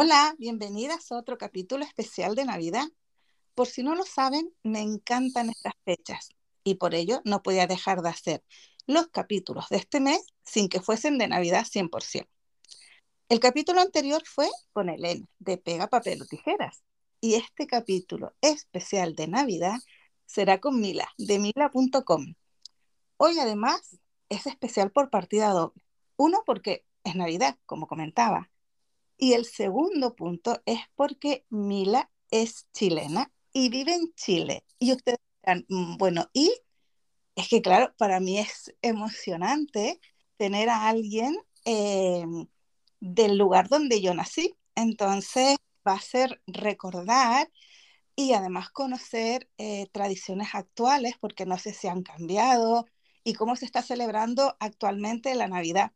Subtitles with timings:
[0.00, 2.86] Hola, bienvenidas a otro capítulo especial de Navidad.
[3.56, 6.28] Por si no lo saben, me encantan estas fechas
[6.62, 8.44] y por ello no podía dejar de hacer
[8.86, 12.28] los capítulos de este mes sin que fuesen de Navidad 100%.
[13.28, 16.80] El capítulo anterior fue con Elena, de Pega, Papel o Tijeras.
[17.20, 19.80] Y este capítulo especial de Navidad
[20.26, 22.34] será con Mila, de mila.com.
[23.16, 25.82] Hoy además es especial por partida doble.
[26.16, 28.48] Uno, porque es Navidad, como comentaba.
[29.18, 34.64] Y el segundo punto es porque Mila es chilena y vive en Chile.
[34.78, 36.52] Y ustedes dirán, mm, bueno, y
[37.36, 40.00] es que claro, para mí es emocionante
[40.36, 42.24] tener a alguien eh,
[43.00, 44.56] del lugar donde yo nací.
[44.74, 45.56] Entonces
[45.86, 47.50] va a ser recordar
[48.16, 52.86] y además conocer eh, tradiciones actuales, porque no sé si han cambiado
[53.24, 55.92] y cómo se está celebrando actualmente la Navidad.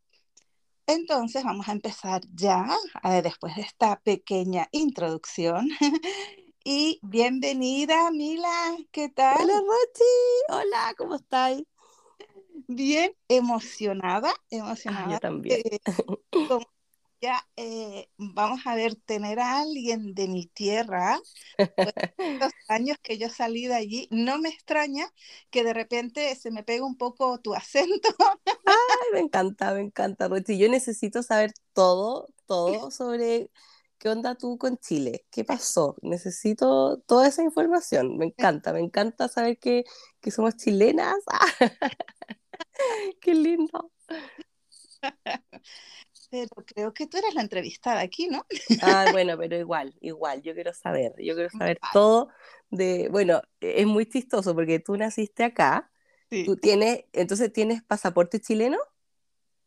[0.87, 2.67] Entonces vamos a empezar ya,
[3.05, 5.69] eh, después de esta pequeña introducción.
[6.65, 9.39] y bienvenida, Mila, ¿qué tal?
[9.39, 10.05] Hola, Rochi.
[10.49, 11.65] Hola, ¿cómo estáis?
[12.67, 14.33] Bien, emocionada,
[14.87, 15.09] Ah, emocionada.
[15.09, 15.63] yo también.
[15.67, 15.79] eh,
[16.45, 16.67] como
[17.23, 21.21] ya eh, vamos a ver, tener a alguien de mi tierra,
[21.57, 21.95] pues
[22.41, 25.07] los años que yo salí de allí, no me extraña
[25.51, 28.09] que de repente se me pegue un poco tu acento.
[28.67, 30.59] Ay, me encanta, me encanta, Rochi.
[30.59, 33.51] Yo necesito saber todo, todo sobre
[33.99, 35.25] qué onda tú con Chile.
[35.31, 35.95] ¿Qué pasó?
[36.03, 38.19] Necesito toda esa información.
[38.19, 39.85] Me encanta, me encanta saber que,
[40.21, 41.15] que somos chilenas.
[43.21, 43.93] qué lindo.
[46.33, 48.47] Pero creo que tú eres la entrevistada aquí, ¿no?
[48.81, 52.29] Ah, bueno, pero igual, igual, yo quiero saber, yo quiero saber todo
[52.71, 55.91] de, bueno, es muy chistoso porque tú naciste acá,
[56.31, 56.45] Sí.
[56.47, 58.79] tú tienes, entonces tienes pasaporte chileno,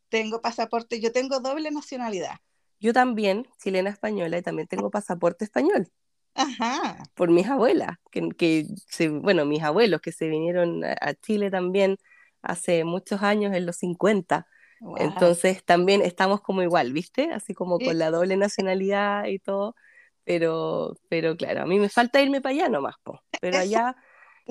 [0.10, 2.38] Tengo pasaporte, yo tengo doble nacionalidad.
[2.80, 5.92] yo también, chilena española, y también tengo pasaporte español
[6.34, 7.04] Ajá.
[7.14, 11.50] por mis abuelas, que, que se, bueno, mis abuelos que se vinieron a, a Chile
[11.52, 11.98] también
[12.42, 14.48] hace muchos años, en los 50.
[14.80, 14.98] Wow.
[15.00, 17.32] Entonces también estamos como igual, ¿viste?
[17.32, 17.86] Así como Sí.
[17.86, 19.76] con la doble nacionalidad y todo.
[20.24, 23.22] Pero, pero claro, a mí me falta irme para allá nomás, po.
[23.42, 23.96] Pero allá,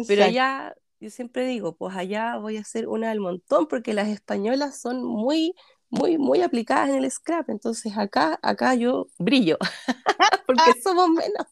[0.06, 4.08] pero allá, yo siempre digo, pues allá voy a ser una del montón porque las
[4.08, 5.54] españolas son muy,
[5.90, 7.50] muy, muy aplicadas en el scrap.
[7.50, 9.58] Entonces acá, acá yo brillo,
[10.46, 11.46] porque somos menos.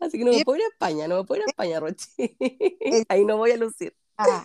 [0.00, 2.36] Así que no me puedo ir a España, no me puedo ir a España, Rochi.
[3.08, 4.44] Ahí no voy a lucir ah,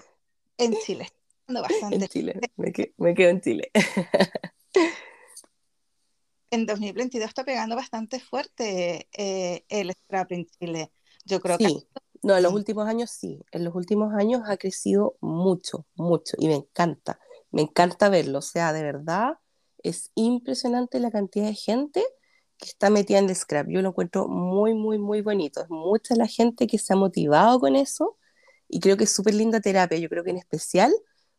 [0.58, 1.10] en Chile.
[1.46, 2.08] Pasando en bastante.
[2.08, 3.72] Chile, me, que- me quedo en Chile.
[6.52, 10.92] En 2022 está pegando bastante fuerte eh, el scrap en Chile.
[11.26, 11.88] Yo creo que Sí,
[12.24, 16.48] no, en los últimos años sí, en los últimos años ha crecido mucho, mucho, y
[16.48, 17.20] me encanta,
[17.52, 19.34] me encanta verlo, o sea, de verdad
[19.84, 22.04] es impresionante la cantidad de gente
[22.58, 26.16] que está metida en el scrap, yo lo encuentro muy, muy, muy bonito, es mucha
[26.16, 28.18] la gente que se ha motivado con eso,
[28.68, 30.94] y creo que es súper linda terapia, yo creo que en especial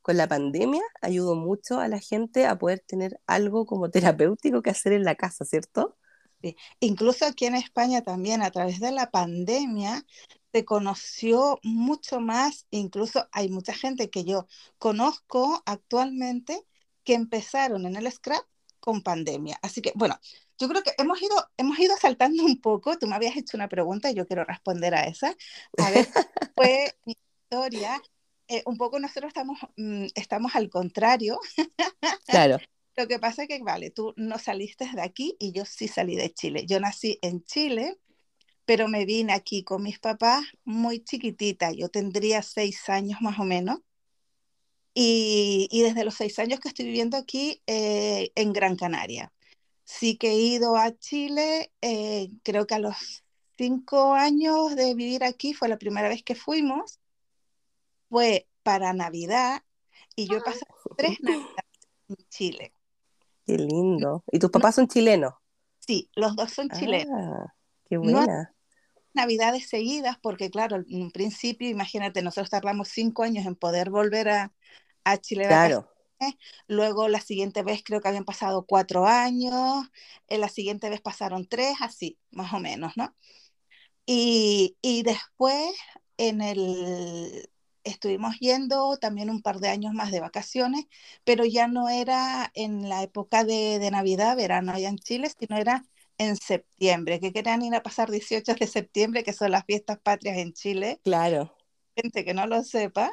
[0.06, 4.70] con la pandemia ayudó mucho a la gente a poder tener algo como terapéutico que
[4.70, 5.96] hacer en la casa, ¿cierto?
[6.40, 6.56] sí.
[6.78, 10.06] Incluso aquí en España también, a través de la pandemia,
[10.52, 12.68] se conoció mucho más.
[12.70, 14.46] Incluso hay mucha gente que yo
[14.78, 16.64] conozco actualmente
[17.02, 18.44] que empezaron en el scrap
[18.78, 19.58] con pandemia.
[19.60, 20.20] Así que, bueno,
[20.56, 22.96] yo creo que hemos ido, hemos ido saltando un poco.
[22.96, 25.34] Tú me habías hecho una pregunta y yo quiero responder a esa.
[25.78, 26.06] A ver,
[26.54, 27.16] fue mi
[27.50, 28.00] historia.
[28.48, 31.38] Eh, un poco nosotros estamos, mm, estamos al contrario.
[32.26, 32.58] Claro,
[32.96, 36.16] Lo que pasa es que, vale, tú no saliste de aquí y yo sí salí
[36.16, 36.66] de Chile.
[36.66, 37.98] Yo nací en Chile,
[38.64, 41.72] pero me vine aquí con mis papás muy chiquitita.
[41.72, 43.80] Yo tendría seis años más o menos.
[44.94, 49.32] Y, y desde los seis años que estoy viviendo aquí eh, en Gran Canaria.
[49.84, 53.24] Sí que he ido a Chile, eh, creo que a los
[53.58, 56.98] cinco años de vivir aquí fue la primera vez que fuimos,
[58.08, 59.62] fue para Navidad
[60.16, 60.66] y yo he pasado
[60.97, 61.66] tres Navidades
[62.08, 62.74] en Chile.
[63.44, 64.24] qué lindo.
[64.30, 65.32] ¿Y tus No, papás son chilenos?
[65.80, 67.08] sí, los dos son chilenos.
[67.08, 67.47] Ah,
[67.84, 68.54] qué No buena.
[69.14, 74.28] navidades seguidas, porque claro, en un principio, imagínate, nosotros tardamos cinco años en poder volver
[74.30, 74.54] a,
[75.04, 75.47] a Chile.
[75.47, 75.88] Claro,
[76.68, 79.86] Luego la siguiente vez creo que habían pasado cuatro años,
[80.28, 83.14] en la siguiente vez pasaron tres, así, más o menos, ¿no?
[84.06, 85.74] Y, y después
[86.18, 87.50] en el,
[87.86, 90.86] estuvimos yendo también un par de años más de vacaciones,
[91.24, 95.56] pero ya no era en la época de, de Navidad, verano allá en Chile, sino
[95.56, 95.84] era
[96.18, 100.38] en septiembre, que querían ir a pasar 18 de septiembre, que son las fiestas patrias
[100.38, 101.54] en Chile, claro.
[101.97, 103.12] gente que no lo sepa.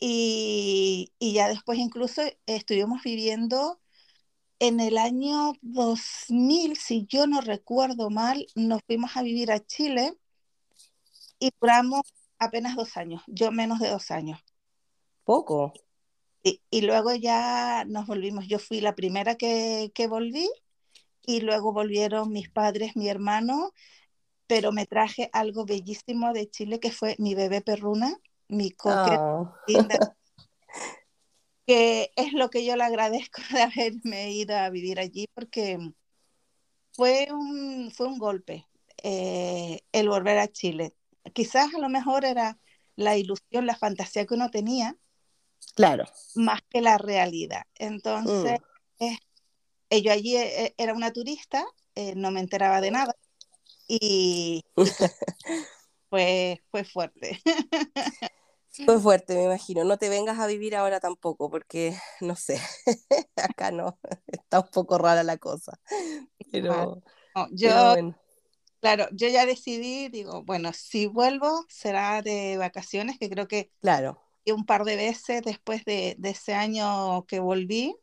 [0.00, 3.80] Y, y ya después incluso estuvimos viviendo
[4.58, 10.14] en el año 2000, si yo no recuerdo mal, nos fuimos a vivir a Chile
[11.38, 12.02] y duramos
[12.38, 14.40] apenas dos años, yo menos de dos años.
[15.24, 15.72] Poco.
[16.42, 20.48] Y, y luego ya nos volvimos, yo fui la primera que, que volví
[21.26, 23.72] y luego volvieron mis padres, mi hermano,
[24.46, 28.14] pero me traje algo bellísimo de Chile que fue mi bebé perruna,
[28.48, 29.54] mi coque, Oh.
[31.66, 35.78] que es lo que yo le agradezco de haberme ido a vivir allí porque
[36.92, 38.66] fue un, fue un golpe
[39.02, 40.94] eh, el volver a Chile.
[41.32, 42.58] Quizás a lo mejor era
[42.96, 44.96] la ilusión, la fantasía que uno tenía,
[45.74, 46.04] Claro.
[46.34, 47.62] más que la realidad.
[47.76, 48.58] Entonces,
[49.00, 49.08] Mm.
[49.90, 53.14] eh, yo allí eh, era una turista, eh, no me enteraba de nada
[53.88, 54.62] y,
[56.10, 57.40] fue, fue fuerte.
[58.84, 59.84] Fue fuerte, me imagino.
[59.84, 62.60] No te vengas a vivir ahora tampoco, porque no sé,
[63.36, 65.78] acá no, está un poco rara la cosa.
[66.50, 67.02] Pero,
[67.34, 68.16] No, pero yo, bueno,
[68.84, 74.20] claro, yo ya decidí, digo, bueno, si vuelvo será de vacaciones, que creo que claro,
[74.46, 77.96] un par de veces después de, de ese año que volví,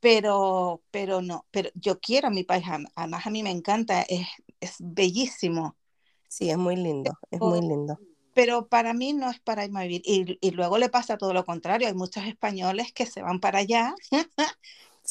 [0.00, 2.64] pero, pero no, pero yo quiero mi país,
[2.94, 4.26] además a mí me encanta, es,
[4.60, 5.76] es bellísimo,
[6.28, 8.00] sí, es muy lindo, es muy lindo.
[8.32, 10.02] pero para mí no es para irme a vivir.
[10.04, 13.60] Y, y luego le pasa todo lo contrario, hay muchos españoles que se van para
[13.60, 13.94] allá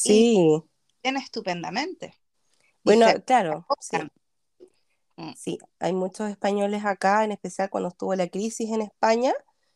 [0.04, 0.64] y Sí,
[1.04, 2.16] viven estupendamente.
[2.86, 4.12] Y bueno, claro, sí,
[5.38, 9.34] sí, hay muchos españoles acá, en especial cuando estuvo la crisis en España,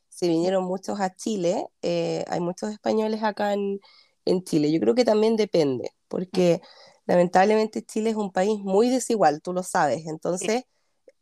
[0.09, 3.79] se vinieron muchos a Chile, eh, hay muchos españoles acá en,
[4.25, 4.71] en Chile.
[4.71, 6.61] Yo creo que también depende, porque
[7.05, 10.63] lamentablemente Chile es un país muy desigual, tú lo sabes, sí, entonces...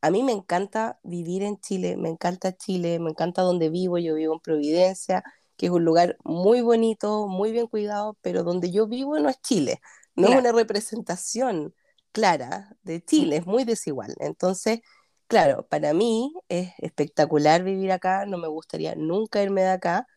[0.02, 4.16] A mí me encanta vivir en Chile, me encanta Chile, me encanta donde vivo, yo
[4.16, 5.24] vivo en Providencia,
[5.58, 9.42] que es un lugar muy bonito, muy bien cuidado, pero donde yo vivo no es
[9.42, 9.82] Chile,
[10.16, 11.76] no es una representación
[12.12, 14.16] clara de Chile, es muy desigual.
[14.20, 14.82] Entonces,
[15.28, 20.08] claro, para mí es espectacular vivir acá, no me gustaría nunca irme de acá,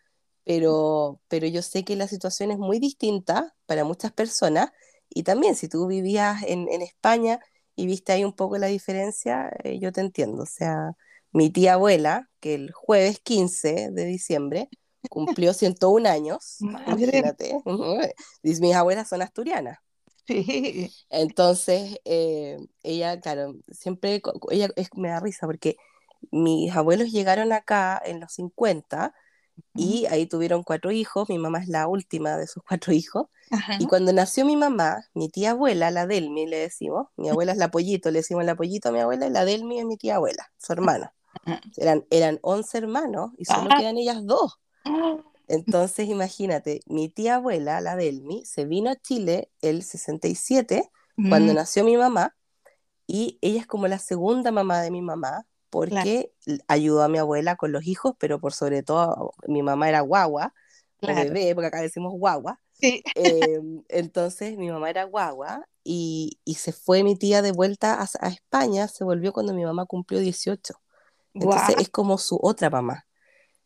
[0.44, 4.70] pero, pero yo sé que la situación es muy distinta para muchas personas
[5.08, 7.40] y también si tú vivías en, en España
[7.76, 10.42] y viste ahí un poco la diferencia, eh, yo te entiendo.
[10.42, 10.92] O sea,
[11.32, 14.68] mi tía abuela, que el jueves 15 de diciembre
[15.08, 17.58] cumplió 101 años, Madre, imagínate,
[18.42, 19.78] mis abuelas son asturianas.
[20.26, 20.90] Sí.
[21.10, 25.76] Entonces, eh, ella, claro, siempre, ella es- me da risa porque
[26.30, 29.14] mis abuelos llegaron acá en los 50
[29.74, 29.84] Ujú.
[29.84, 33.76] y ahí tuvieron cuatro hijos, mi mamá es la última de sus cuatro hijos, Ajá.
[33.78, 37.58] y cuando nació mi mamá, mi tía abuela, la Delmi le decimos, mi abuela es
[37.58, 40.16] la pollito, le decimos la pollito a mi abuela, y la Delmi es mi tía
[40.16, 41.14] abuela, su hermana.
[41.44, 41.60] Ajá.
[41.76, 44.58] Eran, eran 11 hermanos y solo Ah, quedan ellas dos.
[45.48, 50.90] Entonces, imagínate, mi tía abuela, la Delmi, se vino a Chile el 67,
[51.28, 52.34] cuando mm, nació mi mamá,
[53.06, 56.32] y ella es como la segunda mamá de mi mamá, porque
[56.68, 60.54] ayudó a mi abuela con los hijos, pero por sobre todo mi mamá era guagua,
[61.00, 61.30] o claro.
[61.32, 62.60] bebé, porque acá decimos guagua.
[62.72, 63.02] Sí.
[63.14, 68.08] Eh, entonces mi mamá era guagua y, y se fue mi tía de vuelta a,
[68.20, 70.74] a España, se volvió cuando mi mamá cumplió 18.
[71.34, 73.06] Entonces es como su otra mamá.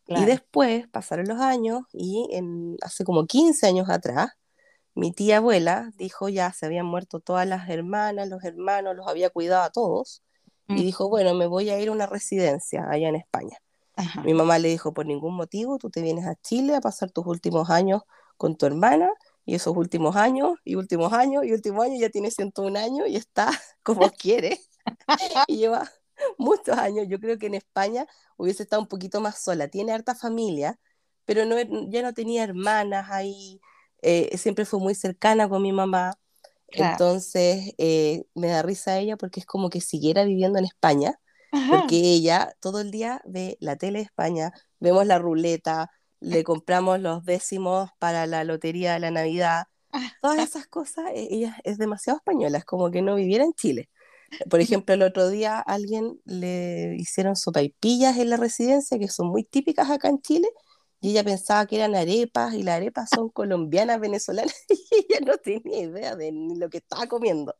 [0.07, 4.29] Y después pasaron los años y en, hace como 15 años atrás,
[4.95, 9.29] mi tía abuela dijo ya, se habían muerto todas las hermanas, los hermanos, los había
[9.29, 10.23] cuidado a todos,
[10.67, 13.57] y Mm, dijo, bueno, me voy a ir a una residencia allá en España.
[13.95, 14.21] Ajá.
[14.21, 17.25] Mi mamá le dijo, por ningún motivo, tú te vienes a Chile a pasar tus
[17.25, 18.01] últimos años
[18.37, 19.09] con tu hermana,
[19.45, 23.15] y esos últimos años, y últimos años, y últimos años, ya tiene 101 años y
[23.15, 23.49] está
[23.83, 24.59] como quiere,
[25.47, 25.89] y lleva
[26.37, 27.07] muchos años.
[27.09, 28.05] Yo creo que en España
[28.37, 29.67] hubiese estado un poquito más sola.
[29.67, 30.79] Tiene harta familia,
[31.25, 31.55] pero no,
[31.89, 33.59] ya no tenía hermanas ahí,
[34.01, 36.17] eh, siempre fue muy cercana con mi mamá.
[36.69, 36.91] Claro.
[36.93, 41.19] Entonces eh, me da risa ella porque es como que siguiera viviendo en España,
[41.51, 41.79] Ajá.
[41.79, 46.99] porque ella todo el día ve la tele de España, vemos la ruleta, le compramos
[46.99, 49.67] los décimos para la lotería de la Navidad,
[50.21, 53.89] todas esas cosas, eh, ella es demasiado española, es como que no viviera en Chile.
[54.49, 59.27] Por ejemplo, el otro día a alguien le hicieron sopaipillas en la residencia, que son
[59.29, 60.49] muy típicas acá en Chile,
[61.01, 65.37] y ella pensaba que eran arepas, y las arepas son colombianas, venezolanas, y ella no
[65.37, 67.55] tenía idea de ni lo que estaba comiendo.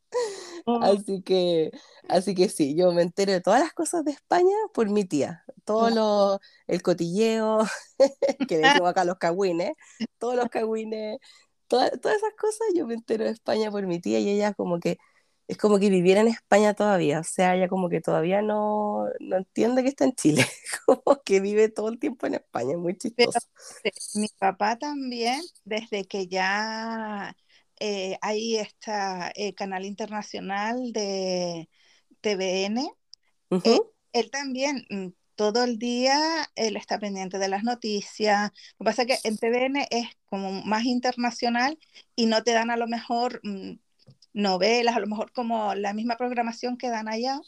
[0.67, 1.71] Oh, Así que,
[2.07, 5.43] así que sí, yo me entero de todas las cosas de España por mi tía.
[5.65, 7.59] Todo lo, el cotilleo,
[8.47, 9.73] que decimos acá los cagüines,
[10.19, 11.17] todos los cagüines,
[11.67, 14.79] toda- todas esas cosas yo me entero de España por mi tía y ella como
[14.79, 14.97] que,
[15.47, 19.37] es como que viviera en España todavía, o sea, ella como que todavía no, no
[19.37, 20.45] entiende que está en Chile,
[20.85, 23.39] como que vive todo el tiempo en España, es muy chistoso.
[24.15, 27.35] mi papá también, desde que ya
[27.79, 31.69] eh, hay este canal internacional de
[32.21, 32.89] TVN.
[34.13, 38.51] él también mm, todo el día él está pendiente de las noticias.
[38.77, 41.77] Lo que pasa es que en TVN es como más internacional
[42.15, 43.73] y no te dan a lo mejor mm,
[44.37, 47.41] novelas, a lo mejor como la misma programación que dan allá.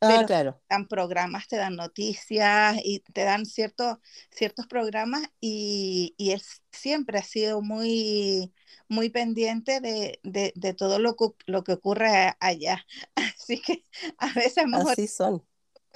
[0.00, 0.52] Ah, pero claro.
[0.68, 3.98] Te dan programas, te dan noticias y te dan ciertos,
[4.30, 8.52] ciertos programas y, y él siempre ha sido muy,
[8.88, 11.16] muy pendiente de, de, de todo lo,
[11.46, 12.86] lo que ocurre allá.
[13.14, 13.84] Así que
[14.18, 14.92] a veces mejor...
[14.92, 15.42] Así son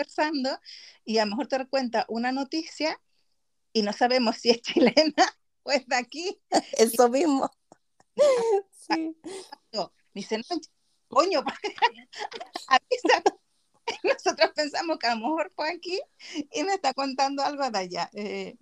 [0.00, 0.58] conversando
[1.04, 2.98] y a lo mejor te das cuenta una noticia
[3.72, 5.14] y no sabemos si es chilena
[5.62, 6.40] o es de aquí.
[6.78, 7.50] Eso mismo.
[8.72, 9.14] Sí.
[10.14, 10.42] Dicen,
[11.08, 11.42] coño,
[14.04, 16.00] nosotros pensamos que a lo mejor fue aquí
[16.52, 18.10] y me está contando algo de allá.
[18.12, 18.56] Eh,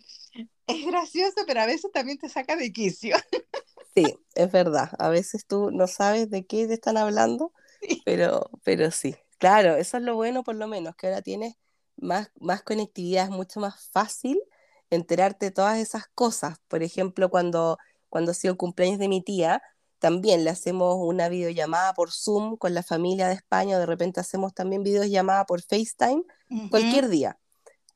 [0.66, 3.16] es gracioso, pero a veces también te saca de quicio.
[3.94, 4.04] Sí,
[4.36, 4.90] es verdad.
[5.00, 7.52] A veces tú no sabes de qué te están hablando,
[8.04, 9.16] pero, pero sí.
[9.38, 11.54] Claro, eso es lo bueno por lo menos, que ahora tienes
[11.96, 14.40] más, más conectividad, es mucho más fácil
[14.90, 16.60] enterarte de todas esas cosas.
[16.68, 17.76] Por ejemplo, cuando,
[18.08, 19.62] cuando ha sido el cumpleaños de mi tía,
[19.98, 24.20] también le hacemos una videollamada por Zoom con la familia de España, o de repente
[24.20, 26.22] hacemos también videollamada por FaceTime,
[26.70, 27.38] cualquier día.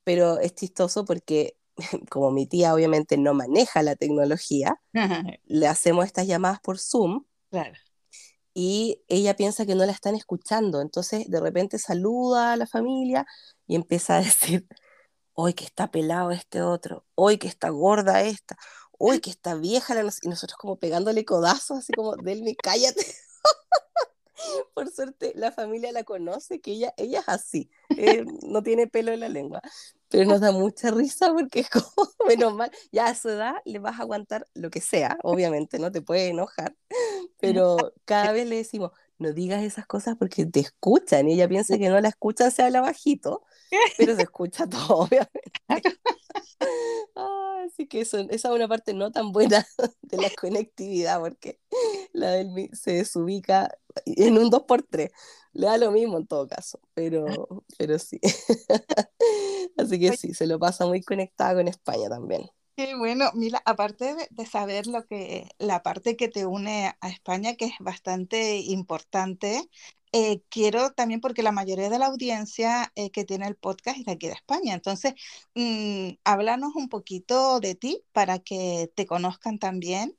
[0.05, 1.57] Pero es chistoso porque
[2.11, 4.81] como mi tía obviamente no maneja la tecnología,
[5.45, 7.25] le hacemos estas llamadas por Zoom.
[7.51, 7.75] Claro
[8.55, 13.27] y ella piensa que no la están escuchando, entonces de repente saluda a la familia
[13.67, 14.67] y empieza a decir,
[15.35, 18.57] hoy que está pelado este otro, hoy que está gorda esta,
[19.05, 23.05] hoy que está vieja, la y nosotros como pegándole codazos, así como, Delmi, cállate.
[24.75, 29.11] Por suerte la familia la conoce, que ella, ella es así, eh, no tiene pelo
[29.11, 29.61] en la lengua,
[30.09, 31.85] pero nos da mucha risa porque es como,
[32.29, 35.91] menos mal, ya a su edad le vas a aguantar lo que sea, obviamente, no
[35.91, 36.77] te puede enojar,
[37.41, 41.77] pero cada vez le decimos, no digas esas cosas porque te escuchan y ella piensa
[41.77, 43.43] que no la escuchan, se habla bajito,
[43.99, 45.53] pero se escucha todo, obviamente.
[47.67, 49.67] Así que eso, esa es una parte no tan buena
[50.03, 51.61] de la conectividad porque
[52.13, 53.71] la del se desubica
[54.07, 55.11] en un 2x3.
[55.55, 57.27] Le da lo mismo en todo caso, pero,
[57.77, 58.21] pero sí.
[59.77, 62.49] así que sí, se lo pasa muy conectada con España también.
[62.75, 67.55] Qué bueno, mira, aparte de, saber lo que, la parte que te une a España,
[67.55, 69.69] que es bastante importante,
[70.13, 74.05] eh, quiero también, porque la mayoría de la audiencia eh, que tiene el podcast es
[74.05, 75.15] de aquí de España, entonces,
[75.55, 80.17] mm, háblanos un poquito de ti para que te conozcan también.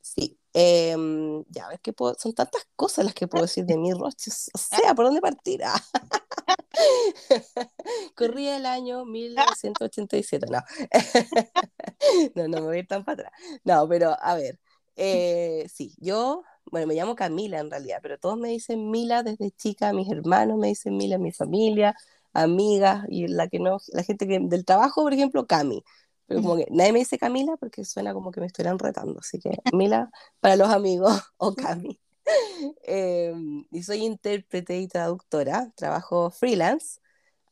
[0.00, 4.50] Sí, em, ya ves que son tantas cosas las que puedo decir de mi Roches,
[4.52, 5.62] o sea, ¿por dónde partir?
[8.16, 10.62] Corría el año 1987, no.
[12.34, 13.32] no, no me voy a ir tan para atrás.
[13.64, 14.60] No, pero a ver,
[14.96, 16.42] eh, sí, yo,
[16.74, 20.58] bueno, me llamo Camila en realidad, pero todos me dicen Mila desde chica, mis hermanos
[20.58, 21.94] me dicen Mila, mi familia,
[22.32, 25.84] amigas, y la que no, la gente que, del trabajo, por ejemplo, Cami.
[26.26, 29.38] Pero como que nadie me dice Camila porque suena como que me estuvieran retando, así
[29.38, 32.00] que Mila para los amigos o Cami.
[32.82, 36.98] Em, y soy intérprete y traductora, trabajo freelance,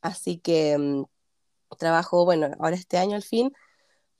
[0.01, 1.05] así que mm,
[1.77, 3.53] trabajo, bueno, ahora este año al fin,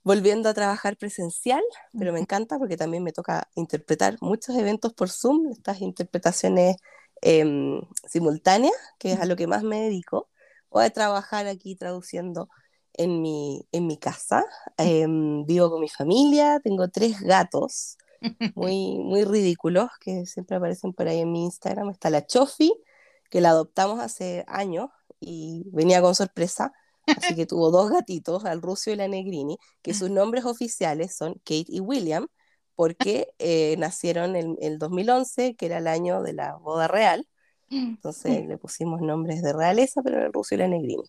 [0.04, 1.62] volviendo a trabajar presencial,
[1.98, 6.78] pero me encanta porque también me toca interpretar muchos eventos por Zoom, estas interpretaciones
[7.22, 10.30] em, simultáneas, que es a lo que más me dedico,
[10.70, 12.50] o a trabajar aquí traduciendo
[12.94, 14.46] en mi, en mi casa.
[14.78, 17.98] Em, vivo con mi familia, tengo tres gatos
[18.56, 21.90] muy, muy ridículos que siempre aparecen por ahí en mi Instagram.
[21.90, 22.74] Está la Chofi,
[23.30, 26.74] que la adoptamos hace años y venía con sorpresa.
[27.06, 31.34] Así que tuvo dos gatitos, al Rusio y la Negrini, que sus nombres oficiales son
[31.44, 32.28] Kate y William,
[32.76, 37.28] porque eh, nacieron en el 2011, que era el año de la boda real.
[37.70, 41.04] Entonces le pusimos nombres de realeza, pero el Rusio y la Negrini.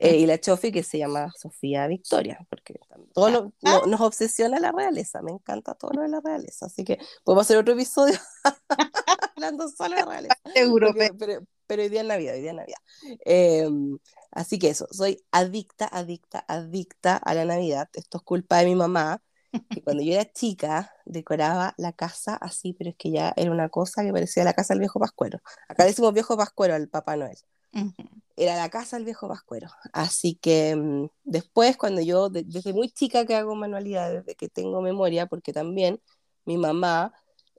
[0.00, 2.74] Eh, y la Chofi que se llama Sofía Victoria, porque
[3.14, 3.82] todo ah.
[3.86, 7.56] nos obsesiona la realeza, me encanta todo lo de la realeza, así que podemos hacer
[7.56, 8.18] otro episodio
[9.36, 10.36] hablando solo de realeza.
[11.18, 12.78] pero, pero, hoy día es Navidad, hoy día es Navidad.
[13.24, 13.98] Em,
[14.30, 17.88] así que eso, soy adicta, adicta, adicta a la Navidad.
[17.94, 19.22] Esto es culpa de mi mamá,
[19.70, 23.68] que cuando yo era chica decoraba la casa así, pero es que ya era una
[23.68, 25.40] cosa que parecía la casa del viejo Pascuero.
[25.68, 27.38] Acá decimos viejo Pascuero al Papá Noel
[28.36, 29.68] era la casa del viejo Pascuero.
[29.92, 34.80] Así que mm, después, cuando yo, desde muy chica que hago manualidades, desde que tengo
[34.82, 36.00] memoria, porque también
[36.44, 37.12] mi mamá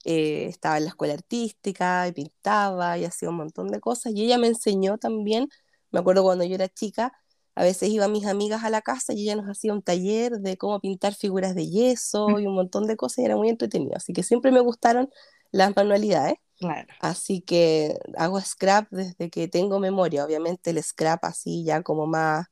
[0.06, 4.25] eh, estaba en la escuela artística y pintaba y hacía un montón de cosas, y
[4.25, 5.50] ella me enseñó también,
[5.92, 7.13] me acuerdo cuando yo era chica,
[7.58, 10.58] a veces iban mis amigas a la casa y ella nos hacía un taller de
[10.58, 13.94] cómo pintar figuras de yeso y un montón de cosas y era muy entretenido.
[13.96, 15.10] Así que siempre me gustaron
[15.51, 16.36] las manualidades.
[16.60, 16.88] Claro.
[17.00, 20.24] Así que hago scrap desde que tengo memoria.
[20.24, 22.46] Obviamente el scrap así ya como más,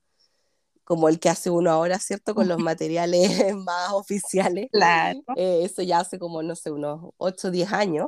[0.86, 2.34] como el que hace uno ahora, ¿cierto?
[2.34, 3.30] Con los materiales
[3.66, 4.70] más oficiales.
[4.72, 5.22] Claro.
[5.36, 8.08] Eh, eso ya hace como, no sé, unos 8 o 10 años.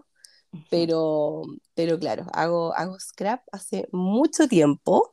[0.69, 1.41] Pero,
[1.75, 5.11] pero claro, hago, hago scrap hace mucho tiempo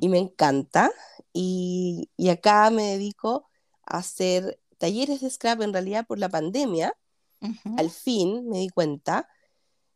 [0.00, 0.90] y me encanta.
[1.32, 3.48] Y, y, acá me dedico
[3.86, 6.92] a hacer talleres de scrap en realidad por la pandemia.
[7.76, 9.28] Al fin me di cuenta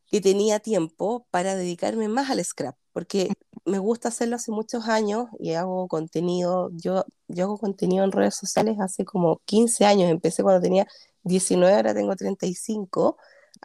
[0.06, 3.30] que tenía tiempo para dedicarme más al scrap, porque
[3.68, 7.04] me gusta hacerlo hace muchos años y hago contenido, yo,
[7.38, 10.86] hago contenido en redes sociales hace como 15 años, empecé cuando tenía
[11.24, 13.16] 19, ahora tengo 35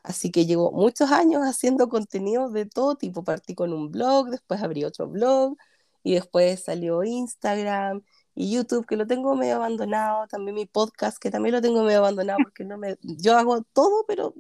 [0.02, 3.24] Así que llevo muchos años haciendo contenido de todo tipo.
[3.24, 5.56] Partí con un blog, después abrí otro blog
[6.04, 8.04] y después salió Instagram
[8.36, 10.28] y YouTube, que lo tengo medio abandonado.
[10.28, 14.06] También mi podcast, que también lo tengo medio abandonado porque no me, yo hago todo,
[14.08, 14.34] pero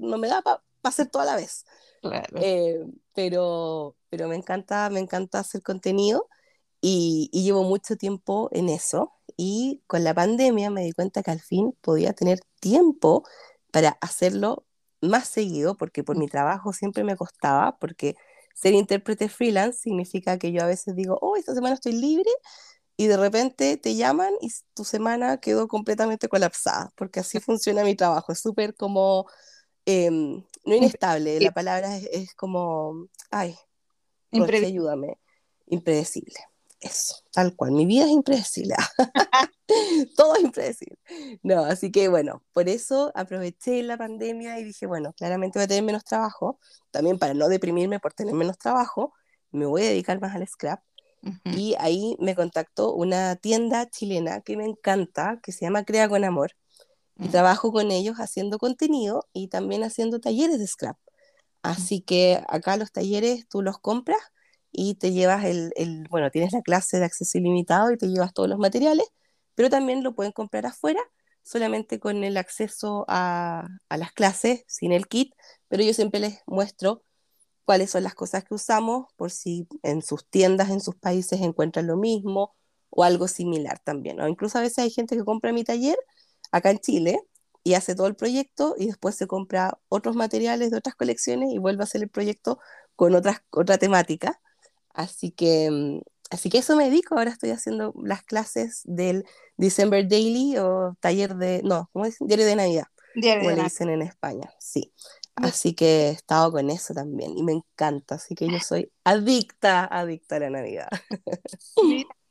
[0.00, 1.64] no me da para hacer todo a la vez.
[2.02, 2.38] Claro.
[2.40, 6.28] Eh, pero, pero me encanta, me encanta hacer contenido
[6.80, 9.12] y, y llevo mucho tiempo en eso.
[9.36, 13.24] Y con la pandemia me di cuenta que al fin podía tener tiempo
[13.70, 14.64] para hacerlo
[15.00, 18.16] más seguido, porque por mi trabajo siempre me costaba, porque
[18.54, 22.30] ser intérprete freelance significa que yo a veces digo, oh, esta semana estoy libre,
[22.96, 27.94] y de repente te llaman y tu semana quedó completamente colapsada, porque así funciona mi
[27.94, 29.26] trabajo, es súper como,
[29.86, 33.56] em, no inestable, la palabra es, como, ay,
[34.32, 35.18] ayúdame,
[35.66, 36.34] impredecible.
[36.80, 37.72] Eso, tal cual.
[37.72, 38.74] Mi vida es impredecible.
[40.16, 40.98] Todo es impredecible.
[41.42, 45.68] No, así que bueno, por eso aproveché la pandemia y dije, bueno, claramente voy a
[45.68, 46.60] tener menos trabajo.
[46.90, 49.14] También para no deprimirme por tener menos trabajo,
[49.50, 50.82] me voy a dedicar más al scrap.
[51.44, 56.22] Y ahí me contactó una tienda chilena que me encanta, que se llama Crea con
[56.22, 56.52] Amor.
[57.18, 60.98] Y trabajo con ellos haciendo contenido y también haciendo talleres de scrap.
[61.62, 64.20] Así que acá los talleres tú los compras
[64.70, 68.34] y te llevas el, el, bueno, tienes la clase de acceso ilimitado y te llevas
[68.34, 69.06] todos los materiales,
[69.54, 71.00] pero también lo pueden comprar afuera,
[71.42, 75.34] solamente con el acceso a, a las clases, sin el kit,
[75.68, 77.02] pero yo siempre les muestro
[77.64, 81.86] cuáles son las cosas que usamos, por si en sus tiendas, en sus países encuentran
[81.86, 82.54] lo mismo
[82.90, 84.20] o algo similar también.
[84.20, 85.98] O incluso a veces hay gente que compra mi taller
[86.52, 87.20] acá en Chile
[87.64, 91.58] y hace todo el proyecto y después se compra otros materiales de otras colecciones y
[91.58, 92.58] vuelve a hacer el proyecto
[92.94, 94.40] con otras, otra temática.
[94.94, 97.16] Así que, mm, así que eso me dedico.
[97.18, 99.24] Ahora estoy haciendo las clases del
[99.56, 102.26] December Daily o taller de, no, ¿cómo dicen?
[102.28, 102.86] Diario de Navidad.
[103.14, 103.64] Diario como de le Navidad.
[103.64, 104.92] dicen en España, sí.
[105.34, 108.14] Así que he estado con eso también y me encanta.
[108.14, 110.88] Así que yo soy adicta, adicta a la Navidad.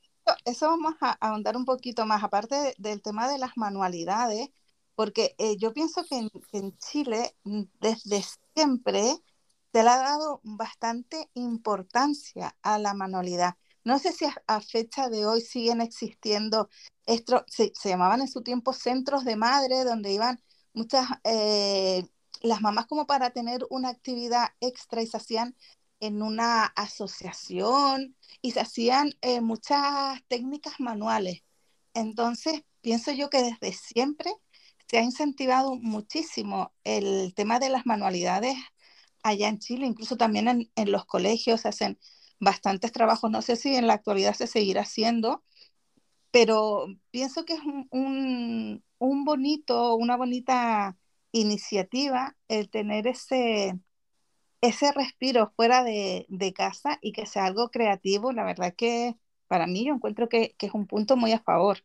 [0.46, 4.50] Eso vamos a ahondar un poquito más, aparte de- del tema de las manualidades,
[4.96, 8.24] porque eh, yo pienso que en, Chile mm, desde
[8.56, 9.16] siempre
[9.74, 13.56] se le ha dado bastante importancia a la manualidad.
[13.84, 16.70] No sé si a, fecha de hoy siguen existiendo,
[17.06, 20.42] estos, se, se llamaban en su tiempo centros de madre, donde iban
[20.74, 22.08] muchas, eh,
[22.42, 25.56] las mamás como para tener una actividad extra y se hacían
[26.00, 31.44] en una asociación y se hacían eh, muchas técnicas manuales.
[31.94, 34.32] Entonces, pienso yo que desde siempre
[34.90, 38.56] se ha incentivado muchísimo el tema de las manualidades
[39.24, 42.00] allá en Chile, incluso también en, en los colegios se hacen
[42.40, 45.44] bastantes trabajos, no sé si en la actualidad se seguirá haciendo,
[46.32, 50.98] pero pienso que es un, un, un bonito, una bonita
[51.32, 53.80] iniciativa el tener ese,
[54.62, 59.16] ese respiro fuera de, de casa y que sea algo creativo, la verdad que
[59.48, 61.80] para mí yo encuentro que, que es un punto muy a favor.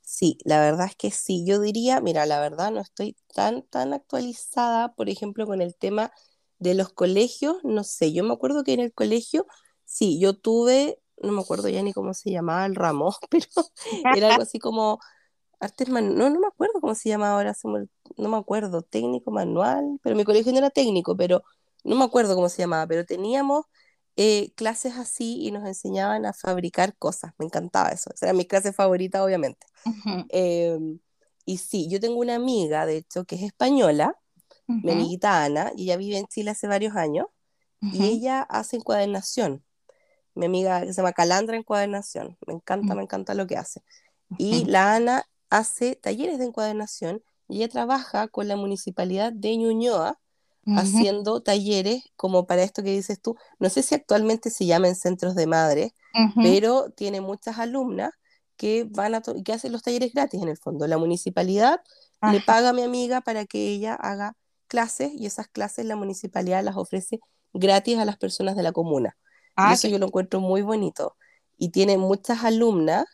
[0.00, 1.44] Sí, la verdad es que sí.
[1.46, 6.12] Yo diría, mira, la verdad no estoy tan, tan actualizada, por ejemplo, con el tema
[6.58, 7.56] de los colegios.
[7.64, 9.46] No sé, yo me acuerdo que en el colegio,
[9.84, 13.46] sí, yo tuve, no me acuerdo ya ni cómo se llamaba el ramo, pero
[14.12, 15.00] era algo así como
[15.60, 17.54] artes manuales, no, no me acuerdo cómo se llamaba ahora,
[18.18, 21.42] no me acuerdo, técnico manual, pero mi colegio no era técnico, pero
[21.86, 23.64] no me acuerdo cómo se llamaba, pero teníamos
[24.16, 27.32] eh, clases así y nos enseñaban a fabricar cosas.
[27.38, 28.10] Me encantaba eso.
[28.14, 29.66] Esa era mi clase favorita, obviamente.
[30.28, 31.00] Em,
[31.46, 34.16] y sí, yo tengo una amiga, de hecho, que es española,
[34.82, 37.26] mi ujú, amiguita Ana, y ella vive en Chile hace varios años,
[37.90, 39.64] y ella hace encuadernación.
[40.34, 42.36] Mi amiga que se llama Calandra Encuadernación.
[42.46, 43.82] Me encanta, me encanta lo que hace.
[44.36, 50.20] Y la Ana hace talleres de encuadernación y ella trabaja con la municipalidad de Ñuñoa
[50.74, 53.36] haciendo talleres como para esto que dices tú.
[53.58, 55.92] No sé si actualmente se llaman centros de madres,
[56.34, 58.10] pero tiene muchas alumnas
[58.56, 60.86] que van a que hacen los talleres gratis en el fondo.
[60.86, 61.80] La municipalidad
[62.32, 64.34] le paga a mi amiga para que ella haga
[64.66, 67.20] clases y esas clases la municipalidad las ofrece
[67.52, 69.16] gratis a las personas de la comuna.
[69.54, 71.16] Ah, eso yo lo encuentro muy bonito.
[71.56, 73.04] Y tiene muchas alumnas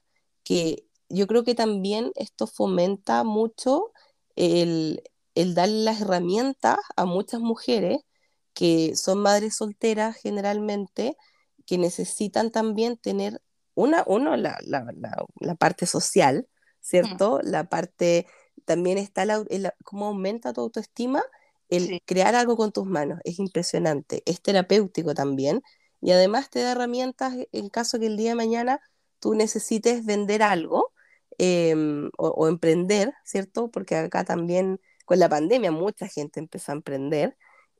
[0.42, 3.92] que yo creo que también esto fomenta mucho
[4.34, 5.02] el,
[5.34, 8.00] el darle las herramientas a muchas mujeres
[8.54, 11.16] que son madres solteras generalmente,
[11.66, 13.40] que necesitan también tener
[13.74, 14.84] una, uno, la, la,
[15.40, 16.46] la, parte social,
[16.80, 17.40] ¿cierto?
[17.42, 18.26] La parte,
[18.64, 19.44] también está la,
[19.84, 21.22] cómo aumenta tu autoestima,
[21.68, 25.62] el crear algo con tus manos, es impresionante, es terapéutico también,
[26.02, 28.80] y además te da herramientas en caso que el día de mañana
[29.20, 30.92] tú necesites vender algo
[31.38, 33.70] em, o, emprender, ¿cierto?
[33.70, 37.36] Porque acá también con la pandemia mucha gente empezó a emprender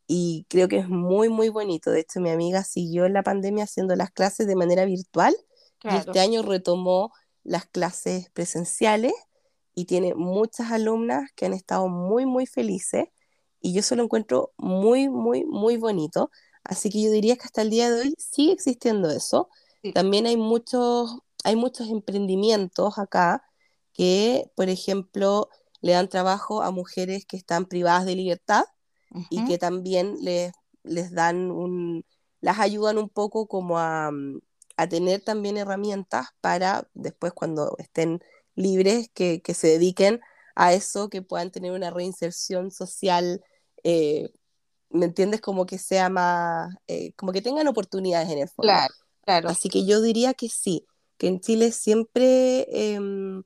[0.07, 1.91] y creo que es muy, muy bonito.
[1.91, 5.35] De hecho, mi amiga siguió en la pandemia haciendo las clases de manera virtual
[5.85, 7.13] y este año retomó
[7.45, 9.13] las clases presenciales
[9.75, 13.09] y tiene muchas alumnas que han estado muy, muy felices
[13.61, 16.31] y yo se lo encuentro muy, muy, muy bonito.
[16.65, 19.49] Así que yo diría que hasta el día de hoy sigue existiendo eso.
[19.95, 23.45] También hay muchos, hay muchos emprendimientos acá
[23.93, 25.49] que, por ejemplo,
[25.83, 28.65] le dan trabajo a mujeres que están privadas de libertad
[29.29, 30.53] y que también les,
[30.85, 32.07] les dan un,
[32.41, 34.11] las ayudan un poco como a,
[34.77, 38.23] a, tener también herramientas para después cuando estén
[38.55, 40.21] libres que, que, se dediquen
[40.55, 43.45] a eso, que puedan tener una reinserción social,
[43.85, 44.31] eh,
[44.89, 45.41] ¿me entiendes?
[45.41, 48.73] Como que sea más, eh, como que tengan oportunidades en el fondo.
[48.73, 49.49] Claro, claro.
[49.51, 50.87] Así que yo diría que sí,
[51.19, 53.43] que en Chile siempre, em,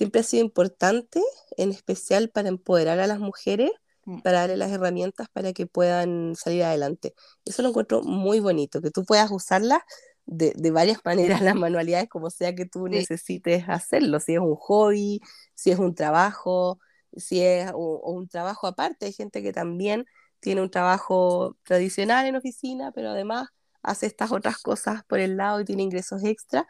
[0.00, 1.20] siempre ha sido importante,
[1.58, 3.70] en especial para empoderar a las mujeres,
[4.06, 4.20] Mm.
[4.22, 7.14] para darle las herramientas para que puedan salir adelante.
[7.44, 9.80] Eso lo encuentro muy bonito, que tú puedas usarlas
[10.24, 11.00] de, de, varias
[11.38, 15.20] maneras, las manualidades, como sea que tú necesites hacerlo, si es un hobby,
[15.54, 16.78] si es un trabajo,
[17.14, 19.06] si es un trabajo aparte.
[19.06, 20.06] Hay gente que también
[20.40, 23.48] tiene un trabajo tradicional en oficina, pero además
[23.82, 26.66] hace estas otras cosas por el lado y tiene ingresos extra.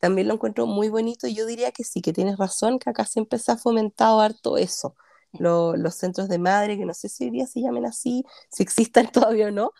[0.00, 3.04] También lo encuentro muy bonito y yo diría que sí, que tienes razón, que acá
[3.06, 4.94] siempre se ha fomentado harto eso
[5.40, 9.10] los centros de madre, que no sé si hoy día se llamen así, si existan
[9.12, 9.72] todavía o no,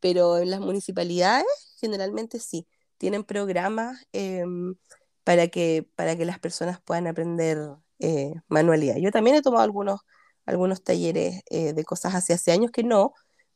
[0.00, 1.46] pero en las municipalidades
[1.80, 2.66] generalmente sí,
[2.98, 4.76] tienen programas em,
[5.24, 7.58] para, que, para que las personas puedan aprender
[7.98, 8.96] eh, manualidad.
[8.96, 10.00] Yo también he tomado algunos,
[10.46, 13.14] algunos talleres eh, de cosas hace, hace años que no,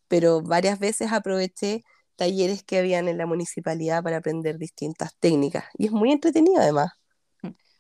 [0.08, 1.82] pero varias veces aproveché
[2.16, 6.92] talleres que habían en la municipalidad para aprender distintas técnicas y es muy entretenido además.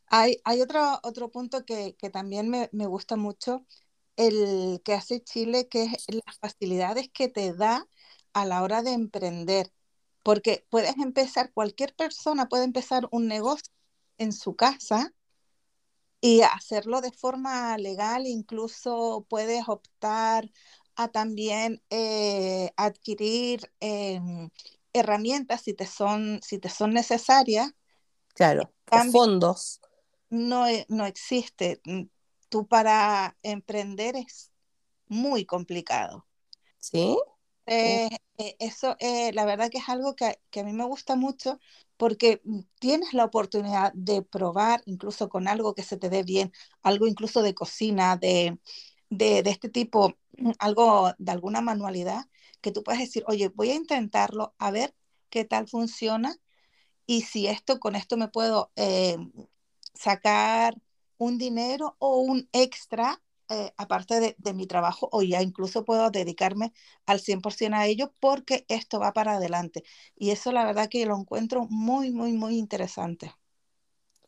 [0.08, 3.66] Hay, hay otro, otro punto que, que también me, me, gusta mucho,
[4.16, 7.88] el que hace Chile, que es las facilidades que te da
[8.32, 9.72] a la hora de emprender.
[10.22, 13.72] Porque puedes empezar, cualquier persona puede empezar un negocio
[14.18, 15.12] en su casa
[16.20, 20.50] y hacerlo de forma legal, incluso puedes optar
[20.96, 24.50] a también eh, adquirir em,
[24.92, 27.72] herramientas si te son, si te son necesarias.
[28.34, 28.72] Claro,
[29.12, 29.80] fondos
[30.30, 31.80] no, e, no existe.
[31.84, 32.04] Mm,
[32.48, 34.50] tú para emprender es
[35.08, 36.26] muy complicado.
[36.78, 37.16] ¿Sí?
[37.66, 38.96] Eh, eh, eso,
[39.32, 41.58] la verdad que es algo que, a mí me gusta mucho
[41.96, 46.52] porque mm, tienes la oportunidad de probar incluso con algo que se te dé bien,
[46.82, 48.58] algo incluso de cocina, de,
[49.10, 52.26] de, de este tipo, mm, algo de alguna manualidad,
[52.60, 54.94] que tú puedes decir, oye, voy a intentarlo, a ver
[55.30, 56.36] qué tal funciona
[57.06, 58.72] y si esto, con esto me puedo
[59.94, 60.76] sacar
[61.18, 66.72] un dinero o un extra eh, aparte de, mi trabajo o ya incluso puedo dedicarme
[67.06, 69.84] al 100% a ello porque esto va para adelante.
[70.16, 73.32] Y eso la verdad que lo encuentro muy, muy, muy interesante.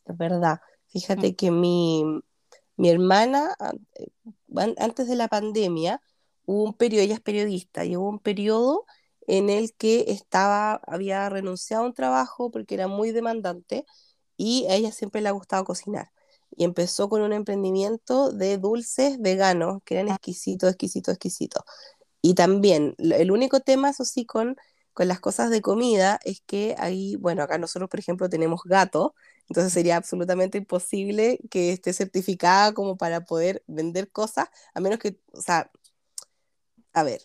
[0.04, 0.60] Es verdad.
[0.86, 1.34] Fíjate mm.
[1.34, 2.04] que mi,
[2.76, 3.56] mi hermana,
[3.98, 4.06] eh,
[4.78, 6.00] antes de la pandemia,
[6.44, 8.86] hubo un periodo, ella es periodista, y hubo un periodo
[9.26, 13.84] en el que estaba, había renunciado a un trabajo porque era muy demandante
[14.38, 16.10] y a ella siempre le ha gustado cocinar.
[16.56, 20.14] Y empezó con un emprendimiento de dulces veganos, que eran ah.
[20.14, 21.62] exquisitos, exquisitos, exquisitos.
[22.22, 24.56] Y también, el único tema, eso sí, con,
[24.98, 29.14] con las cosas de comida, es que ahí, bueno, acá nosotros, por ejemplo, tenemos gato,
[29.48, 35.20] entonces sería absolutamente imposible que esté certificada como para poder vender cosas, a menos que,
[35.30, 35.70] o sea,
[36.92, 37.20] a ver,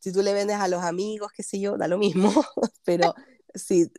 [0.00, 2.30] si tú le vendes a los amigos, qué sé yo, da lo mismo,
[2.84, 3.14] pero
[3.54, 3.90] sí,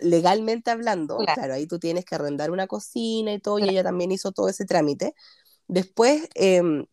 [0.00, 1.52] legalmente hablando, claro.
[1.52, 4.64] ahí tú tienes que arrendar una cocina y todo, y ella también hizo todo ese
[4.64, 5.14] trámite.
[5.68, 6.86] Después em,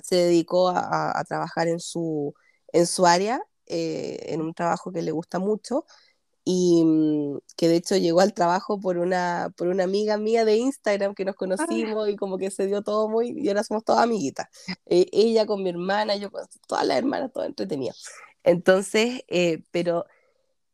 [0.00, 2.32] se dedicó a, trabajar en su,
[2.72, 5.86] en su área, eh, en un trabajo que le gusta mucho,
[6.44, 10.56] y mm, que de hecho llegó al trabajo por una, por una amiga mía de
[10.56, 11.38] Instagram que nos Ah.
[11.38, 14.48] conocimos y como que se dio todo muy, y ahora somos todas amiguitas.
[14.86, 17.94] Eh, ella con mi hermana, yo con todas las hermanas, todo entretenido.
[18.44, 20.06] Entonces, eh, pero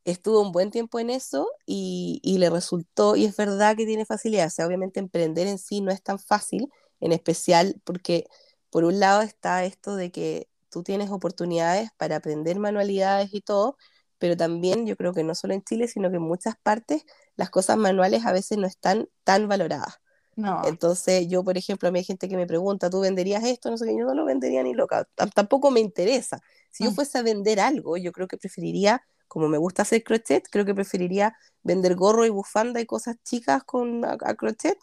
[0.05, 4.07] estuvo un buen tiempo en eso y, y le resultó, y es verdad que tiene
[4.07, 6.69] facilidad, o sea, obviamente emprender en sí no es tan fácil,
[7.01, 8.27] en especial porque
[8.71, 13.77] por un lado está esto de que tú tienes oportunidades para aprender manualidades y todo,
[14.19, 17.05] pero también yo creo que no solo en Chile, sino que en muchas partes
[17.37, 19.97] las cosas manuales a veces no están tan valoradas.
[20.37, 23.71] No, Entonces, yo, por ejemplo, a mí hay gente que me pregunta, ¿tú venderías esto?
[23.71, 26.41] No sé qué, yo no lo vendería ni loca, T- tampoco me interesa.
[26.71, 26.93] Si yo Mm.
[26.93, 30.75] fuese a vender algo, yo creo que preferiría, como me gusta hacer crochet, creo que
[30.75, 34.79] preferiría vender gorro y bufanda y cosas chicas con a, a crochet,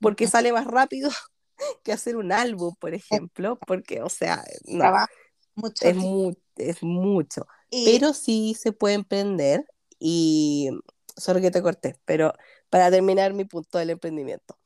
[0.00, 1.10] porque sale más rápido
[1.84, 5.12] que hacer un álbum, por ejemplo, porque, o sea, no, trabajo
[5.56, 7.46] mucho es, mu- es mucho.
[7.70, 9.66] Y Pero sí se puede emprender
[9.98, 10.70] y,
[11.16, 12.32] sorry que te corté, pero
[12.70, 14.58] para terminar mi punto del emprendimiento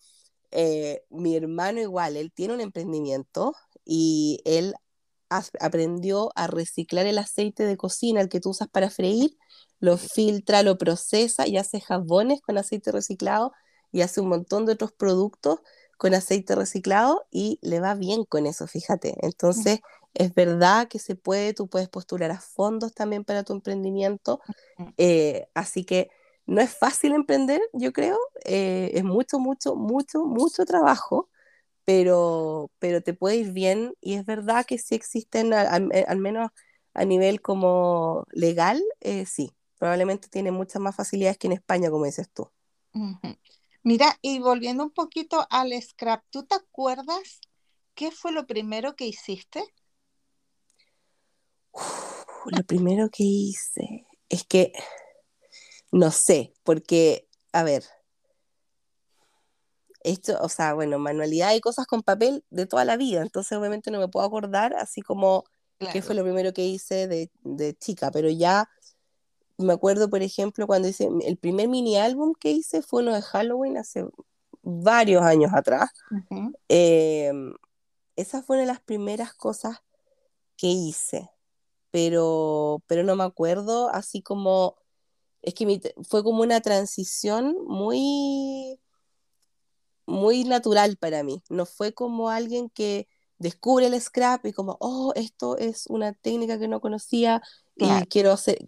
[0.52, 4.74] eh, mi hermano igual, él tiene un emprendimiento y él
[5.60, 9.36] aprendió a reciclar el aceite de cocina, el que tú usas para freír,
[9.80, 13.52] lo filtra, lo procesa y hace jabones con aceite reciclado
[13.92, 15.60] y hace un montón de otros productos
[15.98, 19.14] con aceite reciclado y le va bien con eso, fíjate.
[19.22, 19.80] Entonces,
[20.16, 24.40] es verdad que se puede, tú puedes postular a fondos también para tu emprendimiento,
[24.98, 26.10] eh, así que
[26.46, 31.30] no es fácil emprender, yo creo, eh, es mucho, mucho, mucho, mucho trabajo,
[31.84, 36.04] pero, pero te puede ir bien y es verdad que sí existen, al, al- eh,
[36.08, 36.50] al menos
[36.94, 42.06] a nivel como legal, eh, sí, probablemente tiene muchas más facilidades que en España, como
[42.06, 42.50] dices tú.
[43.82, 47.40] Mira, y volviendo un poquito al scrap, ¿tú te acuerdas
[47.94, 49.64] qué fue lo primero que hiciste?
[51.76, 54.72] Uf, lo primero que hice es que,
[55.92, 57.84] no sé, porque, a ver,
[60.02, 63.90] esto, o sea, bueno, manualidad y cosas con papel de toda la vida, entonces obviamente
[63.90, 65.44] no me puedo acordar así como
[65.78, 66.02] qué Claro.
[66.06, 68.68] fue lo primero que hice de, de chica, pero ya
[69.58, 73.22] me acuerdo, por ejemplo, cuando hice el primer mini álbum que hice fue uno de
[73.22, 74.04] Halloween hace
[74.62, 75.90] varios años atrás.
[76.10, 76.52] Ujú.
[76.68, 77.32] Eh,
[78.16, 79.78] esa fue una de las primeras cosas
[80.56, 81.30] que hice,
[81.90, 84.76] pero, pero no me acuerdo, así como,
[85.42, 88.80] es que mi- fue como una transición muy
[90.06, 91.42] muy natural para mí.
[91.48, 96.58] No fue como alguien que descubre el scrap y como, oh, esto es una técnica
[96.58, 97.42] que no conocía
[97.76, 98.04] Claro.
[98.04, 98.58] y quiero hacer.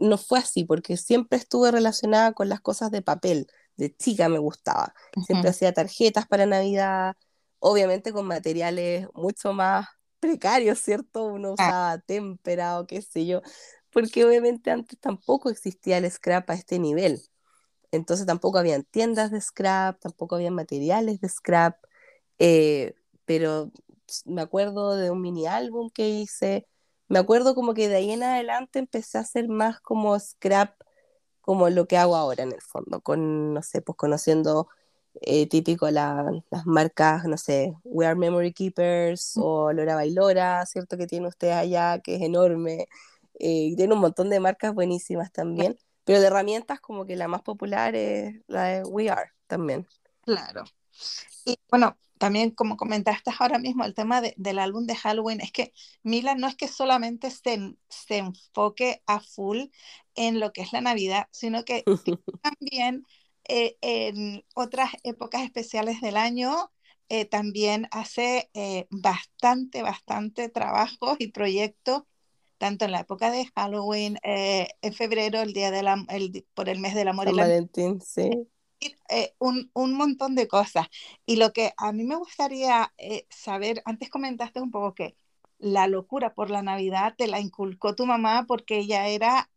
[0.00, 3.46] No fue así, porque siempre estuve relacionada con las cosas de papel.
[3.76, 4.92] De chica me gustaba.
[5.24, 7.14] Siempre hacía tarjetas para Navidad,
[7.60, 9.86] obviamente con materiales mucho más
[10.20, 11.24] precarios, ¿cierto?
[11.26, 13.42] Uno Ah, usaba témpera o qué sé yo,
[13.92, 17.20] porque obviamente antes tampoco existía el scrap a este nivel.
[17.92, 21.76] Entonces tampoco habían tiendas de scrap, tampoco habían materiales de scrap,
[22.38, 23.72] eh, pero
[24.26, 26.66] me acuerdo de un mini álbum que hice,
[27.08, 30.74] me acuerdo como que de ahí en adelante empecé a hacer más como scrap,
[31.40, 34.68] como lo que hago ahora en el fondo, con, no sé, pues conociendo
[35.22, 40.96] eh, típico la- las marcas, no sé, We Are Memory Keepers o Lora Bailora, ¿cierto?
[40.96, 42.88] Que tiene usted allá, que es enorme,
[43.40, 45.78] eh, y tiene un montón de marcas buenísimas también.
[46.04, 49.86] Pero de herramientas como que la más popular es la de We Are también.
[50.22, 50.64] claro.
[51.44, 55.52] Y bueno, también como comentaste ahora mismo, el tema de- del álbum de Halloween, es
[55.52, 55.72] que
[56.04, 59.66] Mila no es que solamente se, se enfoque a full
[60.16, 61.86] en lo que es la Navidad, sino que
[62.42, 63.06] también
[63.48, 66.70] eh, en otras épocas especiales del año
[67.08, 72.02] eh, también hace eh, bastante, bastante trabajo y proyectos,
[72.58, 76.68] tanto en la época de Halloween, eh, en febrero, el día de la, el por
[76.68, 78.48] el mes del amor y San la Valentín, sí.
[79.08, 80.88] eh, un, un montón de cosas.
[81.26, 85.16] Y lo que a mí me gustaría eh, saber, antes comentaste un poco que
[85.58, 89.50] la locura por la Navidad te la inculcó tu mamá porque ella era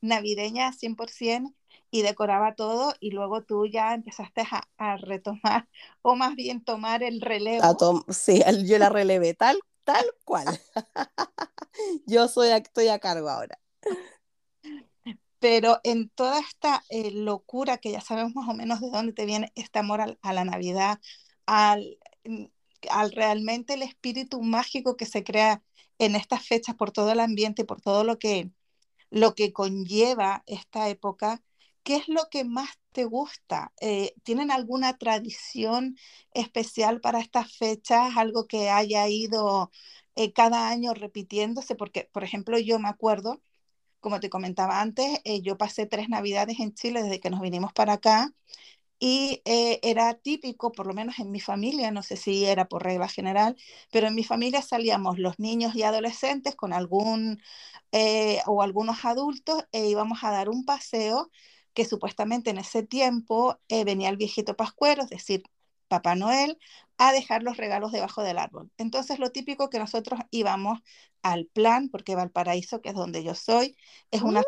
[0.00, 1.54] navideña 100%
[1.90, 5.68] y decoraba todo y luego tú ya empezaste a, a retomar
[6.02, 7.20] o más bien tomar el
[7.58, 7.76] A relevo.
[7.76, 10.58] tom- sí, yo la relevé tal, tal cual.
[12.06, 13.58] Yo soy, estoy a cargo ahora.
[15.38, 19.24] Pero en toda esta eh, locura que ya sabemos más o menos de dónde te
[19.26, 21.00] viene este amor al- a, la Navidad,
[21.46, 22.44] al, mm,
[22.90, 25.62] al realmente el espíritu mágico que se crea
[25.98, 28.50] en estas fechas por todo el ambiente y por todo lo que,
[29.10, 31.42] lo que conlleva esta época,
[31.82, 33.72] ¿qué es lo que más te gusta?
[33.80, 35.96] Eh, ¿tienen alguna tradición
[36.32, 38.16] especial para estas fechas?
[38.16, 39.70] ¿Algo que haya ido
[40.16, 41.74] eh, cada año repitiéndose?
[41.76, 43.40] Porque, por ejemplo, yo me acuerdo
[44.00, 47.72] como te comentaba antes, eh, yo pasé tres navidades en Chile desde que nos vinimos
[47.72, 48.32] para acá
[48.98, 52.84] y eh, era típico, por lo menos en mi familia, no sé si era por
[52.84, 53.56] regla general,
[53.90, 57.40] pero en mi familia salíamos los niños y adolescentes con algún
[57.92, 61.30] eh, o algunos adultos e íbamos a dar un paseo
[61.80, 65.44] que supuestamente en ese tiempo venía el viejito pascuero, es decir,
[65.88, 66.58] Papá Noel,
[66.98, 68.70] a dejar los regalos debajo del árbol.
[68.76, 70.80] Entonces, lo típico que nosotros íbamos
[71.22, 73.78] al plan, porque Valparaíso, que es donde yo soy,
[74.10, 74.40] es una...
[74.40, 74.44] ¡Uh,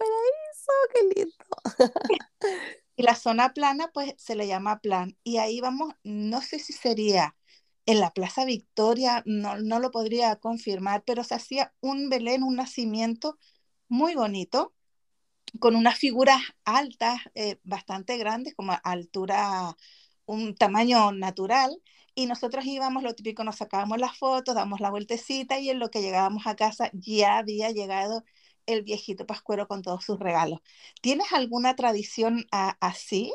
[0.00, 1.34] Valparaíso, qué lindo.
[2.96, 5.16] y la zona plana, pues se le llama plan.
[5.22, 7.36] Y ahí vamos, no sé si sería
[7.86, 12.56] en la Plaza Victoria, no, no lo podría confirmar, pero se hacía un Belén, un
[12.56, 13.38] nacimiento
[13.86, 14.74] muy bonito,
[15.58, 19.76] con unas figuras altas, eh, bastante grandes, como altura
[20.26, 21.76] un tamaño natural
[22.14, 25.90] y nosotros íbamos, lo típico, nos sacábamos las fotos, damos la vueltecita y en lo
[25.90, 28.24] que llegábamos a casa ya había llegado
[28.66, 30.60] el viejito pascuero con todos sus regalos.
[31.00, 33.32] ¿Tienes alguna tradición así?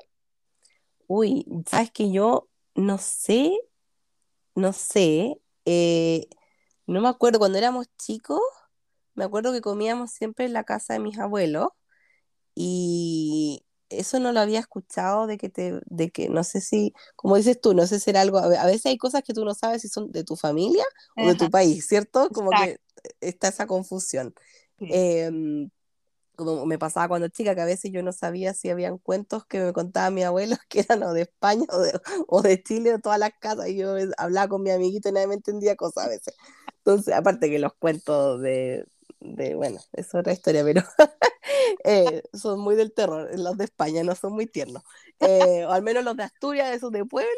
[1.08, 3.58] Uy, sabes que yo no sé,
[4.56, 6.28] no sé, eh,
[6.86, 8.40] no me acuerdo, cuando éramos chicos,
[9.16, 11.70] me acuerdo que comíamos siempre en la casa de mis abuelos
[12.60, 17.38] y, eso no lo había escuchado de que te, de que no sé si, como
[17.38, 19.82] dices tú, no sé si era algo, a veces hay cosas que tú no sabes
[19.82, 20.84] si son de tu familia
[21.16, 22.30] o de tu país, ¿cierto?
[22.30, 22.80] Como que
[23.22, 24.34] está esa confusión.
[24.80, 25.70] Em,
[26.36, 29.60] como me pasaba cuando chica, que a veces yo no sabía si habían cuentos que
[29.60, 33.00] me contaba mi abuelo que eran o de España o de, o de Chile, o
[33.00, 36.10] todas las casas, y yo hablaba con mi amiguito y nadie me entendía cosas a
[36.10, 36.36] veces.
[36.80, 38.86] Entonces, aparte que los cuentos de,
[39.20, 40.84] de bueno, es otra historia, pero
[41.84, 44.84] eh, son muy del terror, los de España no son muy tiernos.
[45.20, 47.32] Eh, o al menos los de Asturias, esos de pueblo,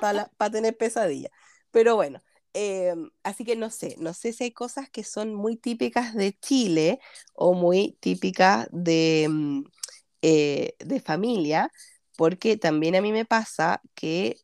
[0.00, 1.30] para, tener pesadilla.
[1.70, 5.56] Pero bueno, em, así que no sé, no sé si hay cosas que son muy
[5.56, 7.00] típicas de Chile
[7.34, 9.64] o muy típicas de, mm,
[10.22, 11.70] eh, de familia,
[12.16, 14.38] porque también a mí me pasa que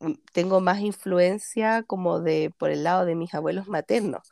[0.00, 4.22] mm, tengo más influencia como de por el lado de mis abuelos maternos.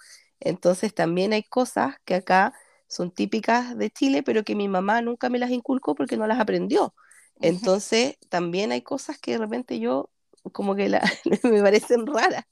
[0.44, 2.52] Entonces también hay cosas que acá
[2.86, 6.40] son típicas de Chile, pero que mi mamá nunca me las inculcó porque no las
[6.40, 6.94] aprendió.
[7.40, 10.10] Entonces también hay cosas que de repente yo
[10.52, 10.88] como que
[11.44, 12.44] me parecen raras.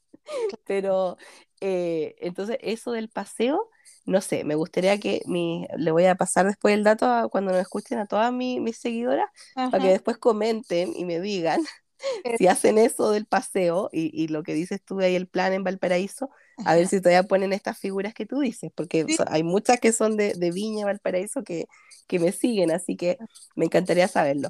[0.65, 1.17] Pero
[1.59, 3.69] eh, entonces eso del paseo,
[4.05, 7.61] no sé, me gustaría que mi, le voy a pasar después el dato cuando nos
[7.61, 11.61] escuchen a todas mis seguidoras para que después comenten y me digan
[12.37, 16.29] si hacen eso del paseo y, lo que dices tú ahí, el plan en Valparaíso,
[16.65, 20.17] a ver si todavía ponen estas figuras que tú dices, porque hay muchas que son
[20.17, 21.67] de, de Viña, Valparaíso, que,
[22.07, 23.17] que, me siguen, así que
[23.55, 24.49] me encantaría saberlo.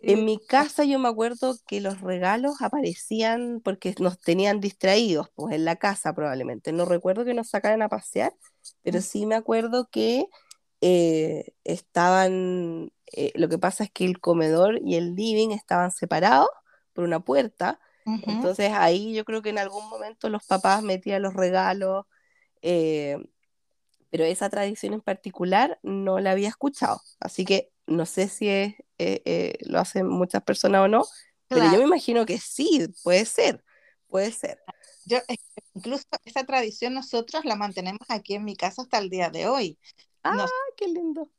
[0.00, 5.56] En mi casa yo me acuerdo que los regalos aparecían porque nos tenían distraídos, pues
[5.56, 6.72] en la casa probablemente.
[6.72, 8.32] No recuerdo que nos sacaran a pasear,
[8.82, 10.26] pero sí me acuerdo que
[10.80, 16.48] eh, estaban, eh, lo que pasa es que el comedor y el living estaban separados
[16.92, 17.80] por una puerta.
[18.26, 22.06] Entonces ahí yo creo que en algún momento los papás metían los regalos,
[22.62, 23.18] eh,
[24.10, 27.00] pero esa tradición en particular no la había escuchado.
[27.20, 31.04] Así que no sé si es, eh, eh, lo hacen muchas personas o no,
[31.48, 33.64] pero yo me imagino que sí, puede ser,
[34.08, 34.58] puede ser.
[35.06, 35.18] Yo,
[35.74, 39.78] incluso esa tradición nosotros la mantenemos aquí en mi casa hasta el día de hoy.
[40.22, 41.30] ¡Ah, qué lindo!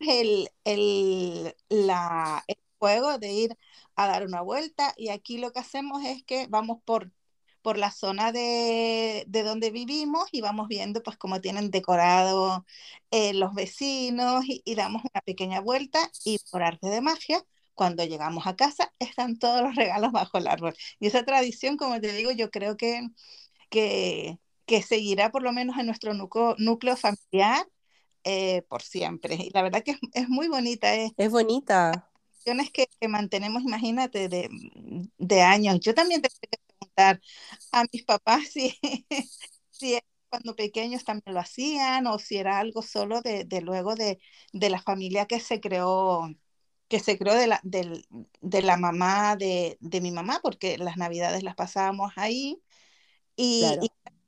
[0.00, 3.58] El, el, la, el juego de ir
[3.96, 7.12] a dar una vuelta y aquí lo que hacemos es que vamos por,
[7.62, 12.64] por la zona de, de donde vivimos y vamos viendo pues cómo tienen decorado
[13.10, 18.46] eh, los vecinos y, damos una pequeña vuelta y por arte de magia cuando llegamos
[18.46, 20.74] a casa están todos los regalos bajo el árbol.
[21.00, 23.08] Y esa tradición, como te digo, yo creo que,
[23.70, 27.66] que, que seguirá por lo menos en nuestro núcleo, núcleo familiar
[28.24, 29.36] eh, por siempre.
[29.36, 30.94] Y la verdad que es, es muy bonita.
[30.94, 32.08] Es, es bonita
[32.72, 34.48] que, que mantenemos, imagínate, de,
[35.18, 35.80] de, años.
[35.80, 37.20] Yo también tengo que preguntar
[37.72, 38.78] a mis papás si,
[39.70, 44.18] si cuando pequeños también lo hacían o si era algo solo de, de luego de,
[44.52, 46.28] de, la familia que se creó
[46.88, 48.04] que se creó de la, de,
[48.40, 52.62] de la mamá de, de, mi mamá, porque las navidades las pasábamos ahí.
[53.34, 53.64] Y,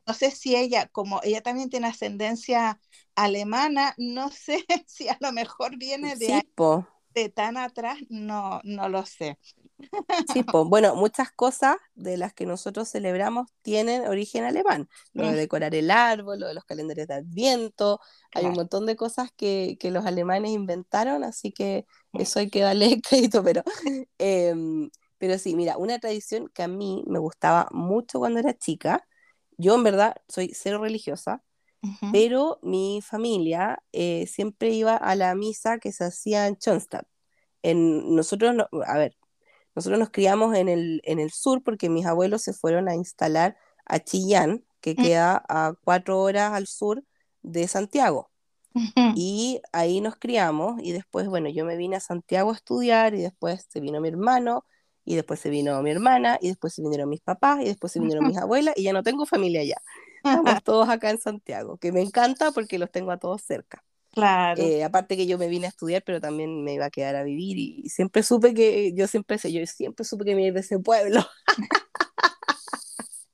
[0.08, 2.80] no sé si ella, como ella también tiene ascendencia
[3.14, 6.42] alemana, no sé si a lo mejor viene de ahí,
[7.18, 9.38] de tan atrás, no, no lo sé.
[10.32, 14.88] Sí, pues, bueno, muchas cosas de las que nosotros celebramos tienen origen alemán.
[15.12, 15.36] Lo de mm.
[15.36, 18.00] decorar el árbol, lo de los calendarios de Adviento,
[18.34, 22.20] hay un montón de cosas que, que, los alemanes inventaron, así que mm.
[22.20, 23.62] eso hay que darle crédito, pero,
[24.18, 29.06] em, pero sí, mira, una tradición que a mí me gustaba mucho cuando era chica,
[29.56, 31.42] yo en verdad soy cero religiosa,
[32.10, 37.06] Pero mi familia eh, siempre iba a la misa que se hacía en Schoenstatt.
[37.62, 39.16] En, nosotros, no- a ver,
[39.76, 43.56] nosotros nos criamos en el, en el sur porque mis abuelos se fueron a instalar
[43.86, 47.04] a Chillán, que mm, queda a cuatro horas al sur
[47.42, 48.30] de Santiago.
[49.12, 53.22] Y ahí nos criamos y después, bueno, yo me vine a Santiago a estudiar y
[53.22, 54.66] después se vino mi hermano
[55.04, 58.00] y después se vino mi hermana y después se vinieron mis papás y después se
[58.00, 59.76] vinieron mis abuelas y ya no tengo familia allá.
[60.28, 63.84] Estamos todos acá en Santiago, que me encanta porque los tengo a todos cerca.
[64.10, 67.16] Claro, Eh, aparte que yo me vine a estudiar, pero también me iba a quedar
[67.16, 70.54] a vivir y, siempre supe que, yo siempre sé, yo siempre supe que me iba
[70.54, 71.20] de ese pueblo,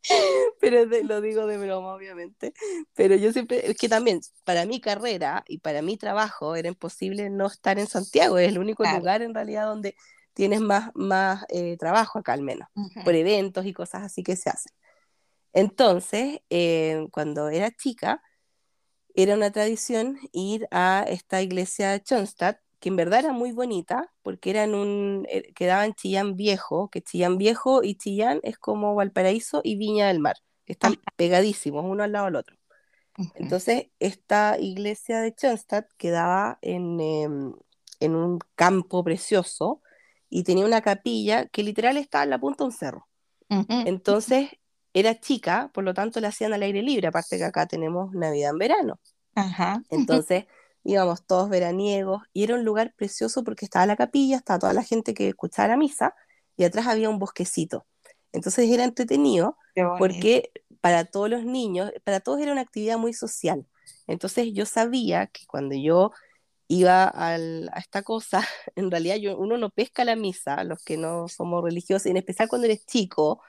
[0.60, 2.52] pero de- lo digo de broma, obviamente.
[2.94, 7.30] Pero yo siempre, es que también para mi carrera y para mi trabajo era imposible
[7.30, 8.98] no estar en Santiago, es el único claro.
[8.98, 9.96] lugar en realidad donde
[10.34, 12.68] tienes más, más eh, trabajo acá al menos,
[13.04, 14.72] por eventos y cosas así que se hacen.
[15.54, 18.22] Entonces, eh, cuando era chica,
[19.14, 24.12] era una tradición ir a esta iglesia de Schoenstatt, que en verdad era muy bonita,
[24.22, 28.58] porque era en un, eh, quedaba en Chillán Viejo, que Chillán Viejo y Chillán es
[28.58, 32.56] como Valparaíso y Viña del Mar, Ah, están pegadísimos uno al lado del otro.
[33.34, 37.54] Entonces, esta iglesia de Schoenstatt quedaba en, em,
[38.00, 39.82] en un campo precioso
[40.30, 43.08] y tenía una capilla que literal estaba en la punta de un cerro.
[43.82, 44.50] Entonces,
[44.94, 48.52] era chica, por lo tanto la hacían al aire libre, aparte que acá tenemos Navidad
[48.52, 49.00] en verano.
[49.36, 50.46] Ajá, Entonces
[50.84, 54.82] íbamos todos veraniegos y era un lugar precioso porque estaba la capilla, estaba toda la
[54.84, 56.14] gente que escuchaba la misa
[56.56, 57.86] y atrás había un bosquecito.
[58.32, 59.56] Entonces era entretenido
[59.96, 63.66] porque para todos los niños, para todos era una actividad muy social.
[64.06, 66.12] Entonces yo sabía que cuando yo
[66.68, 68.40] iba al- a esta cosa,
[68.76, 72.16] en realidad yo, uno no pesca la misa, los que no somos religiosos, y en
[72.18, 73.42] especial cuando eres chico,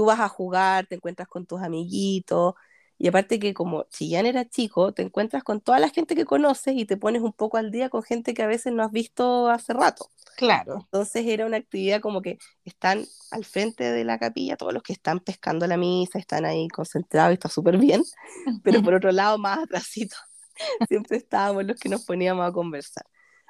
[0.00, 2.54] tú vas a jugar, te encuentras con tus amiguitos,
[2.96, 6.74] y aparte que como Chillán era chico, te encuentras con toda la gente que conoces
[6.74, 9.50] y te pones un poco al día con gente que a veces no has visto
[9.50, 10.10] hace rato.
[10.38, 14.82] Claro, Entonces era una actividad como que están al frente de la capilla, todos los
[14.82, 18.02] que están pescando la misa, están ahí concentrados y está súper bien,
[18.62, 20.16] pero por otro lado, más atrásito,
[20.88, 23.04] siempre estábamos los que nos poníamos a conversar.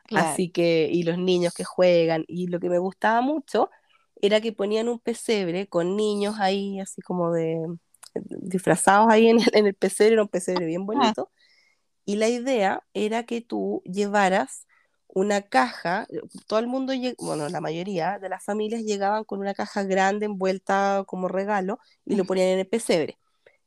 [0.04, 0.28] claro.
[0.30, 3.70] Así que, y los niños que juegan, y lo que me gustaba mucho
[4.20, 7.58] era que ponían un pesebre con niños ahí, así como de
[8.14, 11.30] disfrazados ahí en el, en el pesebre, era un pesebre bien Ah, bonito,
[12.04, 14.66] y la idea era que tú llevaras
[15.08, 16.06] una caja,
[16.46, 21.04] todo el mundo, bueno, la mayoría de las familias llegaban con una caja grande envuelta
[21.06, 23.18] como regalo y lo ponían en el pesebre.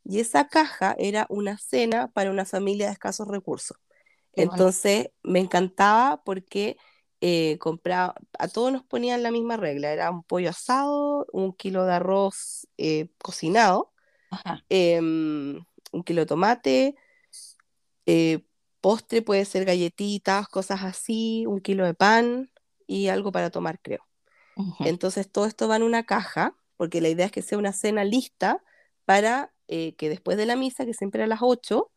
[0.06, 3.78] Y esa caja era una cena para una familia de escasos recursos.
[4.36, 6.78] Entonces me encantaba porque
[7.26, 11.86] eh, compraba, a todos nos ponían la misma regla, era un pollo asado, un kilo
[11.86, 13.94] de arroz eh, cocinado,
[14.68, 15.64] em,
[15.94, 16.96] un kilo de tomate,
[18.06, 18.46] eh,
[18.82, 22.52] postre puede ser galletitas, cosas así, un kilo de pan
[22.88, 24.06] y algo para tomar, creo.
[24.82, 28.04] Entonces todo esto va en una caja, porque la idea es que sea una cena
[28.04, 28.62] lista
[29.06, 31.90] para eh, que después de la misa, que siempre a las 8,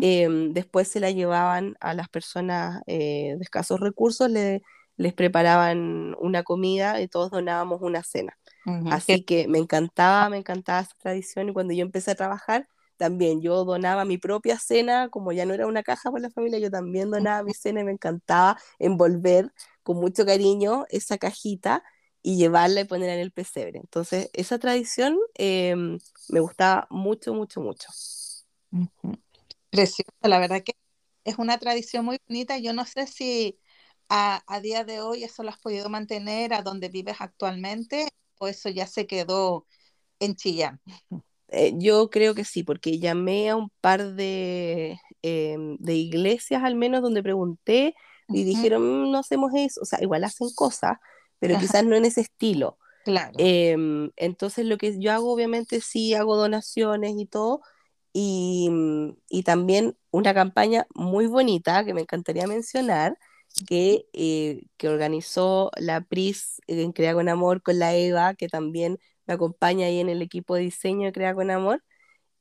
[0.00, 4.62] em, después se la llevaban a las personas eh, de escasos recursos, le-
[4.96, 8.38] les preparaban una comida y todos donábamos una cena.
[8.86, 13.40] Así que me encantaba, me encantaba esa tradición y cuando yo empecé a trabajar, también
[13.40, 16.70] yo donaba mi propia cena, como ya no era una caja por la familia, yo
[16.70, 19.52] también donaba mi cena y me encantaba envolver
[19.82, 21.82] con mucho cariño esa cajita
[22.22, 23.78] y llevarla y ponerla en el pesebre.
[23.80, 25.98] Entonces, esa tradición em,
[26.28, 27.88] me gustaba mucho, mucho, mucho.
[29.70, 30.72] Precioso, la verdad que
[31.24, 32.58] es una tradición muy bonita.
[32.58, 33.58] Yo no sé si
[34.08, 38.08] a, a día de hoy eso lo has podido mantener a donde vives actualmente
[38.38, 39.66] o eso ya se quedó
[40.20, 40.80] en Chillán.
[41.48, 46.76] Eh, yo creo que sí, porque llamé a un par de, em, de iglesias al
[46.76, 47.94] menos donde pregunté
[48.28, 50.98] y dijeron, "Mm, no hacemos eso, o sea, igual hacen cosas,
[51.40, 52.78] pero Ajá, quizás no en ese estilo.
[53.04, 53.38] claro.
[53.38, 57.62] Em, entonces lo que yo hago obviamente sí hago donaciones y todo,
[58.12, 63.18] y, mm, y también una campaña muy bonita que me encantaría mencionar,
[63.66, 68.98] que, eh, que organizó la PRIS en Crea con Amor con la Eva, que también
[69.26, 71.82] me acompaña ahí en el equipo de diseño de Crea con Amor,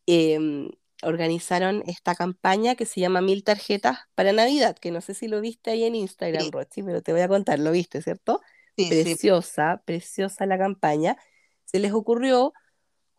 [0.05, 0.71] em,
[1.03, 5.41] organizaron esta campaña que se llama Mil Tarjetas para Navidad, que no sé si lo
[5.41, 8.41] viste ahí en Instagram, Sí, Rochi, pero te voy a contar, lo viste, ¿cierto?
[8.75, 9.19] sí, sí.
[9.19, 11.17] Preciosa, preciosa la campaña.
[11.65, 12.53] Se les ocurrió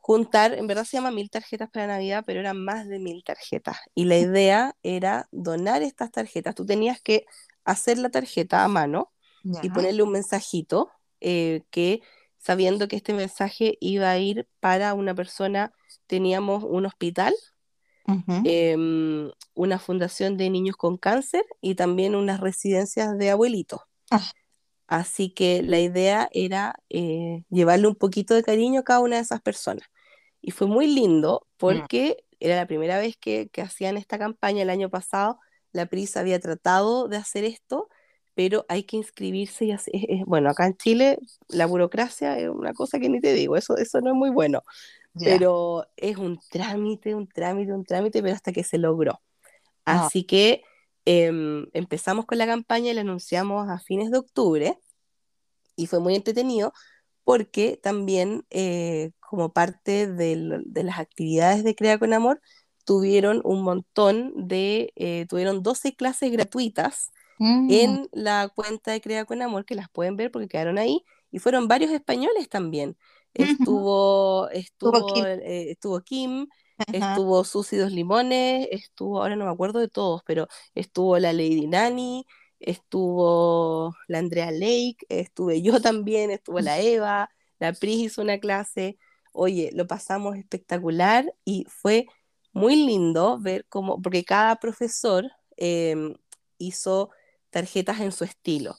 [0.01, 3.79] juntar, en verdad se llama Mil Tarjetas para Navidad, pero eran más de mil tarjetas.
[3.95, 6.55] Y la idea era donar estas tarjetas.
[6.55, 7.27] Tú tenías que
[7.65, 9.13] hacer la tarjeta a mano
[9.63, 10.91] y ponerle un mensajito
[11.21, 12.03] eh, que
[12.39, 15.73] sabiendo que este mensaje iba a ir para una persona,
[16.07, 17.35] teníamos un hospital
[18.45, 23.81] em, una fundación de niños con cáncer y también unas residencias de abuelitos.
[24.11, 24.23] Ah.
[24.91, 29.23] Así que la idea era eh, llevarle un poquito de cariño a cada una de
[29.23, 29.87] esas personas.
[30.43, 31.57] Y fue muy lindo mm.
[31.59, 35.39] porque era la primera vez que, que hacían esta campaña el año pasado.
[35.73, 37.89] La Prisa había tratado de hacer esto
[38.35, 39.91] pero hay que inscribirse y así,
[40.25, 41.19] bueno, acá en Chile
[41.49, 44.63] la burocracia es una cosa que ni te digo, eso, eso no es muy bueno,
[45.13, 49.21] pero es un trámite, un trámite, un trámite, pero hasta que se logró.
[49.85, 50.07] Ah.
[50.07, 50.63] Así que
[51.05, 54.79] em, empezamos con la campaña y la anunciamos a fines de octubre
[55.77, 56.73] y fue muy entretenido
[57.25, 62.41] porque también eh, como parte de, de, las actividades de Crea con Amor
[62.85, 67.69] tuvieron un montón de, eh, tuvieron 12 clases gratuitas Mm.
[67.71, 71.39] en la cuenta de Crea con Amor, que las pueden ver porque quedaron ahí, y
[71.39, 72.99] fueron varios españoles también.
[73.79, 76.49] Estuvo, estuvo, Kim, eh, estuvo, Kim
[76.93, 81.67] estuvo Susi Dos Limones, estuvo, ahora no me acuerdo de todos, pero estuvo la Lady
[81.67, 82.27] Nani,
[82.61, 88.99] estuvo la Andrea Lake, estuve yo también, estuvo la Eva, la Pris hizo una clase.
[89.33, 92.07] Oye, lo pasamos espectacular y fue
[92.53, 96.15] muy lindo ver cómo, porque cada profesor em,
[96.59, 97.11] hizo
[97.51, 98.77] tarjetas en su estilo.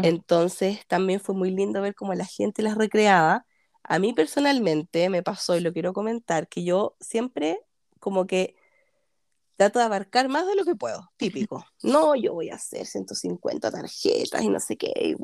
[0.00, 3.46] Entonces también fue muy lindo ver cómo la gente las recreaba.
[3.88, 7.64] A mí personalmente me pasó, y lo quiero comentar, que yo siempre
[7.98, 8.54] como que
[9.56, 11.64] trato de abarcar más de lo que puedo, típico.
[11.82, 15.16] No, yo voy a hacer 150 tarjetas y no sé qué, y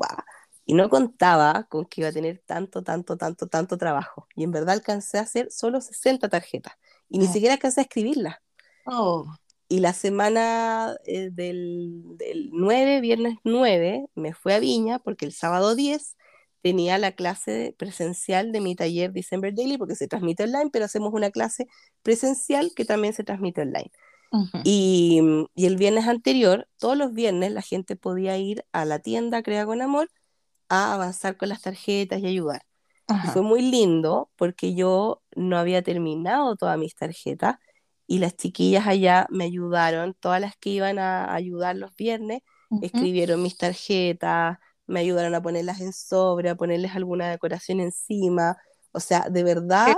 [0.65, 4.27] Y no contaba con que iba a tener tanto, tanto, tanto, tanto trabajo.
[4.35, 6.73] Y en verdad alcancé a hacer solo 60 tarjetas.
[7.07, 8.37] Y ni siquiera alcancé a escribirlas.
[8.87, 9.27] Oh.
[9.67, 15.33] Y la semana eh, del, del 9, viernes 9, me fui a Viña porque el
[15.33, 16.15] sábado 10
[16.65, 21.13] tenía la clase presencial de mi taller December Daily porque se transmite online, pero hacemos
[21.13, 21.67] una clase
[22.01, 23.91] presencial que también se transmite online.
[24.63, 25.21] y,
[25.53, 29.67] y, el viernes anterior, todos los viernes, la gente podía ir a la tienda Crea
[29.67, 30.09] con Amor
[30.67, 32.63] a avanzar con las tarjetas y ayudar.
[33.09, 37.57] Y fue muy lindo porque yo no había terminado todas mis tarjetas
[38.07, 42.41] y las chiquillas allá me ayudaron, todas las que iban a ayudar los viernes,
[42.81, 44.57] escribieron mis tarjetas,
[44.87, 48.57] me ayudaron a ponerlas en sobre, a ponerles alguna decoración encima.
[48.91, 49.95] O sea, de verdad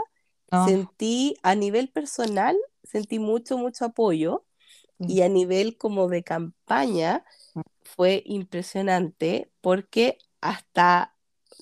[0.66, 4.46] sentí a nivel personal, sentí mucho, mucho apoyo
[5.00, 7.24] y a nivel como de campaña
[7.84, 11.14] fue impresionante porque hasta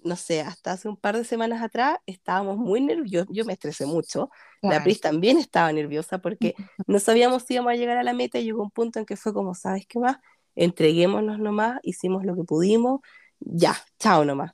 [0.03, 3.85] no sé, hasta hace un par de semanas atrás estábamos muy nerviosos, yo me estresé
[3.85, 4.29] mucho,
[4.61, 6.55] la Pris también estaba nerviosa porque
[6.87, 9.15] no sabíamos si íbamos a llegar a la meta y llegó un punto en que
[9.15, 10.17] fue como, ¿sabes qué más?
[10.55, 13.01] Entreguémonos nomás, hicimos lo que pudimos,
[13.39, 14.53] ya, chao nomás.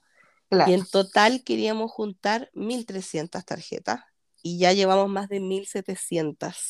[0.68, 4.02] Y en total queríamos juntar 1.300 tarjetas
[4.44, 6.70] y ya llevamos más de 1.700.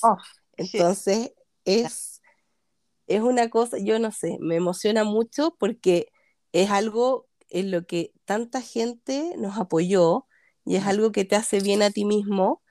[0.58, 1.32] Entonces
[1.66, 2.22] es,
[3.08, 6.08] es una cosa, yo no sé, me emociona mucho porque
[6.52, 10.28] es algo en lo que tanta gente nos apoyó
[10.66, 12.62] y es algo que te hace bien a ti mismo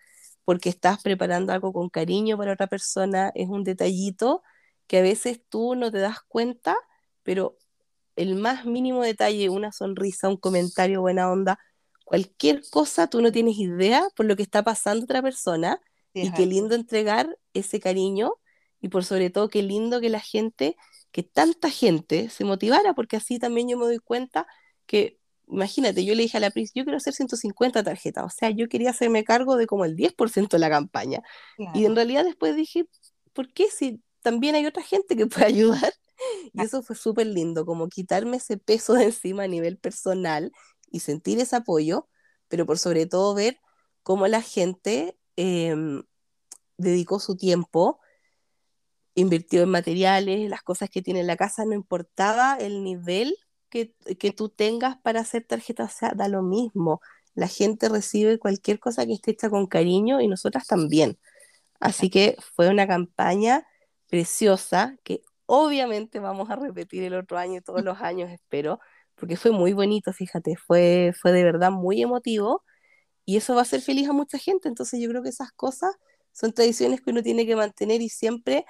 [0.45, 4.43] porque estás preparando algo con cariño para otra persona, es un detallito
[4.91, 6.77] que a veces tú no te das cuenta,
[7.23, 7.57] pero
[8.17, 11.61] el más mínimo detalle, una sonrisa, un comentario, buena onda,
[12.05, 15.81] cualquier cosa, tú no tienes idea por lo que está pasando otra persona
[16.13, 18.33] y qué lindo entregar ese cariño
[18.81, 20.77] y por sobre todo qué lindo que la gente,
[21.13, 24.49] que tanta gente se motivara, porque así también yo me doy cuenta
[24.87, 28.51] que, imagínate, yo le dije a la Pris, yo quiero hacer 150 tarjetas, o sea,
[28.51, 31.23] yo quería hacerme cargo de como el 10% de la campaña.
[31.75, 32.87] Y en realidad después dije,
[33.33, 35.93] ¿por qué si también hay otra gente que puede ayudar?
[36.53, 40.53] Y eso fue súper lindo, como quitarme ese peso de encima a nivel personal
[40.91, 42.09] y sentir ese apoyo,
[42.49, 43.59] pero por sobre todo ver
[44.03, 46.03] cómo la gente em,
[46.77, 48.01] dedicó su tiempo,
[49.15, 53.37] invirtió en materiales, las cosas que tiene en la casa, no importaba el nivel
[53.71, 57.01] que, que tú tengas para hacer tarjetas, o sea, da lo mismo.
[57.35, 61.19] La gente recibe cualquier cosa que esté hecha con cariño y nosotras también.
[61.81, 63.67] Así que fue una campaña
[64.11, 68.81] preciosa que obviamente vamos a repetir el otro año y todos los años, espero,
[69.15, 72.65] porque fue muy bonito, fíjate, fue, fue de verdad muy emotivo
[73.25, 74.69] y eso va a hacer feliz a mucha gente.
[74.69, 75.93] Entonces yo creo que esas cosas
[76.33, 78.65] son tradiciones que uno tiene que mantener y siempre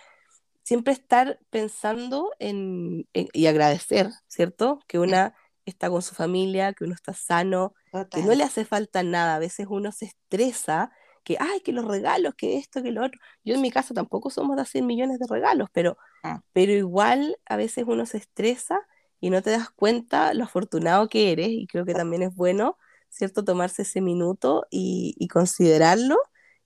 [0.62, 4.78] siempre estar pensando en, y agradecer, ¿cierto?
[4.86, 5.34] Que una
[5.64, 7.74] está con su familia, que uno está sano,
[8.12, 9.36] que no le hace falta nada.
[9.36, 10.92] A veces uno se estresa,
[11.24, 13.20] que, ay, que los regalos, que esto, que lo otro.
[13.44, 16.42] Yo en mi casa tampoco somos de hacer millones de regalos, pero, ah.
[16.52, 18.80] pero igual a veces uno se estresa
[19.20, 22.78] y no te das cuenta lo afortunado que eres, y creo que también es bueno,
[23.10, 23.44] ¿cierto?
[23.44, 26.16] Tomarse ese minuto y, y considerarlo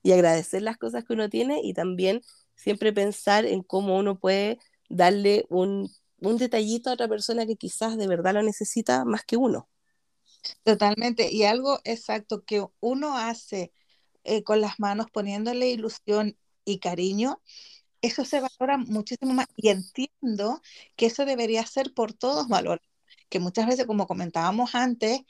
[0.02, 2.22] y agradecer las cosas que uno tiene y también
[2.54, 5.90] siempre pensar en cómo uno puede darle un,
[6.20, 9.68] un detallito a otra persona que quizás de verdad lo necesita más que uno.
[10.62, 11.32] Totalmente.
[11.32, 13.72] Y algo exacto que uno hace
[14.24, 17.40] eh, con las manos poniéndole ilusión y cariño,
[18.02, 19.46] eso se valora muchísimo más.
[19.56, 20.60] Y entiendo
[20.96, 22.82] que eso debería ser por todos valor
[23.28, 25.20] que muchas veces, como comentábamos antes,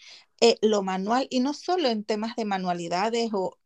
[0.40, 3.59] eh, lo manual, y no solo en temas de manualidades o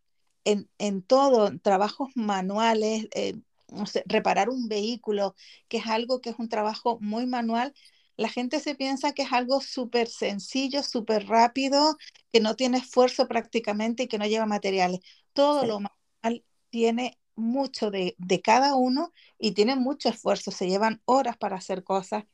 [0.45, 3.35] en, en todo, trabajos manuales, eh,
[3.69, 5.35] no sé, reparar un vehículo,
[5.69, 7.75] que es algo que es un trabajo muy manual,
[8.19, 11.97] la gente se piensa que es algo súper sencillo, súper rápido,
[12.33, 15.01] que no tiene esfuerzo prácticamente y que no lleva materiales.
[15.33, 21.01] Todo lo manual tiene mucho de, de, cada uno y tiene mucho esfuerzo, se llevan
[21.07, 22.25] horas para hacer cosas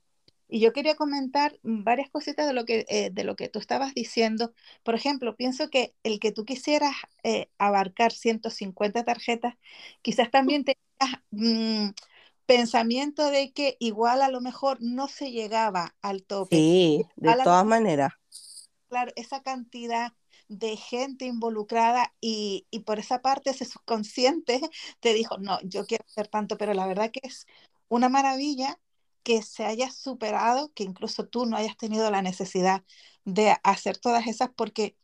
[0.48, 3.94] y yo quería comentar varias cositas de lo que, eh, de lo que tú estabas
[3.94, 4.52] diciendo.
[4.82, 9.56] Por ejemplo, pienso que el que tú quisieras eh, abarcar 150 tarjetas,
[10.02, 11.88] quizás también tengas mm,
[12.46, 16.56] pensamiento de que igual a lo mejor no se llegaba al tope.
[16.56, 18.12] Sí, de todas maneras.
[18.88, 20.12] Claro, esa cantidad
[20.48, 24.60] de gente involucrada y, y, por esa parte ese subconsciente
[25.00, 27.46] te dijo, no, yo quiero hacer tanto, pero la verdad que es
[27.88, 28.78] una maravilla
[29.22, 32.84] que se haya superado, que incluso tú no hayas tenido la necesidad
[33.24, 34.96] de hacer todas esas, porque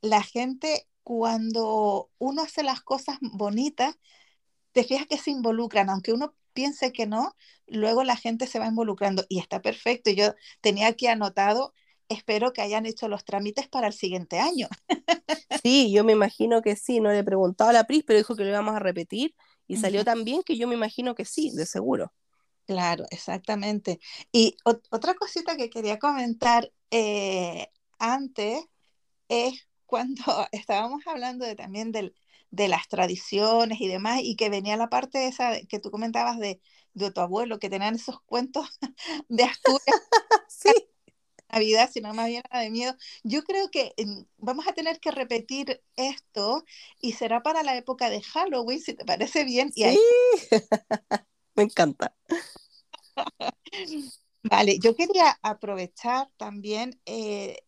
[0.00, 3.98] la gente cuando uno hace las cosas bonitas,
[4.76, 7.34] te fijas que se involucran, aunque uno piense que no,
[7.66, 10.10] luego la gente se va involucrando y está perfecto.
[10.10, 11.72] Yo tenía aquí anotado,
[12.10, 14.68] espero que hayan hecho los trámites para el siguiente año.
[15.62, 18.36] Sí, yo me imagino que sí, no le he preguntado a la PRIS, pero dijo
[18.36, 19.34] que lo íbamos a repetir
[19.66, 22.12] y salió tan bien que yo me imagino que sí, de seguro.
[22.66, 23.98] Claro, exactamente.
[24.30, 27.68] Y otra cosita que quería comentar eh,
[27.98, 28.62] antes
[29.28, 30.22] es cuando
[30.52, 32.14] estábamos hablando de, también del,
[32.50, 36.60] de las tradiciones y demás, y que venía la parte esa que tú comentabas de,
[36.94, 38.68] de tu abuelo, que tenían esos cuentos
[39.28, 39.82] de Asturias.
[40.48, 40.72] sí.
[41.48, 42.96] Navidad, sino más bien de miedo.
[43.22, 46.64] Yo creo que mm, vamos a tener que repetir esto
[47.00, 49.72] y será para la época de Halloween, si te parece bien.
[49.72, 49.98] Sí.
[51.54, 52.14] Me encanta.
[54.42, 57.58] Vale, yo quería aprovechar también, eh,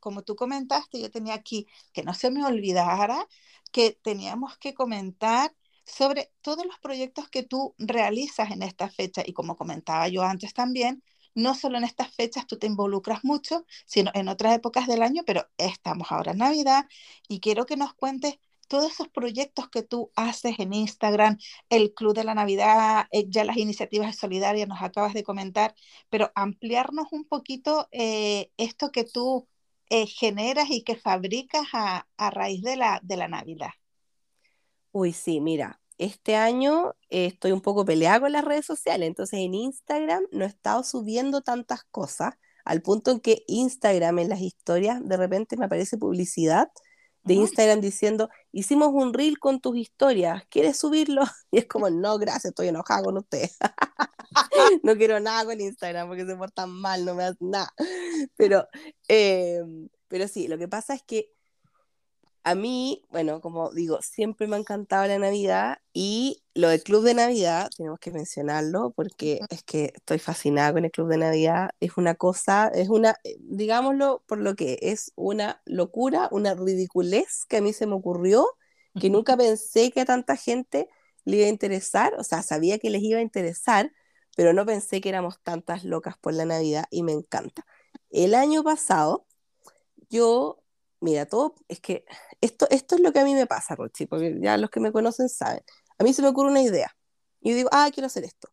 [0.00, 3.26] como tú comentaste, yo tenía aquí que no se me olvidara
[3.72, 5.54] que teníamos que comentar
[5.84, 9.22] sobre todos los proyectos que tú realizas en esta fecha.
[9.26, 11.02] Y como comentaba yo antes también,
[11.34, 15.22] no solo en estas fechas tú te involucras mucho, sino en otras épocas del año,
[15.26, 16.86] pero estamos ahora en Navidad
[17.28, 21.36] y quiero que nos cuentes todos esos proyectos que tú haces en Instagram,
[21.68, 25.74] el Club de la Navidad, eh, ya las iniciativas solidarias nos acabas de comentar,
[26.08, 29.46] pero ampliarnos un poquito eh, esto que tú
[29.94, 33.72] eh, generas y que fabricas a, a, raíz de la, de la Navidad.
[34.90, 39.52] Uy, sí, mira, este año estoy un poco peleada con las redes sociales, entonces en
[39.52, 42.32] Instagram no he estado subiendo tantas cosas,
[42.64, 46.70] al punto en que Instagram en las historias de repente me aparece publicidad
[47.24, 51.22] de Instagram diciendo, hicimos un reel con tus historias, ¿quieres subirlo?
[51.50, 53.50] Y es como, no, gracias, estoy enojada con usted.
[54.82, 57.72] no quiero nada con Instagram porque se portan mal, no me hacen nada.
[58.36, 58.66] Pero,
[59.08, 61.30] em, pero sí, lo que pasa es que
[62.44, 67.04] a mí, bueno, como digo, siempre me ha encantado la Navidad y lo del Club
[67.04, 71.70] de Navidad, tenemos que mencionarlo porque es que estoy fascinada con el Club de Navidad.
[71.80, 77.44] Es una cosa, es una, eh, digámoslo por lo que es una locura, una ridiculez
[77.48, 78.46] que a mí se me ocurrió,
[79.00, 80.88] que nunca pensé que a tanta gente
[81.24, 83.92] le iba a interesar, o sea, sabía que les iba a interesar,
[84.36, 87.64] pero no pensé que éramos tantas locas por la Navidad y me encanta.
[88.10, 89.26] El año pasado,
[90.10, 90.61] yo
[91.02, 92.04] Mira, todo es que
[92.40, 94.92] esto, esto es lo que a mí me pasa, Rochi, porque ya los que me
[94.92, 95.62] conocen saben.
[95.98, 96.96] A mí se me ocurre una idea
[97.40, 98.48] y yo digo, ah, quiero hacer esto.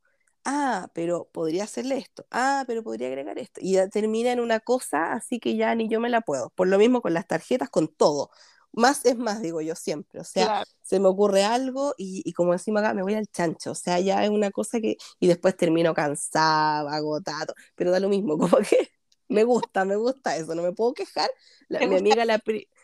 [0.46, 2.26] Ah, pero podría hacerle esto.
[2.32, 3.60] Ah, pero podría agregar esto.
[3.64, 6.50] Y ya termina en una cosa así que ya ni yo me la puedo.
[6.52, 8.32] Por lo mismo con las tarjetas, con todo.
[8.72, 10.20] Más es más, digo yo siempre.
[10.20, 13.72] O sea, se me ocurre algo y, y, como decimos acá, me voy al chancho.
[13.72, 14.98] O sea, ya es una cosa que.
[15.20, 17.54] Y después termino cansado, agotado.
[17.76, 18.90] Pero da lo mismo, como que
[19.30, 21.30] me gusta, me gusta eso, no me puedo quejar.
[21.70, 22.42] mi amiga la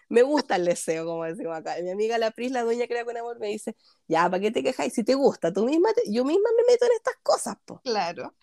[0.07, 1.75] me gusta el deseo, como decimos acá.
[1.81, 3.75] Mi amiga la Pris, la dueña crea con amor, me dice,
[4.07, 4.93] ya, ¿para qué te quejáis?
[4.93, 7.81] Si te gusta, tú misma, yo misma me meto en estas cosas, pues.
[7.83, 8.33] Claro.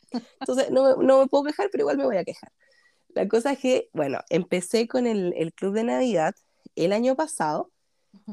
[0.41, 2.53] Entonces, no, no, me puedo quejar, pero igual me voy a quejar.
[3.09, 6.35] La cosa es que, bueno, empecé con el, el Club de Navidad
[6.75, 7.71] el año pasado.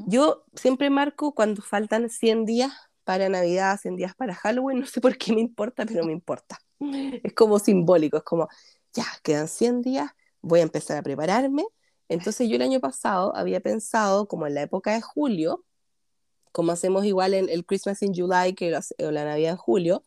[0.07, 5.01] Yo siempre marco cuando faltan 100 días para Navidad, 100 días para Halloween, no sé
[5.01, 6.59] por qué me importa, pero me importa.
[6.80, 8.47] Es como simbólico, es como,
[8.99, 11.65] ya, quedan 100 días, voy a empezar a prepararme.
[12.09, 15.63] Entonces yo el año pasado había pensado, como en la época de julio,
[16.51, 20.03] como hacemos igual en el Christmas in July que o la Navidad en julio,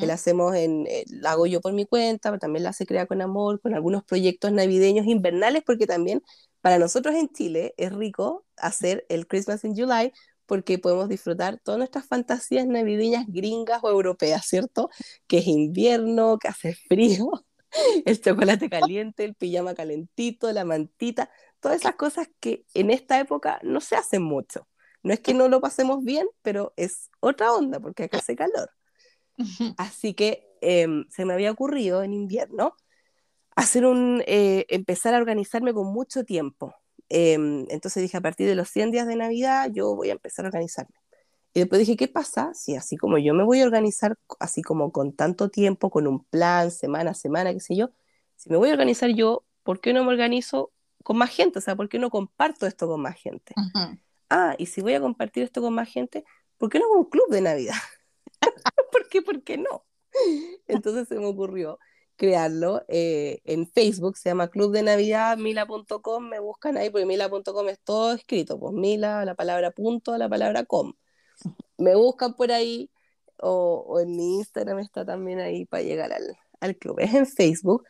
[0.00, 2.86] que la hacemos en, eh, la hago yo por mi cuenta, pero también la se
[2.86, 6.22] crea con amor, con algunos proyectos navideños invernales, porque también
[6.60, 10.12] para nosotros en Chile es rico hacer el Christmas in July
[10.46, 14.90] porque podemos disfrutar todas nuestras fantasías navideñas gringas o europeas, ¿cierto?
[15.28, 17.30] Que es invierno, que hace frío,
[18.04, 23.60] el chocolate caliente, el pijama calentito, la mantita, todas esas cosas que en esta época
[23.62, 24.68] no se hacen mucho.
[25.02, 28.70] No es que no lo pasemos bien, pero es otra onda porque acá hace calor.
[29.78, 32.74] Así que em, se me había ocurrido en invierno
[33.56, 36.74] hacer un, eh, empezar a organizarme con mucho tiempo.
[37.08, 40.44] Em, entonces dije, a partir de los 100 días de Navidad, yo voy a empezar
[40.44, 40.99] a organizarme.
[41.52, 44.92] Y después dije, ¿qué pasa si así como yo me voy a organizar, así como
[44.92, 47.90] con tanto tiempo, con un plan, semana a semana, qué sé yo,
[48.36, 50.72] si me voy a organizar yo, ¿por qué no me organizo
[51.02, 51.58] con más gente?
[51.58, 53.54] O sea, ¿por qué no comparto esto con más gente?
[54.28, 56.24] Ah, y si voy a compartir esto con más gente,
[56.56, 57.74] ¿por qué no hago un club de Navidad?
[58.92, 59.22] ¿Por qué?
[59.22, 59.84] ¿Por qué no?
[60.68, 61.78] Entonces se me ocurrió
[62.16, 67.68] crearlo eh, en Facebook, se llama Club de Navidad, mila.com, me buscan ahí, porque mila.com
[67.70, 70.92] es todo escrito, pues mila, la palabra punto, la palabra com.
[71.80, 72.90] Me buscan por ahí,
[73.38, 77.00] o, en mi Instagram está también ahí para llegar al, al club.
[77.00, 77.84] Es en Facebook,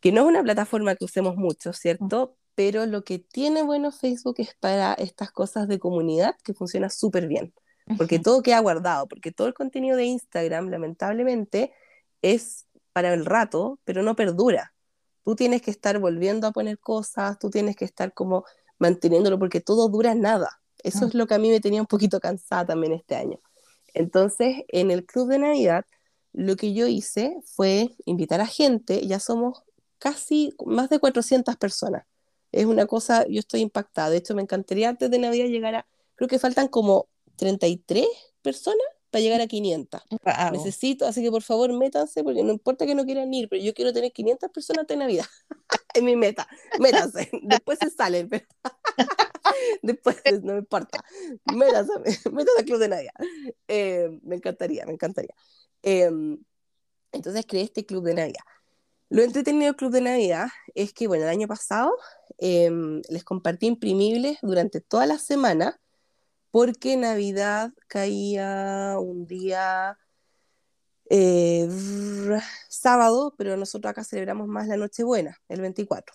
[0.00, 2.36] que no es una plataforma que usemos mucho, ¿cierto?
[2.54, 7.26] Pero lo que tiene bueno Facebook es para estas cosas de comunidad que funciona súper
[7.28, 7.54] bien
[7.96, 11.72] porque todo queda guardado, porque todo el contenido de Instagram, lamentablemente,
[12.22, 14.74] es para el rato, pero no perdura.
[15.24, 18.44] Tú tienes que estar volviendo a poner cosas, tú tienes que estar como
[18.78, 20.60] manteniéndolo, porque todo dura nada.
[20.82, 21.08] Eso ah.
[21.08, 23.40] es lo que a mí me tenía un poquito cansada también este año.
[23.94, 25.84] Entonces, en el Club de Navidad,
[26.32, 29.62] lo que yo hice fue invitar a gente, ya somos
[29.98, 32.04] casi más de 400 personas.
[32.52, 34.10] Es una cosa, yo estoy impactada.
[34.10, 38.06] De hecho, me encantaría antes de Navidad llegar a, creo que faltan como 33
[38.42, 40.02] personas para llegar a 500.
[40.52, 43.72] Necesito, así que por favor métanse, porque no importa que no quieran ir, pero yo
[43.72, 45.26] quiero tener 500 personas de Navidad.
[45.94, 46.46] es mi meta.
[46.78, 47.30] Métanse.
[47.42, 48.28] Después se salen.
[49.82, 51.02] Después no me importa.
[51.54, 51.92] Métanse,
[52.30, 53.14] métanse al Club de Navidad.
[53.68, 55.34] Eh, me encantaría, me encantaría.
[55.82, 56.38] Em,
[57.12, 58.44] entonces creé este Club de Navidad.
[59.08, 61.92] Lo entretenido del Club de Navidad es que, bueno, el año pasado
[62.38, 65.80] em, les compartí imprimibles durante toda la semana
[66.50, 69.98] porque Navidad caía un día
[71.10, 71.68] eh,
[72.68, 76.14] sábado, pero nosotros acá celebramos más la Nochebuena, el 24.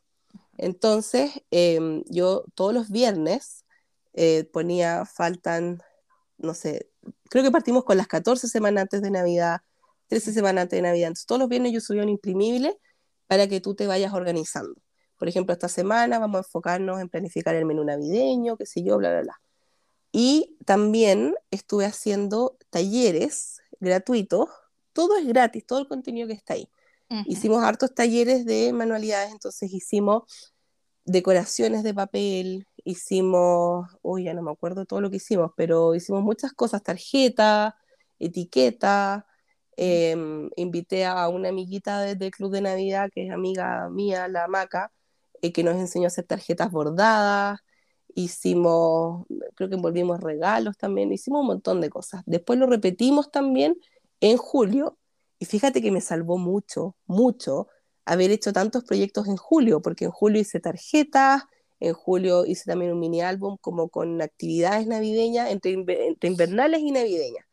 [0.62, 3.66] Entonces, em, yo todos los viernes
[4.14, 5.82] eh, ponía, faltan,
[6.38, 6.92] no sé,
[7.32, 9.62] creo que partimos con las 14 semanas antes de Navidad,
[10.08, 11.08] 13 semanas antes de Navidad.
[11.08, 12.78] Entonces, todos los viernes yo subía un imprimible
[13.26, 14.76] para que tú te vayas organizando.
[15.18, 18.98] Por ejemplo, esta semana vamos a enfocarnos en planificar el menú navideño, qué sé yo,
[19.00, 19.42] bla, bla, bla.
[20.12, 24.48] Y también estuve haciendo talleres gratuitos.
[24.94, 26.70] Todo es gratis, todo el contenido que está ahí.
[27.26, 30.51] Hicimos hartos talleres de manualidades, entonces hicimos
[31.06, 36.24] decoraciones de papel, hicimos, uy, ya no me acuerdo todo lo que hicimos, pero hicimos
[36.24, 37.74] muchas cosas, tarjetas,
[38.20, 39.24] etiquetas,
[39.78, 44.92] em, invité a una amiguita del Club de Navidad, que es amiga mía, la Maca,
[45.42, 47.60] eh, que nos enseñó a hacer tarjetas bordadas,
[48.16, 49.26] hicimos,
[49.56, 52.24] creo que envolvimos regalos también, hicimos un montón de cosas.
[52.26, 53.78] Después lo repetimos también
[54.20, 54.98] en julio
[55.40, 57.68] y fíjate que me salvó mucho, mucho
[58.06, 61.44] haber hecho tantos proyectos en julio, porque en julio hice tarjetas,
[61.80, 65.72] en julio hice también un mini álbum como con actividades navideñas, entre,
[66.22, 67.46] invernales y navideñas.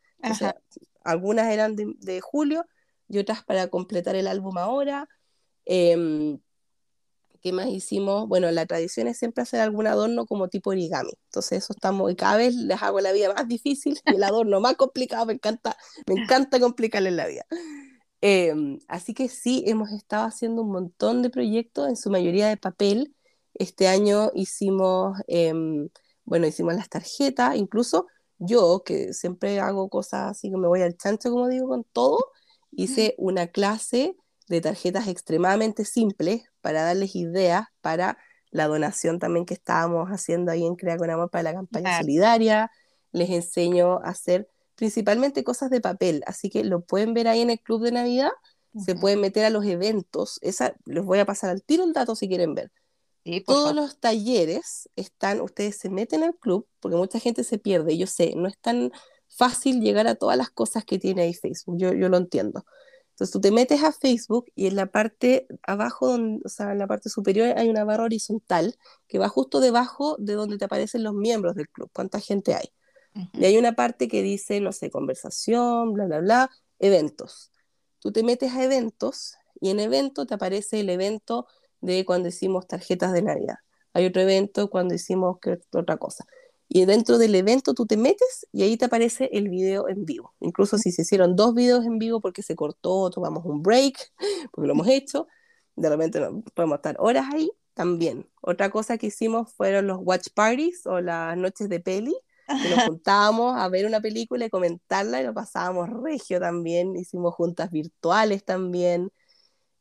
[1.03, 2.65] algunas eran de, julio
[3.07, 5.09] y otras para completar el álbum ahora.
[5.65, 6.39] Em,
[7.41, 8.27] ¿Qué más hicimos?
[8.27, 11.13] Bueno, la tradición es siempre hacer algún adorno como tipo origami.
[11.25, 14.59] Entonces, eso estamos, y cada vez les hago la vida más difícil y el adorno
[14.59, 15.25] más complicado.
[15.25, 17.45] Me encanta, me encanta complicarles la vida.
[18.21, 22.57] Em, así que sí, hemos estado haciendo un montón de proyectos, en su mayoría de
[22.57, 23.15] papel.
[23.53, 25.89] Este año hicimos, em,
[26.25, 28.07] bueno, hicimos las tarjetas, incluso
[28.37, 32.19] yo, que siempre hago cosas así que me voy al chancho, como digo, con todo,
[32.71, 34.15] hice una clase
[34.47, 38.17] de tarjetas extremadamente simples para darles ideas para
[38.51, 42.71] la donación también que estábamos haciendo ahí en Crea con Amor para la campaña solidaria.
[43.11, 44.49] Les enseño a hacer
[44.79, 48.31] principalmente cosas de papel, así que lo pueden ver ahí en el Club de Navidad.
[48.85, 50.39] Se pueden meter a los eventos.
[50.41, 52.71] Esa, les voy a pasar al tiro el dato si quieren ver.
[53.45, 58.07] Todos los talleres están, ustedes se meten al club, porque mucha gente se pierde, yo
[58.07, 58.91] sé, no es tan
[59.27, 62.63] fácil llegar a todas las cosas que tiene ahí Facebook, yo, yo lo entiendo.
[63.09, 66.77] Entonces tú te metes a Facebook y en la parte abajo, donde, o sea, en
[66.77, 68.77] la parte superior hay una barra horizontal
[69.09, 72.71] que va justo debajo de donde te aparecen los miembros del club, cuánta gente hay.
[73.33, 76.49] Y hay una parte que dice, no sé, conversación, bla, bla, bla,
[76.79, 77.51] eventos.
[77.99, 81.47] Tú te metes a eventos y en evento te aparece el evento
[81.81, 83.57] de cuando hicimos tarjetas de Navidad.
[83.93, 85.37] Hay otro evento cuando hicimos
[85.73, 86.25] otra cosa.
[86.71, 90.35] Y dentro del evento tú te metes y ahí te aparece el video en vivo.
[90.39, 93.97] Incluso si se hicieron dos videos en vivo porque se cortó, tomamos un break,
[94.51, 95.27] porque lo hemos hecho,
[95.75, 96.21] de repente
[96.53, 98.29] podemos estar horas ahí también.
[98.41, 102.15] Otra cosa que hicimos fueron los watch parties o las noches de peli,
[102.61, 106.95] que nos juntábamos a ver una película y comentarla y lo pasábamos regio también.
[106.95, 109.11] Hicimos juntas virtuales también.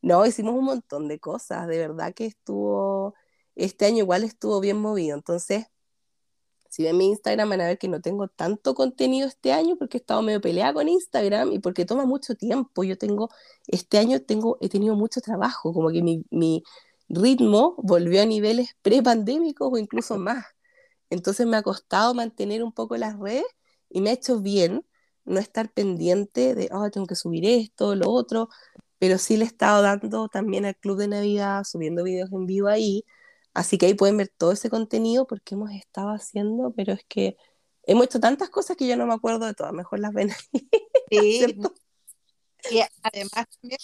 [0.02, 1.66] No, hicimos un montón de cosas.
[1.68, 3.14] De verdad que estuvo,
[3.56, 5.16] este año igual estuvo bien movido.
[5.16, 5.66] Entonces,
[6.68, 9.96] si ven mi Instagram van a ver que no tengo tanto contenido este año porque
[9.96, 12.84] he estado medio peleada con Instagram y porque toma mucho tiempo.
[12.84, 13.30] Yo tengo,
[13.66, 16.62] este año tengo, he tenido mucho trabajo, como que mi, mi
[17.08, 20.44] ritmo volvió a niveles pre-pandémicos o incluso más.
[21.10, 23.44] Entonces me ha costado mantener un poco las redes
[23.88, 24.84] y me ha hecho bien
[25.24, 28.48] no estar pendiente de, oh, tengo que subir esto, lo otro,
[28.98, 32.68] pero sí le he estado dando también al Club de Navidad, subiendo videos en vivo
[32.68, 33.04] ahí,
[33.58, 37.36] Así que ahí pueden ver todo ese contenido porque hemos estado haciendo, pero es que
[37.82, 40.68] hemos hecho tantas cosas que yo no me acuerdo de todas, mejor las ven ahí.
[41.10, 41.56] Sí.
[42.70, 43.80] y además también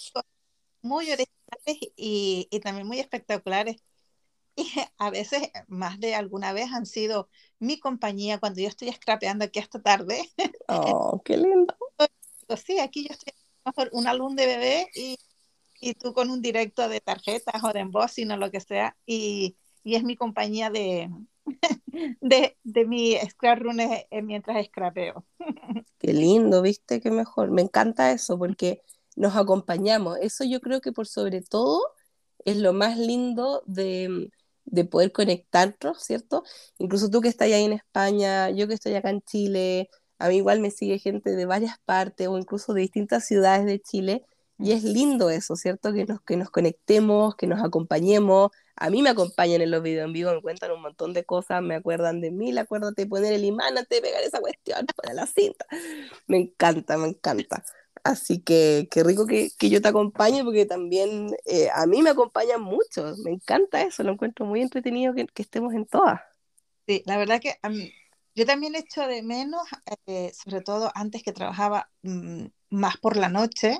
[0.81, 3.77] muy originales y, y también muy espectaculares.
[4.55, 4.65] Y
[4.97, 7.29] a veces, más de alguna vez, han sido
[7.59, 10.29] mi compañía cuando yo estoy scrapeando aquí esta tarde.
[10.67, 11.75] Oh, qué lindo.
[12.63, 13.33] Sí, aquí yo estoy
[13.65, 15.17] mejor un alumno de bebé y,
[15.81, 18.95] y, tú con un directo de tarjetas o de embossing o lo que sea.
[19.03, 21.09] Y, y es mi compañía de,
[22.21, 25.25] de, de mi scrap rune eh, mientras scrapeo.
[25.97, 27.49] Qué lindo, viste, qué mejor.
[27.49, 28.83] Me encanta eso porque
[29.15, 30.19] nos acompañamos.
[30.21, 31.81] Eso yo creo que por sobre todo
[32.45, 34.29] es lo más lindo de,
[34.65, 36.43] de poder conectarnos, ¿cierto?
[36.77, 39.89] Incluso tú que estás ahí en España, yo que estoy acá en Chile,
[40.19, 43.79] a mí igual me sigue gente de varias partes o incluso de distintas ciudades de
[43.79, 44.23] Chile.
[44.57, 45.93] Y es lindo eso, ¿cierto?
[45.93, 50.05] Que nos, que nos conectemos, que nos acompañemos, a mí me acompañan en los videos
[50.05, 53.33] en vivo, me cuentan un montón de cosas, me acuerdan de mí, acuérdate de poner
[53.33, 55.65] el imán antes de pegar esa cuestión para la cinta.
[56.27, 57.63] Me encanta, me encanta.
[58.05, 62.11] Así que qué rico que, que yo te acompañe porque también eh, a mí me
[62.11, 63.15] acompañan mucho.
[63.23, 66.21] Me encanta eso, lo encuentro muy entretenido que, que estemos en todas.
[66.87, 67.55] Sí, la verdad que
[68.35, 69.63] yo también echo de menos,
[70.05, 73.79] eh, sobre todo antes que trabajaba mm, más por la noche,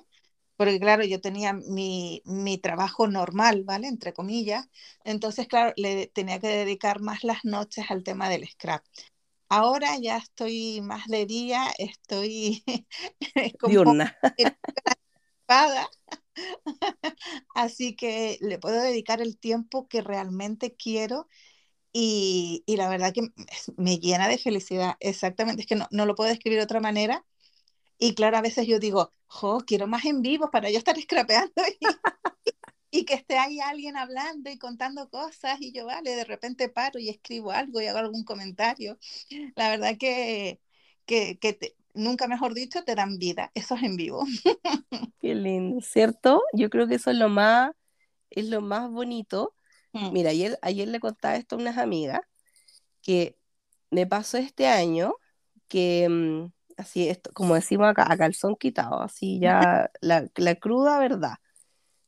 [0.58, 3.88] porque claro, yo tenía mi, mi, trabajo normal, ¿vale?
[3.88, 4.68] Entre comillas.
[5.04, 8.84] Entonces, claro, le tenía que dedicar más las noches al tema del scrap.
[9.50, 12.64] Ahora ya estoy más de día, estoy
[13.60, 14.18] como una
[17.56, 21.28] Así que le puedo dedicar el tiempo que realmente quiero
[21.94, 23.30] y, y, la verdad que
[23.78, 24.96] me llena de felicidad.
[25.00, 27.26] Exactamente, es que no, no lo puedo describir de otra manera
[27.98, 31.54] y claro, a veces yo digo, jo, quiero más en vivo para yo estar scrapeando
[31.80, 31.86] y,
[33.04, 37.10] que esté ahí alguien hablando y contando cosas y yo, vale, de repente paro y
[37.10, 38.98] escribo algo y hago algún comentario.
[39.56, 40.62] La verdad que,
[41.06, 43.52] que, que nunca mejor dicho, te dan vida.
[43.54, 44.26] Eso es en vivo.
[45.20, 46.42] Qué lindo, ¿cierto?
[46.54, 47.72] Yo creo que eso es lo más,
[48.30, 49.56] es lo más bonito.
[49.94, 50.12] Mm.
[50.14, 52.22] Mira, ayer, ayer le contaba esto a unas amigas
[53.02, 53.38] que
[53.90, 55.16] me pasó este año
[55.68, 61.00] que mm, así esto, como decimos acá, a calzón quitado, así ya la, la, cruda
[61.00, 61.36] verdad.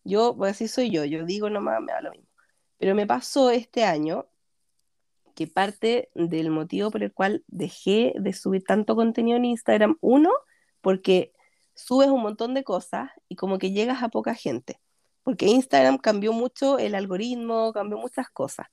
[0.07, 2.27] Yo, pues así soy yo, yo digo nomás, me da lo mismo.
[2.77, 4.27] Pero me pasó este año
[5.35, 10.31] que parte del motivo por el cual dejé de subir tanto contenido en Instagram, uno,
[10.81, 11.33] porque
[11.75, 14.79] subes un montón de cosas y como que llegas a poca gente,
[15.23, 18.67] porque Instagram cambió mucho el algoritmo, cambió muchas cosas.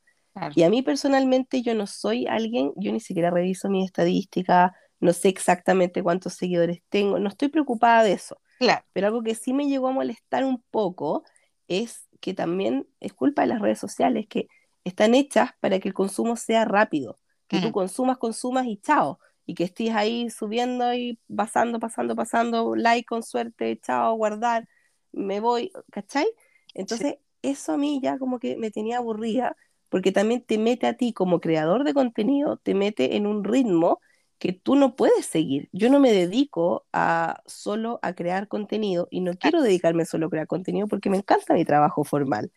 [0.54, 5.12] Y a mí personalmente yo no soy alguien, yo ni siquiera reviso mis estadísticas, no
[5.12, 8.40] sé exactamente cuántos seguidores tengo, no estoy preocupada de eso.
[8.58, 8.84] Claro.
[8.92, 11.24] Pero algo que sí me llegó a molestar un poco
[11.68, 14.48] es que también es culpa de las redes sociales que
[14.84, 19.54] están hechas para que el consumo sea rápido, que tú consumas, consumas y chao, y
[19.54, 24.68] que estés ahí subiendo y pasando, pasando, pasando, like con suerte, chao, guardar,
[25.12, 26.26] me voy, ¿cachai?
[26.74, 29.56] Entonces, eso a mí ya como que me tenía aburrida,
[29.88, 34.00] porque también te mete a ti como creador de contenido, te mete en un ritmo
[34.44, 35.70] que tú no puedes seguir.
[35.72, 40.28] Yo no me dedico a solo a crear contenido y no quiero dedicarme solo a
[40.28, 42.52] crear contenido porque me encanta mi trabajo formal.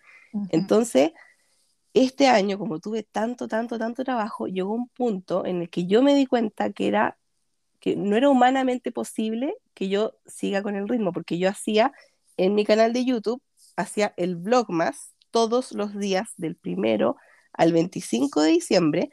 [0.50, 1.14] Entonces,
[1.94, 6.04] este año, como tuve tanto, tanto, tanto trabajo, llegó un punto en el que yo
[6.04, 7.18] me di cuenta que era
[7.80, 11.94] que no era humanamente posible que yo siga con el ritmo, porque yo hacía
[12.36, 13.42] en mi canal de YouTube,
[13.78, 17.16] hacía el blog más todos los días del primero
[17.54, 19.10] al 25 de diciembre,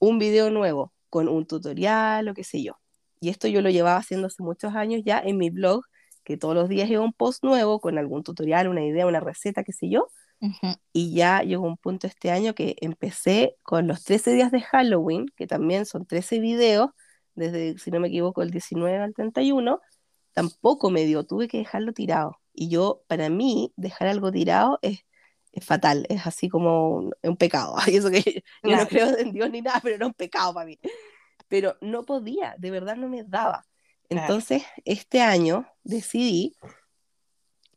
[0.00, 2.74] un video nuevo con un tutorial o qué sé yo.
[3.20, 5.82] Y esto yo lo llevaba haciendo hace muchos años ya en mi blog,
[6.24, 9.64] que todos los días iba un post nuevo con algún tutorial, una idea, una receta,
[9.64, 10.08] qué sé yo.
[10.92, 15.26] Y ya llegó un punto este año que empecé con los 13 días de Halloween,
[15.36, 16.90] que también son 13 videos,
[17.34, 19.80] desde, si no me equivoco, el 19 al 31,
[20.32, 22.38] tampoco me dio, tuve que dejarlo tirado.
[22.52, 25.00] Y yo, para mí, dejar algo tirado es,
[25.52, 27.76] es fatal, es así como un, un pecado.
[27.86, 30.66] Y eso que yo no creo en Dios ni nada, pero era un pecado para
[30.66, 30.78] mí.
[31.48, 33.64] Pero no podía, de verdad no me daba.
[34.10, 36.56] Entonces, este año decidí,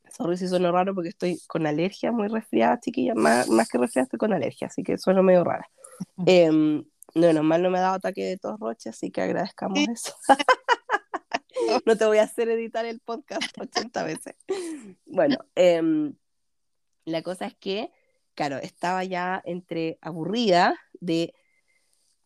[0.09, 4.05] sorry si suena raro porque estoy con alergia, muy resfriada, chiquilla, más, más que resfriada
[4.05, 5.67] estoy con alergia, así que suena medio rara.
[6.25, 10.15] Eh, no, normal no me ha dado ataque de tos roche, así que agradezcamos eso.
[11.85, 14.35] no te voy a hacer editar el podcast 80 veces.
[15.05, 16.11] Bueno, eh,
[17.05, 17.91] la cosa es que,
[18.35, 21.33] claro, estaba ya entre aburrida de,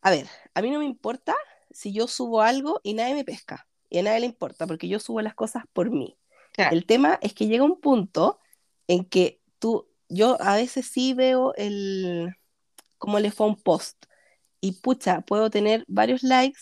[0.01, 1.35] a ver, a mí no me importa
[1.71, 4.99] si yo subo algo y nadie me pesca, y a nadie le importa, porque yo
[4.99, 6.17] subo las cosas por mí.
[6.53, 6.75] Claro.
[6.75, 8.39] El tema es que llega un punto
[8.87, 12.35] en que tú, yo a veces sí veo el,
[12.97, 14.05] cómo le fue un post,
[14.61, 16.59] y pucha, puedo tener varios likes,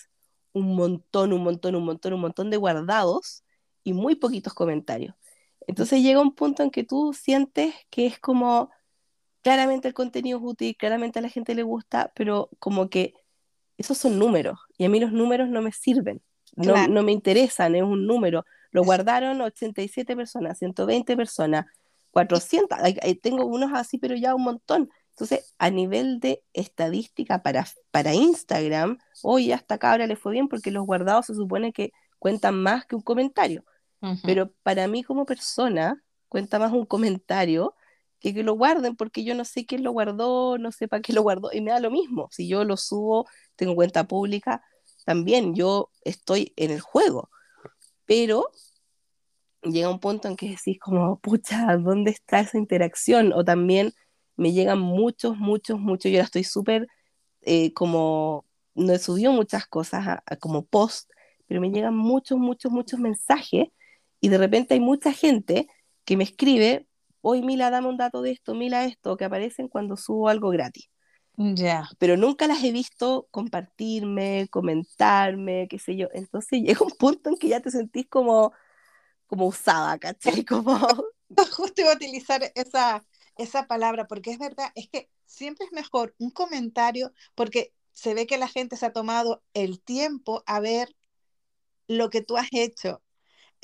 [0.52, 3.44] un montón, un montón, un montón, un montón de guardados
[3.84, 5.16] y muy poquitos comentarios.
[5.68, 8.72] Entonces llega un punto en que tú sientes que es como,
[9.42, 13.14] claramente el contenido es útil, claramente a la gente le gusta, pero como que
[13.78, 16.22] esos son números y a mí los números no me sirven,
[16.56, 16.94] no, claro.
[16.94, 18.46] no me interesan, es un número.
[18.72, 21.66] Lo guardaron 87 personas, 120 personas,
[22.12, 22.78] 400,
[23.22, 24.90] tengo unos así, pero ya un montón.
[25.10, 30.48] Entonces, a nivel de estadística para, para Instagram, hoy hasta acá ahora le fue bien
[30.48, 33.64] porque los guardados se supone que cuentan más que un comentario.
[34.24, 37.76] Pero para mí como persona, cuenta más un comentario
[38.20, 41.14] que que lo guarden, porque yo no sé quién lo guardó, no sé para qué
[41.14, 42.30] lo guardó, y me da lo mismo.
[42.32, 44.64] Si yo lo subo, tengo cuenta pública,
[45.06, 47.30] también yo estoy en el juego.
[48.06, 48.50] Pero
[49.62, 53.34] llega un punto en que decís como, pucha, ¿dónde está esa interacción?
[53.34, 53.94] O también
[54.36, 56.88] me llegan muchos, muchos, muchos, yo ahora estoy súper
[57.42, 58.46] eh, como,
[58.76, 61.10] no he subido muchas cosas a, a como post,
[61.48, 63.68] pero me llegan muchos, muchos, muchos mensajes
[64.24, 65.68] y de repente hay mucha gente
[66.06, 66.88] que me escribe,
[67.20, 70.90] hoy Mila, dame un dato de esto, Mila, esto, que aparecen cuando subo algo gratis.
[71.36, 71.54] Ya.
[71.56, 71.90] Yeah.
[72.00, 76.08] Pero nunca las he visto compartirme, comentarme, qué sé yo.
[76.14, 78.54] Entonces llega un punto en que ya te sentís como,
[79.28, 80.46] como usada, ¿cachai?
[80.46, 80.80] Como...
[81.58, 83.06] Justo iba a utilizar esa,
[83.38, 88.26] esa palabra, porque es verdad, es que siempre es mejor un comentario, porque se ve
[88.26, 90.96] que la gente se ha tomado el tiempo a ver
[91.90, 93.03] lo que tú has hecho.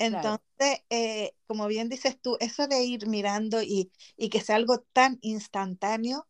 [0.00, 0.82] Entonces, claro.
[0.88, 5.18] eh, como bien dices tú, eso de ir mirando y, y, que sea algo tan
[5.20, 6.26] instantáneo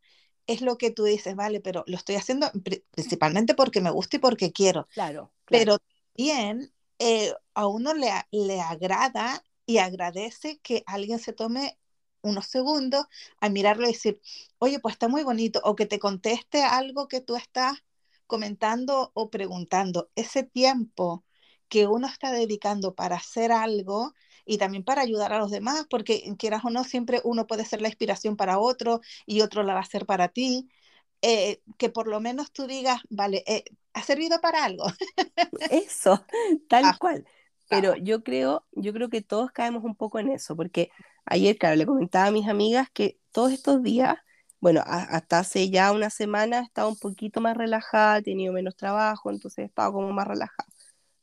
[0.49, 2.51] es lo que tú dices, vale, pero lo estoy haciendo
[2.91, 4.89] principalmente porque me gusta y porque quiero.
[4.89, 5.33] Claro.
[5.45, 5.77] claro.
[5.77, 5.79] Pero
[6.16, 11.79] también eh, a uno le, le agrada y agradece que alguien se tome
[12.23, 13.07] unos segundos
[13.41, 14.21] a mirarlo y decir,
[14.59, 17.79] oye, pues está muy bonito, o que te conteste algo que tú estás
[18.27, 20.11] comentando o preguntando.
[20.16, 21.25] Ese tiempo
[21.71, 24.12] que uno está dedicando para hacer algo
[24.45, 27.81] y también para ayudar a los demás, porque quieras o no, siempre uno puede ser
[27.81, 30.68] la inspiración para otro y otro la va a ser para ti.
[31.23, 34.85] Eh, que por lo menos tú digas, vale, eh, ha servido para algo.
[35.71, 36.25] Eso,
[36.68, 37.27] tal ah, cual.
[37.68, 37.97] Pero ah.
[38.01, 40.91] yo creo, yo creo que todos caemos un poco en eso, porque
[41.27, 44.16] ayer, claro, le comentaba a mis amigas que todos estos días,
[44.61, 48.77] bueno, a, hasta hace ya una semana estaba un poquito más relajada, he tenido menos
[48.77, 50.68] trabajo, entonces estaba como más relajada.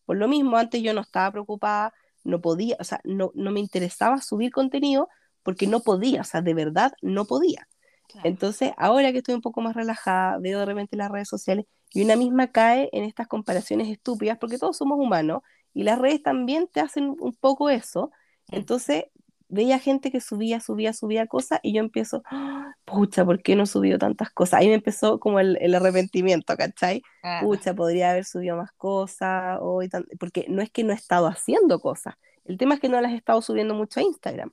[0.08, 1.94] Por lo mismo, antes yo no estaba preocupada,
[2.24, 5.10] no podía, o sea, no, no me interesaba subir contenido
[5.44, 7.68] porque no podía, o sea, de verdad no podía.
[8.08, 8.30] Claro.
[8.30, 12.06] Entonces, ahora que estoy un poco más relajada, veo de repente las redes sociales y
[12.06, 15.42] una misma cae en estas comparaciones estúpidas porque todos somos humanos
[15.74, 18.12] y las redes también te hacen un poco eso.
[18.50, 19.08] Entonces,
[19.50, 22.74] veía gente que subía, subía, subía cosas y yo empiezo, ¡Ah!
[22.86, 24.60] pucha, ¿por qué no he subido tantas cosas?
[24.60, 27.02] Ahí me empezó como el, el arrepentimiento, ¿cachai?
[27.24, 27.40] Ah.
[27.42, 29.90] Pucha, podría haber subido más cosas, hoy
[30.20, 33.12] porque no es que no he estado haciendo cosas, el tema es que no las
[33.12, 34.52] he estado subiendo mucho a Instagram.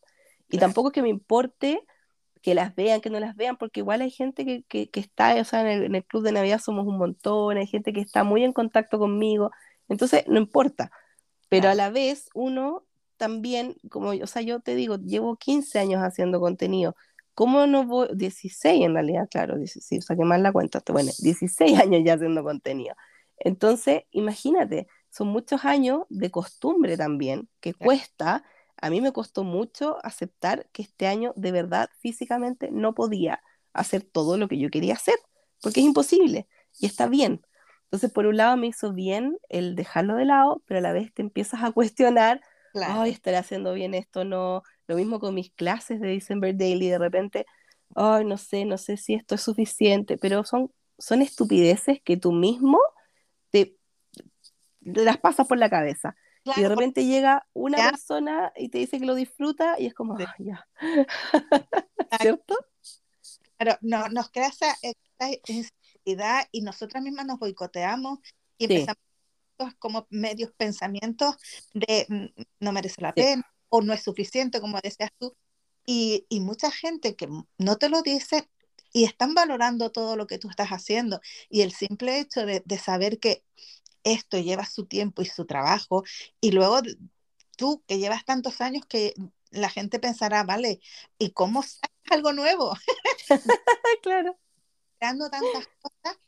[0.50, 1.80] Y tampoco que me importe
[2.42, 5.34] que las vean, que no las vean, porque igual hay gente que, que, que está,
[5.36, 8.00] o sea, en el, en el, club de Navidad somos un montón, hay gente que
[8.00, 9.50] está muy en contacto conmigo,
[9.88, 10.90] entonces no importa.
[11.48, 12.84] Pero a la vez uno
[13.16, 16.96] también, como, o sea, yo te digo, llevo 15 años haciendo contenido.
[17.34, 18.08] ¿Cómo no voy?
[18.14, 22.94] 16 en realidad, claro, 16, saqué mal la cuenta, bueno, 16 años ya haciendo contenido.
[23.38, 28.44] Entonces, imagínate, son muchos años de costumbre también, que cuesta,
[28.76, 33.42] a mí me costó mucho aceptar que este año de verdad físicamente no podía
[33.72, 35.16] hacer todo lo que yo quería hacer,
[35.60, 36.48] porque es imposible
[36.78, 37.44] y está bien.
[37.84, 41.12] Entonces, por un lado me hizo bien el dejarlo de lado, pero a la vez
[41.14, 42.40] te empiezas a cuestionar,
[42.74, 44.62] Claro, ay, estaré haciendo bien esto, no.
[44.88, 47.46] Lo mismo con mis clases de December Daily, de repente,
[47.94, 52.32] ay, no sé, no sé si esto es suficiente, pero son, son estupideces que tú
[52.32, 52.78] mismo
[53.50, 53.76] te,
[54.82, 56.16] te las pasas por la cabeza.
[56.44, 59.86] Y de porque repente llega una ya, persona y te dice que lo disfruta y
[59.86, 60.68] es como, sí, "Ah, ya,
[62.20, 62.56] ¿cierto?
[63.56, 68.18] claro, no, nos crea esa, esa inseguridad y nosotras mismas nos boicoteamos
[68.58, 69.03] y empezamos
[69.78, 71.36] como medios pensamientos
[71.72, 75.36] de mm, no merece la sí, pena o no es suficiente, como decías tú.
[75.86, 77.28] Y, y mucha gente que
[77.58, 78.48] no te lo dice
[78.92, 81.20] y están valorando todo lo que tú estás haciendo.
[81.50, 83.44] Y el simple hecho de, de saber que
[84.04, 86.04] esto lleva su tiempo y su trabajo,
[86.40, 86.80] y luego
[87.56, 89.14] tú que llevas tantos años que
[89.50, 90.80] la gente pensará, vale,
[91.18, 92.74] ¿y cómo sacas algo nuevo?
[94.02, 94.38] claro,
[94.98, 96.18] Creando tantas cosas,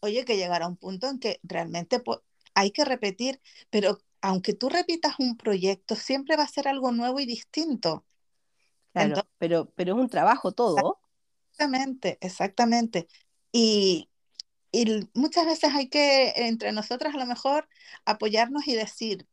[0.00, 2.20] oye, que llegará un punto en que realmente pues,
[2.56, 7.20] hay que repetir, pero aunque tú repitas un proyecto, siempre va a ser algo nuevo
[7.20, 8.06] y distinto.
[8.92, 11.00] claro, pero, pero es un trabajo todo,
[11.52, 13.08] Exactamente, exactamente.
[13.52, 14.10] Y,
[14.72, 17.68] y muchas veces hay que, entre nosotras a lo mejor,
[18.04, 19.28] apoyarnos y decir,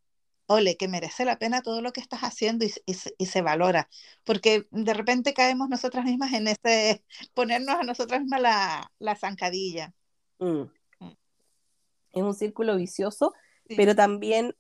[0.48, 3.28] ole, que merece la pena todo lo que estás haciendo y, se- y se y
[3.28, 3.90] se valora.
[4.26, 7.06] Porque de repente caemos nosotras mismas en ese,
[7.36, 9.94] ponernos a nosotras mismas la, la zancadilla.
[10.40, 10.70] Mm,
[12.14, 13.34] es un círculo vicioso,
[13.68, 14.56] Sí, pero también,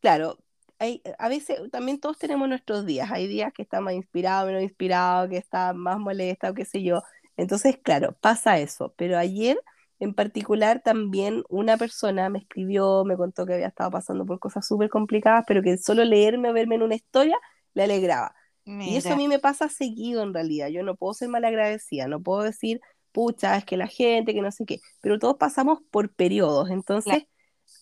[0.00, 0.38] claro,
[0.78, 4.62] hay, a veces también todos tenemos nuestros días, hay días que está más inspirado, menos
[4.62, 7.02] inspirado, que está más molesta o qué sé yo,
[7.36, 9.58] entonces, claro, pasa eso, pero ayer
[9.98, 14.66] en particular también una persona me escribió, me contó que había estado pasando por cosas
[14.66, 17.36] súper complicadas, pero que solo leerme o verme en una historia
[17.74, 18.34] le alegraba.
[18.78, 20.68] Y eso a mí me pasa seguido en realidad.
[20.68, 22.80] Yo no puedo ser malagradecida, no puedo decir,
[23.12, 26.70] pucha, es que la gente, que no sé qué, pero todos pasamos por periodos.
[26.70, 27.24] Entonces,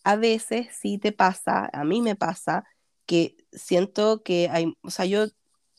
[0.05, 2.65] a veces sí te pasa, a mí me pasa,
[3.07, 5.27] que siento que hay, o sea, yo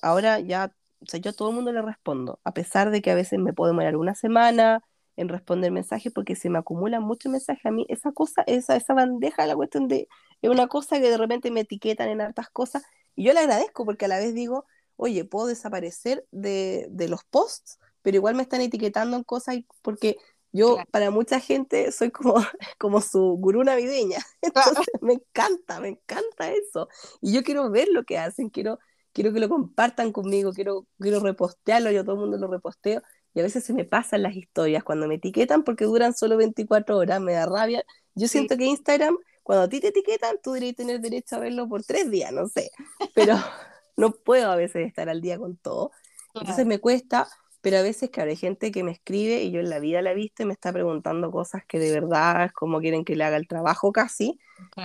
[0.01, 3.11] ahora ya, o sea, yo a todo el mundo le respondo, a pesar de que
[3.11, 4.83] a veces me puedo demorar una semana
[5.15, 7.65] en responder mensajes porque se me acumulan muchos mensajes.
[7.65, 10.07] A mí esa cosa, esa, esa bandeja, la cuestión de,
[10.41, 12.83] es una cosa que de repente me etiquetan en hartas cosas
[13.15, 17.23] y yo le agradezco porque a la vez digo, oye, puedo desaparecer de, de los
[17.25, 20.17] posts, pero igual me están etiquetando en cosas porque
[20.51, 22.35] yo claro, para mucha gente soy como,
[22.79, 24.17] como su gurú navideña,
[24.53, 26.89] claro, entonces me encanta, me encanta eso.
[27.21, 28.79] Y yo quiero ver lo que hacen, quiero,
[29.13, 33.01] quiero que lo compartan conmigo, quiero, quiero repostearlo, yo a todo el mundo lo reposteo.
[33.35, 36.97] Y a veces se me pasan las historias cuando me etiquetan porque duran solo 24
[36.97, 37.83] horas, me da rabia.
[38.15, 41.39] Yo sí, siento que Instagram, cuando a ti te etiquetan, tú deberías tener derecho a
[41.39, 42.71] verlo por tres días, no sé.
[43.13, 43.35] Pero
[43.97, 45.91] no puedo a veces estar al día con todo.
[46.33, 47.27] Entonces claro, me cuesta,
[47.61, 50.11] pero a veces, claro, hay gente que me escribe y yo en la vida la
[50.11, 53.23] he visto y me está preguntando cosas que de verdad es como quieren que le
[53.23, 54.39] haga el trabajo casi,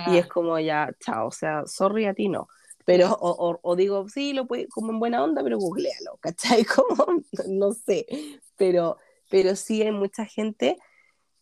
[0.05, 2.47] y es como ya, chao, o sea, sorry a ti no.
[2.85, 6.17] Pero, claro, o, o, o digo, sí, lo puede, como en buena onda, pero googlealo,
[6.19, 6.63] ¿cachai?
[6.65, 8.05] Como, no sé,
[8.57, 8.97] pero,
[9.29, 10.77] pero sí hay mucha gente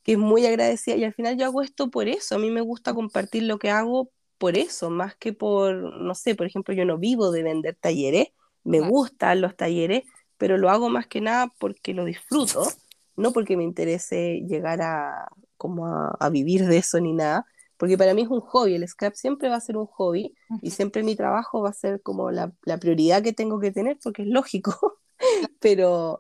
[0.04, 2.62] que es muy agradecida y al final yo hago esto por eso, a mí me
[2.62, 6.86] gusta compartir lo que hago por eso, más que por, no sé, por ejemplo, yo
[6.86, 8.28] no vivo de vender talleres,
[8.64, 10.04] me claro, gustan los talleres,
[10.44, 12.70] pero lo hago más que nada porque lo disfruto,
[13.16, 17.46] no porque me interese llegar a, como a, a vivir de eso ni nada,
[17.78, 20.72] porque para mí es un hobby, el scrap siempre va a ser un hobby y
[20.72, 24.24] siempre mi trabajo va a ser como la, la prioridad que tengo que tener porque
[24.24, 25.00] es lógico,
[25.62, 26.20] pero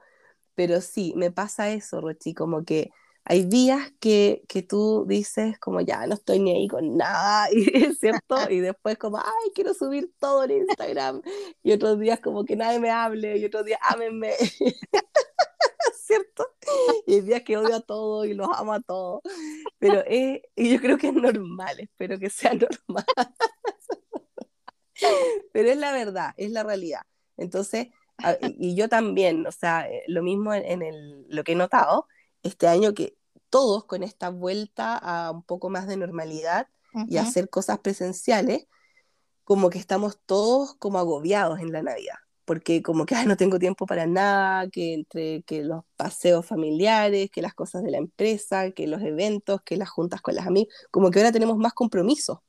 [0.55, 2.91] pero sí, me pasa eso, Rochi, como que
[3.25, 7.93] hay días que, que tú dices como ya no estoy ni ahí con nada, y,
[7.95, 8.49] ¿cierto?
[8.49, 11.21] Y después como, ay, quiero subir todo en Instagram.
[11.63, 14.33] Y otros días como que nadie me hable, y otros días ámenme,
[15.95, 16.47] ¿cierto?
[17.07, 19.21] Y hay días que odio a todos y los amo a todos.
[19.79, 22.53] Pero es, y yo creo que es normal, espero que sea
[22.87, 23.05] normal.
[25.51, 27.01] Pero es la verdad, es la realidad.
[27.37, 27.87] Entonces,
[28.59, 32.07] y yo también, o sea, eh, lo mismo en el, lo que he notado
[32.43, 33.17] este año, que
[33.49, 36.67] todos con esta vuelta a un poco más de normalidad
[37.05, 38.67] y ujú, hacer cosas presenciales,
[39.43, 42.15] como que estamos todos como agobiados en la Navidad,
[42.45, 47.29] porque como que "Ay, no tengo tiempo para nada, que entre que los paseos familiares,
[47.31, 50.73] que las cosas de la empresa, que los eventos, que las juntas con las amigas,
[50.91, 52.39] como que ahora tenemos más compromisos.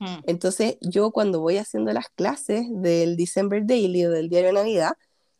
[0.00, 4.54] mm, Entonces, yo cuando voy haciendo las clases del December Daily o del diario de
[4.54, 4.92] Navidad,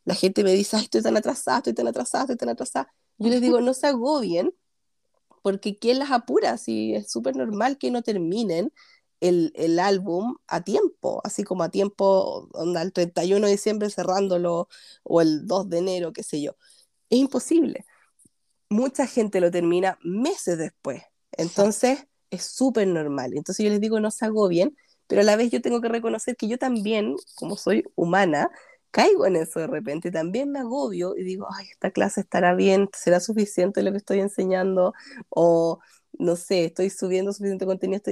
[0.04, 2.94] la gente me dice, Ay, estoy tan atrasada, estoy tan atrasada, estoy tan atrasada.
[3.18, 4.54] Yo les digo, no se agobien,
[5.42, 6.58] porque ¿quién las apura?
[6.58, 8.72] Si es súper normal que no terminen
[9.20, 14.68] el, el álbum a tiempo, así como a tiempo, onda, el 31 de diciembre cerrándolo
[15.02, 16.52] o el 2 de enero, qué sé yo.
[17.10, 17.84] Es imposible.
[18.70, 21.02] Mucha gente lo termina meses después.
[21.32, 23.32] Entonces, es súper normal.
[23.34, 24.76] Entonces yo les digo, no se agobien,
[25.06, 28.50] pero a la vez yo tengo que reconocer que yo también, como soy humana,
[28.90, 32.88] caigo en eso de repente, también me agobio y digo, ay, esta clase estará bien,
[32.92, 34.94] será suficiente lo que estoy enseñando,
[35.28, 35.80] o
[36.18, 38.02] no sé, estoy subiendo suficiente contenido,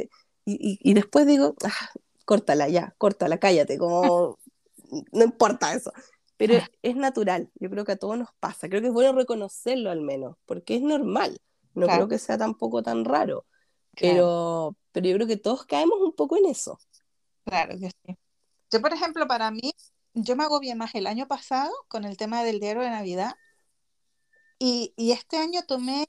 [0.44, 1.90] y, y, después digo, ah,
[2.24, 4.38] córtala ya, córtala, cállate, como
[5.12, 5.92] no importa eso.
[6.36, 9.90] Pero es natural, yo creo que a todos nos pasa, creo que es bueno reconocerlo
[9.90, 11.40] al menos, porque es normal,
[11.74, 13.46] no creo que sea tampoco tan raro,
[13.98, 16.78] pero, pero yo creo que todos caemos un poco en eso.
[17.44, 18.16] Claro que sí.
[18.70, 19.72] Yo, por ejemplo, para mí,
[20.16, 23.34] yo me agobié más el año pasado con el tema del diario de Navidad
[24.58, 26.06] y, y este año tomé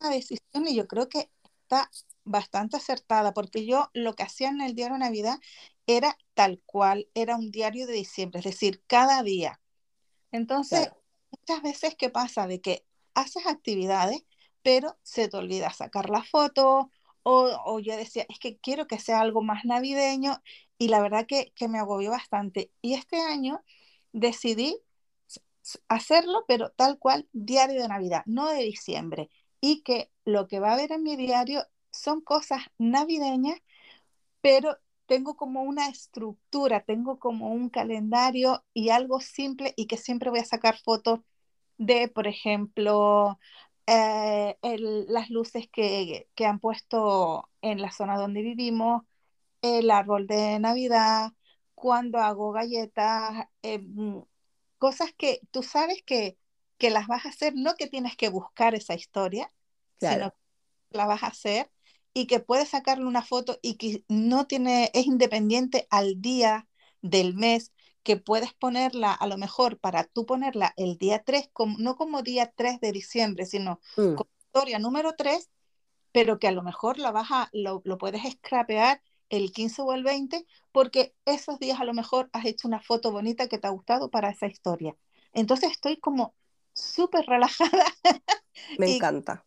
[0.00, 1.30] una decisión y yo creo que
[1.62, 1.88] está
[2.24, 5.38] bastante acertada, porque yo lo que hacía en el diario de Navidad
[5.86, 9.60] era tal cual, era un diario de diciembre, es decir, cada día.
[10.32, 10.90] Entonces,
[11.30, 12.46] muchas veces, ¿qué pasa?
[12.46, 14.24] De que haces actividades,
[14.62, 16.90] pero se te olvida sacar la foto,
[17.22, 20.42] o, o, yo decía, es que quiero que sea algo más navideño,
[20.78, 22.70] y la verdad que, que me agobió bastante.
[22.82, 23.62] Y este año
[24.12, 24.80] decidí
[25.88, 29.30] hacerlo, pero tal cual, diario de Navidad, no de diciembre.
[29.60, 33.60] Y que lo que va a haber en mi diario son cosas navideñas,
[34.40, 40.30] pero tengo como una estructura, tengo como un calendario y algo simple y que siempre
[40.30, 41.20] voy a sacar fotos
[41.78, 43.38] de, por ejemplo,
[43.86, 49.04] eh, las luces que, que, han puesto en la zona donde vivimos,
[49.64, 51.32] el árbol de Navidad,
[51.74, 54.20] cuando hago galletas, eh, mm,
[54.78, 56.38] cosas que tú sabes que,
[56.76, 59.50] que las vas a hacer, no que tienes que buscar esa historia,
[59.98, 60.30] sino
[60.90, 61.70] que la vas a hacer
[62.12, 66.68] y que puedes sacarle una foto y que no tiene, es independiente al día
[67.00, 67.72] del mes,
[68.02, 72.20] que puedes ponerla a lo mejor para tú ponerla el día 3, como, no como
[72.20, 74.14] día 3 de diciembre, sino mm.
[74.14, 75.50] como historia número 3,
[76.12, 79.92] pero que a lo mejor la vas a, lo, lo puedes scrapear el 15 o
[79.92, 83.66] el 20, porque esos días a lo mejor has hecho una foto bonita que te
[83.66, 84.96] ha gustado para esa historia.
[85.32, 86.34] Entonces estoy como
[86.72, 87.84] súper relajada.
[88.78, 89.44] Me encanta.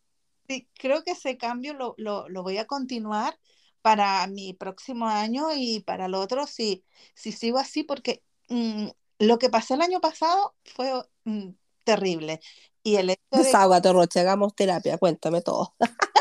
[0.48, 3.38] Sí, creo que ese cambio lo, lo, lo, voy a continuar
[3.82, 6.84] para mi próximo año y para el otro si,
[7.14, 8.88] si sigo así, porque mm,
[9.18, 10.90] lo que pasé el año pasado fue
[11.24, 11.50] mm,
[11.84, 12.40] terrible.
[12.82, 13.92] Y el hecho de...
[13.92, 15.74] Roche, hagamos terapia, cuéntame todo.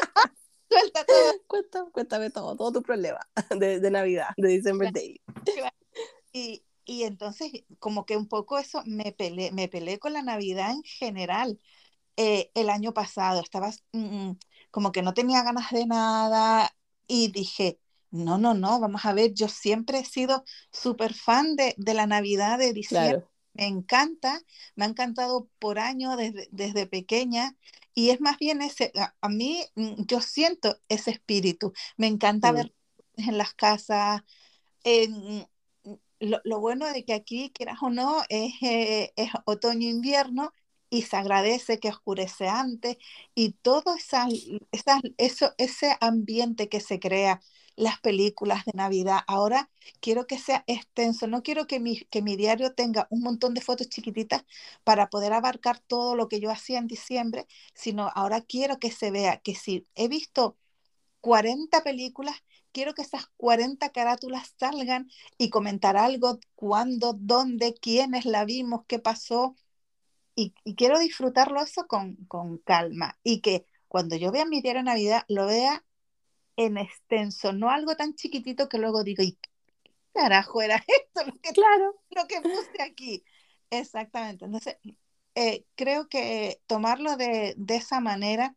[0.79, 1.33] Suelta todo.
[1.47, 3.19] Cuéntame, cuéntame todo, todo tu problema
[3.59, 5.21] de, de Navidad, de December Day.
[6.33, 10.71] Y, y entonces, como que un poco eso, me peleé, me peleé con la Navidad
[10.71, 11.59] en general
[12.15, 14.31] eh, el año pasado, estaba mm,
[14.71, 16.73] como que no tenía ganas de nada
[17.07, 17.79] y dije,
[18.09, 22.07] no, no, no, vamos a ver, yo siempre he sido súper fan de, de, la
[22.07, 23.23] Navidad de diciembre.
[23.53, 24.41] Me encanta,
[24.75, 27.55] me ha encantado por años desde, desde pequeña
[27.97, 32.71] y es más bien ese, a, mí mm, yo siento ese espíritu, me encanta ver
[33.15, 34.21] en las casas.
[36.19, 40.53] lo, lo, bueno de que aquí, quieras o no, es, eh, es otoño-invierno
[40.91, 42.97] y se agradece que oscurece antes
[43.33, 44.27] y todo esa,
[44.71, 47.41] esa, eso, ese ambiente que se crea,
[47.77, 49.21] las películas de Navidad.
[49.27, 49.69] Ahora
[50.01, 53.61] quiero que sea extenso, no quiero que mi, que mi diario tenga un montón de
[53.61, 54.43] fotos chiquititas
[54.83, 59.11] para poder abarcar todo lo que yo hacía en diciembre, sino ahora quiero que se
[59.11, 60.57] vea que si he visto
[61.21, 62.35] 40 películas,
[62.71, 68.99] quiero que esas 40 carátulas salgan y comentar algo, cuándo, dónde, quiénes la vimos, qué
[68.99, 69.55] pasó,
[70.35, 74.85] y, quiero disfrutarlo eso con, con, calma y que cuando yo vea mi diario de
[74.85, 75.83] Navidad lo vea
[76.57, 79.49] en extenso, no algo tan chiquitito que luego digo, ¿y qué
[80.13, 81.25] carajo era esto?
[81.25, 81.95] Lo que, claro.
[82.09, 83.23] lo que puse aquí.
[83.69, 84.45] Exactamente.
[84.45, 84.77] Entonces,
[85.35, 88.55] eh, creo que tomarlo de, de esa manera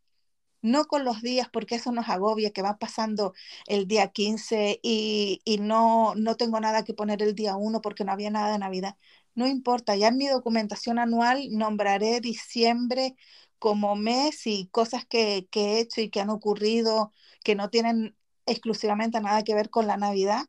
[0.61, 3.33] no con los días, porque eso nos agobia, que va pasando
[3.67, 8.03] el día 15 y, y, no, no tengo nada que poner el día 1 porque
[8.03, 8.95] no había nada de Navidad.
[9.33, 13.15] No importa, ya en mi documentación anual nombraré diciembre
[13.61, 17.13] como mes y cosas que, que he hecho y que han ocurrido
[17.43, 18.17] que no tienen
[18.47, 20.45] exclusivamente nada que ver con la Navidad.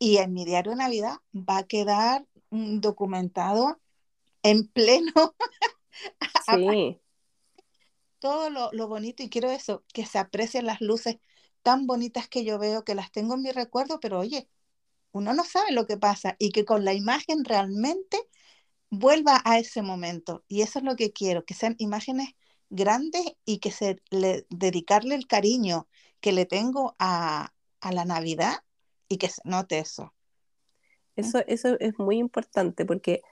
[0.00, 3.80] Y en mi diario de Navidad va a quedar documentado
[4.42, 5.12] en pleno.
[6.46, 7.00] Sí.
[8.20, 11.18] Todo lo, lo, bonito y quiero eso, que se aprecien las luces
[11.62, 14.48] tan bonitas que yo veo, que las tengo en mi recuerdo, pero oye,
[15.12, 18.18] uno no sabe lo que pasa y que con la imagen realmente
[18.90, 20.44] vuelva a ese momento.
[20.48, 22.34] Y eso es lo que quiero, que sean imágenes
[22.70, 25.88] grandes y que se le, dedicarle el cariño
[26.20, 28.62] que le tengo a, a la Navidad
[29.08, 30.14] y que se note eso.
[31.16, 33.22] Eso, eso es muy importante porque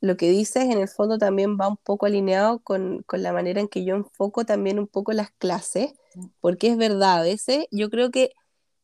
[0.00, 3.60] lo que dices en el fondo también va un poco alineado con, con, la manera
[3.60, 5.92] en que yo enfoco también un poco las clases,
[6.40, 8.32] porque es verdad, a veces yo creo que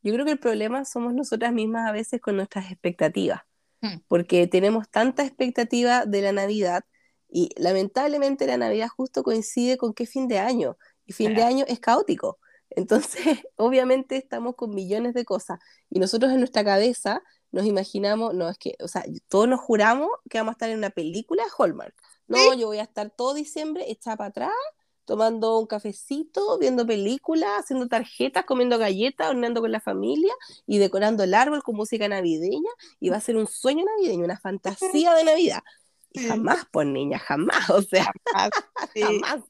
[0.02, 3.42] yo creo que el problema somos nosotras mismas a veces con nuestras expectativas,
[3.80, 4.00] Mm.
[4.08, 6.84] porque tenemos tanta expectativa de la Navidad
[7.28, 10.76] y lamentablemente la Navidad justo coincide con qué fin de año,
[11.06, 12.38] y fin de año es caótico.
[12.70, 13.22] Entonces,
[13.56, 15.58] obviamente estamos con millones de cosas
[15.88, 17.22] y nosotros en nuestra cabeza
[17.52, 20.78] nos imaginamos, no, es que, o sea, todos nos juramos que vamos a estar en
[20.78, 21.94] una película de Hallmark.
[22.28, 24.52] No, yo voy a estar todo diciembre echada para atrás,
[25.04, 30.34] tomando un cafecito, viendo películas, haciendo tarjetas, comiendo galletas, horneando con la familia
[30.66, 34.38] y decorando el árbol con música navideña y va a ser un sueño navideño, una
[34.38, 35.62] fantasía de Navidad.
[36.16, 36.26] Sí.
[36.26, 38.06] jamás, pues niña, jamás, o sea,
[38.94, 39.02] sí.
[39.02, 39.42] jamás.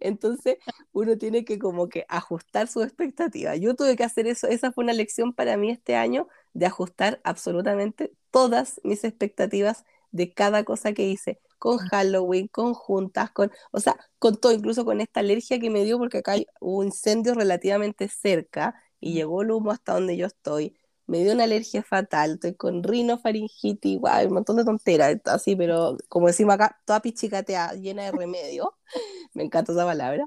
[0.00, 0.58] Entonces,
[0.92, 3.58] uno tiene que como que ajustar sus expectativas.
[3.60, 7.20] Yo tuve que hacer eso, esa fue una lección para mí este año de ajustar
[7.24, 13.80] absolutamente todas mis expectativas de cada cosa que hice, con Halloween, con juntas, con, o
[13.80, 17.34] sea, con todo, incluso con esta alergia que me dio porque acá hay un incendio
[17.34, 20.76] relativamente cerca y llegó el humo hasta donde yo estoy.
[21.12, 25.98] Me dio una alergia fatal, estoy con rinofaringitis, igual, un montón de tonteras, así, pero
[26.08, 28.78] como decimos acá, toda pichicateada, llena de remedio.
[29.34, 30.24] Me encanta esa palabra.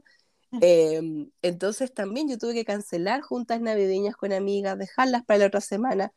[0.61, 1.01] Eh,
[1.41, 6.13] entonces también yo tuve que cancelar juntas navideñas con amigas, dejarlas para la otra semana.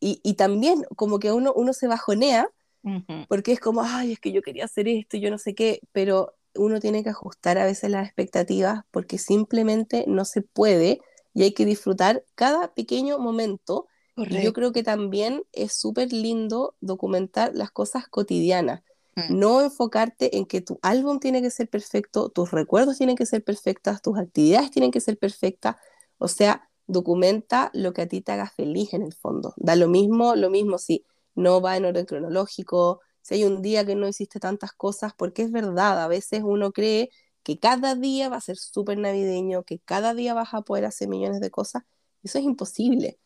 [0.00, 2.48] Y, y también como que uno, uno se bajonea
[2.82, 3.26] Ujú.
[3.28, 6.34] porque es como, ay, es que yo quería hacer esto yo no sé qué, pero
[6.56, 11.00] uno tiene que ajustar a veces las expectativas porque simplemente no se puede
[11.34, 13.88] y hay que disfrutar cada pequeño momento.
[14.16, 18.84] Y yo creo que también es súper lindo documentar las cosas cotidianas.
[19.16, 19.38] Mm.
[19.38, 23.42] No enfocarte en que tu álbum tiene que ser perfecto, tus recuerdos tienen que ser
[23.42, 25.76] perfectas, tus actividades tienen que ser perfectas.
[26.18, 29.52] O sea, documenta lo que a ti te haga feliz en el fondo.
[29.56, 31.04] Da lo mismo, lo mismo si
[31.34, 35.42] no va en orden cronológico, si hay un día que no hiciste tantas cosas, porque
[35.42, 37.10] es verdad, a veces uno cree
[37.44, 41.08] que cada día va a ser súper navideño, que cada día vas a poder hacer
[41.08, 41.84] millones de cosas.
[42.24, 43.18] Eso es imposible.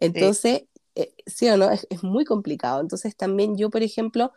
[0.00, 0.64] Entonces,
[0.96, 2.80] eh, sí o no, es, es muy complicado.
[2.80, 4.32] Entonces también yo, por ejemplo,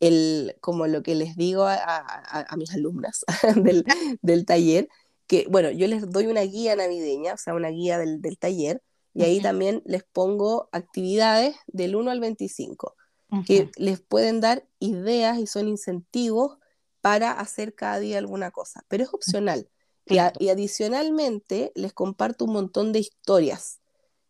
[0.00, 3.24] el, como lo que les digo a, a- a mis alumnas
[3.56, 3.84] del,
[4.22, 4.88] del taller,
[5.26, 8.82] que bueno, yo les doy una guía navideña, o sea, una guía del, del taller,
[9.14, 12.94] y ahí también les pongo actividades del 1 al 25,
[13.44, 16.58] que les pueden dar ideas y son incentivos
[17.02, 19.70] para hacer cada día alguna cosa, pero es opcional.
[20.06, 20.40] Y, a- Claro.
[20.40, 23.80] y adicionalmente les comparto un montón de historias.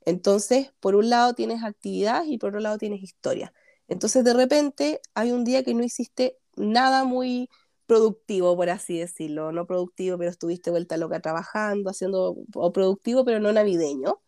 [0.04, 3.52] Entonces, por un lado tienes actividades y por otro lado tienes historias.
[3.88, 7.48] Entonces, de repente hay un día que no hiciste nada muy
[7.86, 13.40] productivo, por así decirlo, no productivo, pero estuviste vuelta loca trabajando, haciendo, o productivo, pero
[13.40, 14.20] no navideño.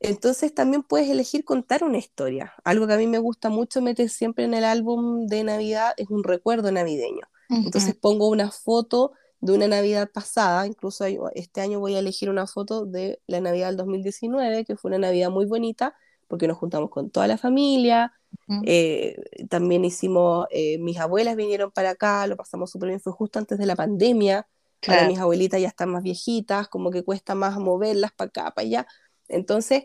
[0.00, 2.54] Entonces también puedes elegir contar una historia.
[2.64, 6.08] Algo que a mí me gusta mucho meter siempre en el álbum de Navidad es
[6.10, 7.26] un recuerdo navideño.
[7.62, 8.00] Entonces Ujú.
[8.00, 11.04] pongo una foto de una Navidad pasada, incluso
[11.34, 14.98] este año voy a elegir una foto de la Navidad del 2019, que fue una
[14.98, 15.94] Navidad muy bonita,
[16.28, 18.12] porque nos juntamos con toda la familia,
[18.48, 18.62] Ujú.
[18.66, 19.16] eh,
[19.48, 23.58] también hicimos, eh, mis abuelas vinieron para acá, lo pasamos súper bien, fue justo antes
[23.58, 24.48] de la pandemia,
[24.86, 25.08] ahora Claro.
[25.08, 28.86] mis abuelitas ya están más viejitas, como que cuesta más moverlas para acá, para allá,
[29.28, 29.84] entonces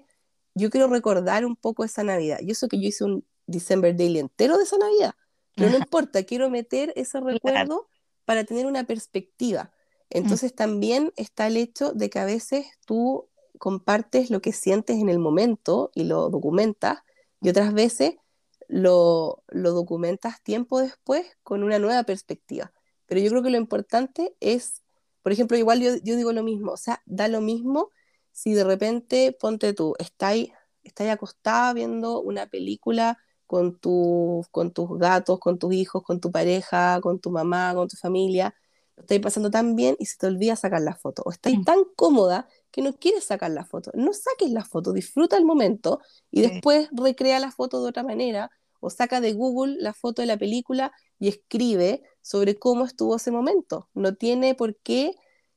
[0.56, 4.20] yo quiero recordar un poco esa Navidad, y eso que yo hice un December Daily
[4.20, 5.14] entero de esa Navidad,
[5.56, 7.88] pero no importa, quiero meter ese recuerdo
[8.26, 9.72] para tener una perspectiva.
[10.10, 15.10] Entonces también está el hecho de que a veces tú compartes lo que sientes en
[15.10, 17.00] el momento y lo documentas,
[17.42, 18.16] y otras veces
[18.68, 22.72] lo, lo documentas tiempo después con una nueva perspectiva.
[23.06, 24.84] Pero yo creo que lo importante es,
[25.22, 27.90] por ejemplo, igual yo, yo digo lo mismo, o sea, da lo mismo
[28.32, 30.52] si de repente, ponte tú, estáis
[30.84, 33.20] estáis acostada viendo una película
[33.52, 37.90] con, tu, con tus gatos, con tus hijos, con tu pareja, con tu mamá, con
[37.90, 38.56] tu familia,
[38.96, 41.22] lo estáis pasando tan bien y se te olvida sacar la foto.
[41.26, 43.92] O estáis tan cómoda que no quieres sacar la foto.
[43.94, 46.00] No saques la foto, disfruta el momento
[46.32, 46.48] y Sí.
[46.48, 50.38] después recrea la foto de otra manera o saca de Google la foto de la
[50.38, 53.90] película y escribe sobre cómo estuvo ese momento.
[53.94, 55.16] No tiene por qué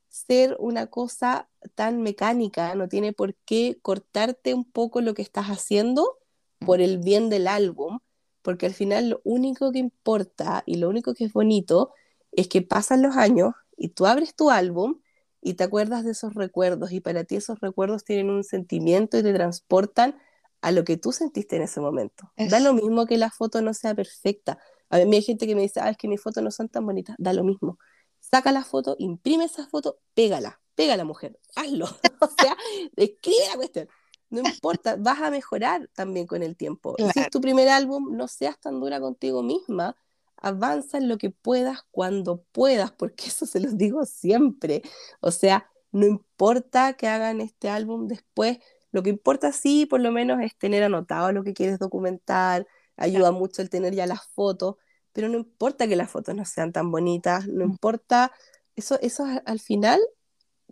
[0.09, 5.47] ser una cosa tan mecánica, no tiene por qué cortarte un poco lo que estás
[5.47, 6.19] haciendo
[6.65, 8.01] por el bien del álbum,
[8.43, 11.93] porque al final lo único que importa y lo único que es bonito
[12.33, 15.01] es que pasan los años y tú abres tu álbum
[15.41, 19.23] y te acuerdas de esos recuerdos y para ti esos recuerdos tienen un sentimiento y
[19.23, 20.17] te transportan
[20.63, 22.33] a lo que tú sentiste en ese momento.
[22.37, 24.59] Da Es- lo mismo que la foto no sea perfecta.
[24.89, 26.87] A mí hay gente que me dice, ah, es que mis fotos no son tan
[26.87, 27.17] bonitas.
[27.19, 27.79] Da lo mismo.
[28.21, 31.85] Saca la foto, imprime esa foto, pégala, pégala mujer, hazlo.
[32.21, 32.57] o sea,
[32.97, 33.89] escribe la cuestión.
[34.35, 36.97] No importa, vas a mejorar también con el tiempo.
[36.99, 37.31] Si es Claro.
[37.31, 39.97] tu primer álbum, no seas tan dura contigo misma.
[40.37, 44.83] Avanza en lo que puedas cuando puedas, porque eso se los digo siempre.
[45.21, 48.59] O sea, no importa que hagan este álbum después,
[48.93, 52.67] Lo que importa sí, por lo menos, es tener anotado lo que quieres documentar,
[52.97, 54.77] ayuda mucho el tener ya las fotos,
[55.13, 57.71] pero no importa que las fotos no sean tan bonitas, no mm.
[57.71, 58.33] importa,
[58.77, 60.01] eso, eso al final,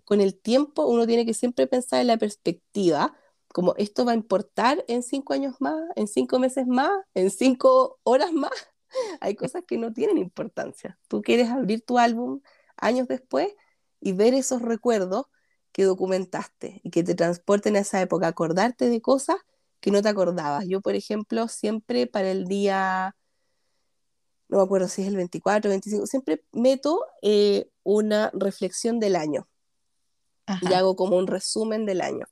[0.05, 3.14] con el tiempo, uno tiene que siempre pensar en la perspectiva,
[3.53, 7.99] como esto va a importar en cinco años más, en cinco meses más, en cinco
[8.03, 8.53] horas más.
[9.20, 10.99] Hay cosas que no tienen importancia.
[11.09, 12.41] Tú quieres abrir tu álbum
[12.77, 13.49] años después
[14.01, 15.27] y ver esos recuerdos
[15.73, 19.37] que documentaste y que te transporten a esa época, acordarte de cosas
[19.81, 20.66] que no te acordabas.
[20.66, 23.16] Yo, por ejemplo, siempre para el día,
[24.49, 29.16] no me acuerdo si es el 24 o 25, siempre meto eh, una reflexión del
[29.16, 29.49] año
[30.61, 32.27] y hago como un resumen del año.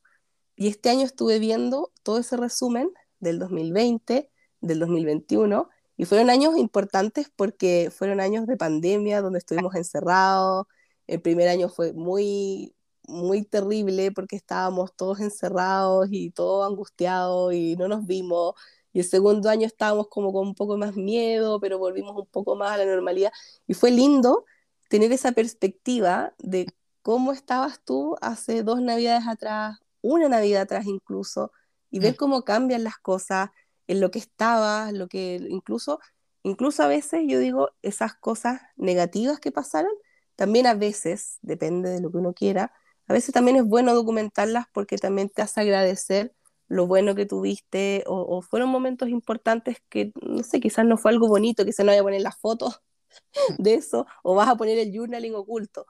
[0.60, 4.30] Y este año estuve viendo todo ese resumen del 2020,
[4.60, 10.66] del 2021, y fueron años importantes porque fueron años de pandemia donde estuvimos encerrados.
[11.06, 12.74] El primer año fue muy,
[13.08, 18.52] muy terrible porque estábamos todos encerrados y todos angustiados y no nos vimos.
[18.92, 22.54] Y el segundo año estábamos como con un poco más miedo, pero volvimos un poco
[22.54, 23.32] más a la normalidad.
[23.66, 24.44] Y fue lindo
[24.90, 26.66] tener esa perspectiva de
[27.00, 31.52] cómo estabas tú hace dos navidades atrás una Navidad atrás incluso,
[31.90, 32.16] y ver mm.
[32.16, 33.50] cómo cambian las cosas,
[33.86, 35.98] en lo que estaba, lo que incluso,
[36.44, 39.90] incluso a veces yo digo, esas cosas negativas que pasaron,
[40.36, 42.72] también a veces, depende de lo que uno quiera,
[43.08, 46.32] a veces también es bueno documentarlas porque también te hace agradecer
[46.68, 51.26] lo bueno que tuviste o, fueron momentos importantes que, no sé, quizás no fue algo
[51.26, 52.80] bonito, quizás no vaya a poner las fotos
[53.58, 55.86] de eso o vas a poner el journaling oculto,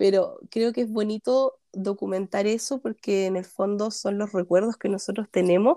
[0.00, 4.88] pero creo que es bonito documentar eso porque en el fondo son los recuerdos que
[4.88, 5.76] nosotros tenemos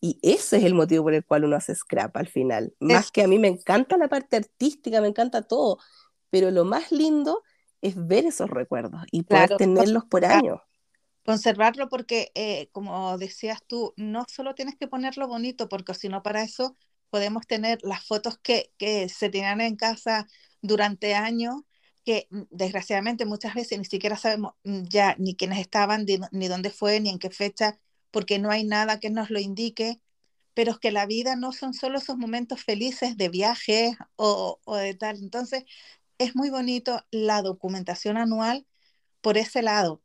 [0.00, 2.72] y ese es el motivo por el cual uno hace scrap al final.
[2.78, 5.78] Más que a mí me encanta la parte artística, me encanta todo,
[6.30, 7.42] pero lo más lindo
[7.80, 10.60] es ver esos recuerdos y poder tenerlos por años.
[11.24, 16.22] Conservarlo porque, eh, como decías tú, no solo tienes que ponerlo bonito, porque si no
[16.22, 16.76] para eso
[17.10, 20.28] podemos tener las fotos que, que se tienen en casa
[20.62, 21.62] durante años
[22.04, 26.70] que mm, desgraciadamente muchas veces ni siquiera sabemos mm, ya ni quiénes estaban, ni, dónde
[26.70, 27.78] fue, ni en qué fecha,
[28.10, 30.00] porque no hay nada que nos lo indique,
[30.54, 34.76] pero es que la vida no son solo esos momentos felices de viaje o, o
[34.76, 35.18] de tal.
[35.18, 35.64] Entonces,
[36.18, 38.66] es muy bonito la documentación anual
[39.20, 40.02] por ese lado,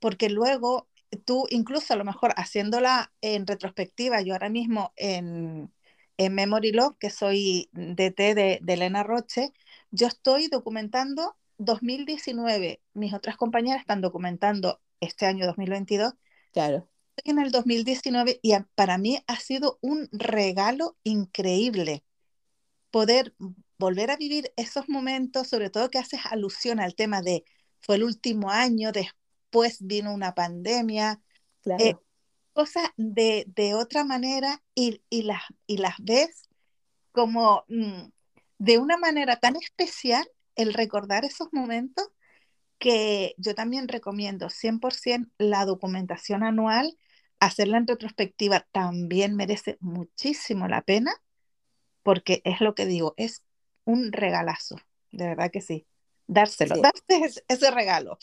[0.00, 0.88] porque luego
[1.24, 5.72] tú incluso a lo mejor haciéndola en retrospectiva, yo ahora mismo en,
[6.16, 9.52] en Memory Log, que soy DT de, de Elena Roche,
[9.90, 16.14] yo estoy documentando 2019, mis otras compañeras están documentando este año 2022.
[16.52, 16.88] Claro.
[17.16, 22.04] Estoy en el 2019 y para mí ha sido un regalo increíble
[22.90, 23.34] poder
[23.78, 27.44] volver a vivir esos momentos, sobre todo que haces alusión al tema de
[27.80, 31.20] fue el último año, después vino una pandemia,
[31.78, 31.96] eh,
[32.52, 36.48] cosas de, de, otra manera y, y, las, y las ves
[37.10, 38.08] como mm,
[38.58, 40.26] de una manera tan especial
[40.56, 42.08] el recordar esos momentos
[42.78, 46.98] que yo también recomiendo 100% la documentación anual,
[47.38, 51.12] hacerla en retrospectiva también merece muchísimo la pena,
[52.02, 53.42] porque es lo que digo, es
[53.84, 54.76] un regalazo,
[55.12, 55.86] de verdad que sí.
[56.26, 58.18] Dárselo, darse ese, regalo.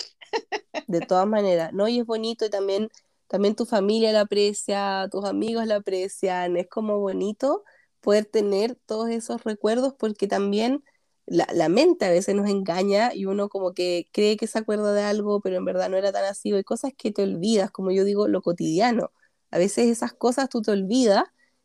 [0.88, 1.88] De todas maneras, ¿no?
[1.88, 2.90] Y es bonito y también,
[3.28, 7.64] también tu familia la aprecia, tus amigos la aprecian, es como bonito
[8.02, 10.84] poder tener todos esos recuerdos porque también
[11.30, 15.04] la, mente a veces nos engaña y uno como que cree que se acuerda de
[15.04, 16.52] algo, pero en verdad no era tan así.
[16.54, 19.12] Hay cosas que te olvidas, como yo digo, lo cotidiano.
[19.52, 21.24] A veces esas cosas tú te olvidas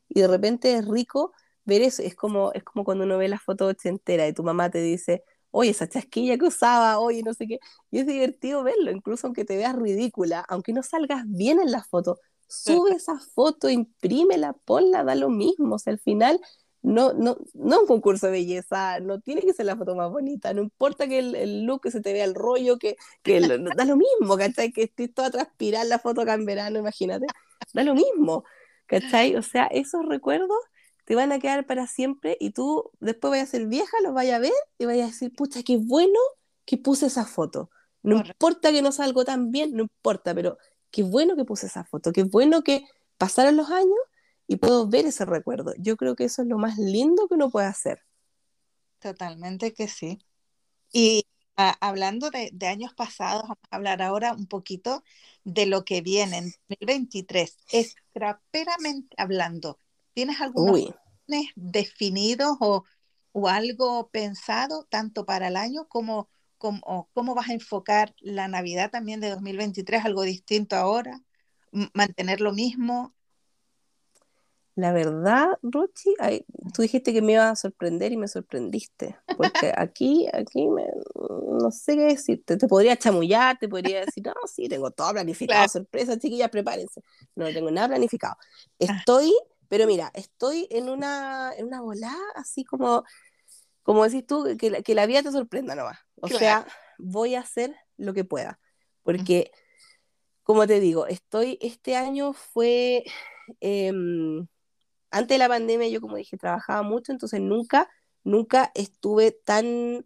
[0.08, 1.32] y de repente es rico
[1.64, 2.02] ver eso.
[2.02, 5.24] Es como, es como cuando uno ve la foto ochentera y tu mamá te dice,
[5.50, 7.58] oye, esa chasquilla que usaba, oye, no sé qué.
[7.90, 11.82] Y es divertido verlo, incluso aunque te veas ridícula, aunque no salgas bien en la
[11.84, 12.18] foto,
[12.48, 15.76] sube esa foto, imprímela, ponla, da lo mismo.
[15.76, 16.40] O sea, al final
[16.84, 20.52] no, no, no un concurso de belleza, no tiene que ser la foto más bonita,
[20.52, 23.96] no importa que el, look que se te vea el rollo, que, que da lo
[23.96, 24.70] mismo, ¿cachai?
[24.70, 27.24] Que estés toda transpirar la foto acá en verano, imagínate,
[27.72, 28.44] da lo mismo,
[28.86, 29.34] ¿cachai?
[29.34, 30.58] O sea, esos recuerdos
[31.06, 34.36] te van a quedar para siempre y tú después vayas a ser vieja, los vayas
[34.36, 36.18] a ver y vayas a decir, pucha, qué bueno
[36.66, 37.70] que puse esa foto.
[38.02, 40.58] No importa que no salga tan bien, no importa, pero
[40.90, 42.84] qué bueno que puse esa foto, qué bueno que
[43.16, 43.96] pasaron los años
[44.46, 45.72] y puedo ver ese recuerdo.
[45.78, 48.00] Yo creo que eso es lo más lindo que uno puede hacer.
[48.98, 50.18] Totalmente que sí.
[50.92, 51.26] Y
[51.56, 55.04] hablando de, años pasados, vamos a hablar ahora un poquito
[55.44, 57.58] de lo que viene en 2023.
[57.70, 59.78] Escraperamente hablando,
[60.12, 60.94] ¿tienes algunos
[61.26, 62.84] planes definidos o,
[63.32, 68.90] o, algo pensado tanto para el año como, como cómo vas a enfocar la Navidad
[68.90, 70.04] también de 2023?
[70.04, 71.20] ¿Algo distinto ahora?
[71.92, 73.14] mantener lo mismo?
[74.76, 76.16] La verdad, Rochi,
[76.74, 79.16] tú dijiste que me ibas a sorprender y me sorprendiste.
[79.36, 80.66] Porque aquí, aquí
[81.14, 82.56] no sé qué decirte.
[82.56, 87.02] Te podría chamullar, te podría decir, no, sí, tengo todo planificado, sorpresa, chiquillas, prepárense.
[87.36, 88.34] No, tengo nada planificado.
[88.36, 88.96] Ah.
[88.98, 89.32] Estoy,
[89.68, 93.04] pero mira, estoy en una, en una volada así como,
[93.84, 95.98] como decís tú, que la, que la vida te sorprenda nomás.
[96.20, 96.66] O sea,
[96.98, 98.58] voy a hacer lo que pueda.
[99.04, 99.52] Porque,
[100.42, 103.04] como te digo, estoy, este año fue...
[103.60, 104.48] Em,
[105.14, 107.88] antes de la pandemia yo, como dije, trabajaba mucho, entonces nunca,
[108.24, 110.04] nunca estuve tan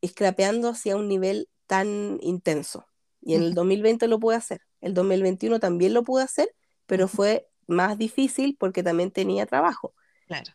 [0.00, 2.86] escrapeando hacia un nivel tan intenso.
[3.20, 4.62] Y en el 2020 lo pude hacer.
[4.80, 6.48] El 2021 también lo pude hacer,
[6.86, 9.92] pero fue más difícil porque también tenía trabajo.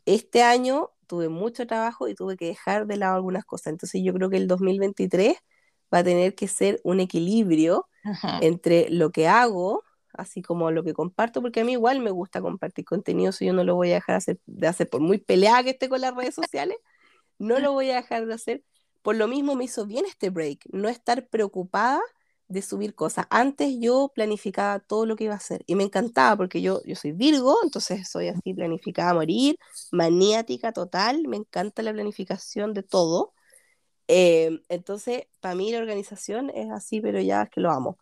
[0.05, 3.67] Este año tuve mucho trabajo y tuve que dejar de lado algunas cosas.
[3.67, 5.35] Entonces yo creo que el 2023
[5.93, 7.87] va a tener que ser un equilibrio
[8.41, 9.83] entre lo que hago
[10.17, 13.53] así como lo que comparto, porque a mí igual me gusta compartir contenido, si yo
[13.53, 16.35] no lo voy a dejar de hacer por muy peleada que esté con las redes
[16.35, 16.77] sociales,
[17.39, 18.63] no lo voy a dejar de hacer.
[19.01, 22.01] Por lo mismo me hizo bien este break, no estar preocupada
[22.47, 23.25] de subir cosas.
[23.29, 26.95] Antes yo planificaba todo lo que iba a hacer y me encantaba porque yo, yo
[26.95, 29.57] soy Virgo, entonces soy así planificada a morir,
[29.91, 33.33] maniática total, me encanta la planificación de todo.
[34.07, 37.97] Eh, entonces, para mí la organización es así, pero ya es que lo amo.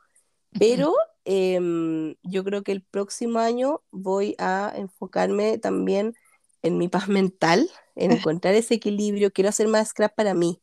[0.60, 0.94] Pero
[1.26, 6.16] Em, yo creo que el próximo año voy a enfocarme también
[6.62, 9.32] en mi paz mental, en encontrar ese equilibrio.
[9.32, 10.62] Quiero hacer más scrap para mí.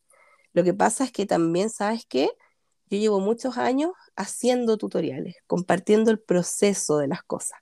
[0.53, 2.31] Lo que pasa es que también, ¿sabes qué?
[2.91, 7.61] Yo llevo muchos años haciendo tutoriales, compartiendo el proceso de las cosas.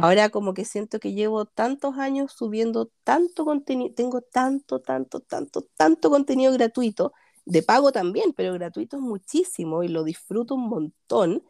[0.00, 5.62] Ahora como que siento que llevo tantos años subiendo tanto contenido, tengo tanto, tanto, tanto,
[5.76, 7.12] tanto contenido gratuito,
[7.44, 11.44] de pago también, pero gratuito es muchísimo y lo disfruto un montón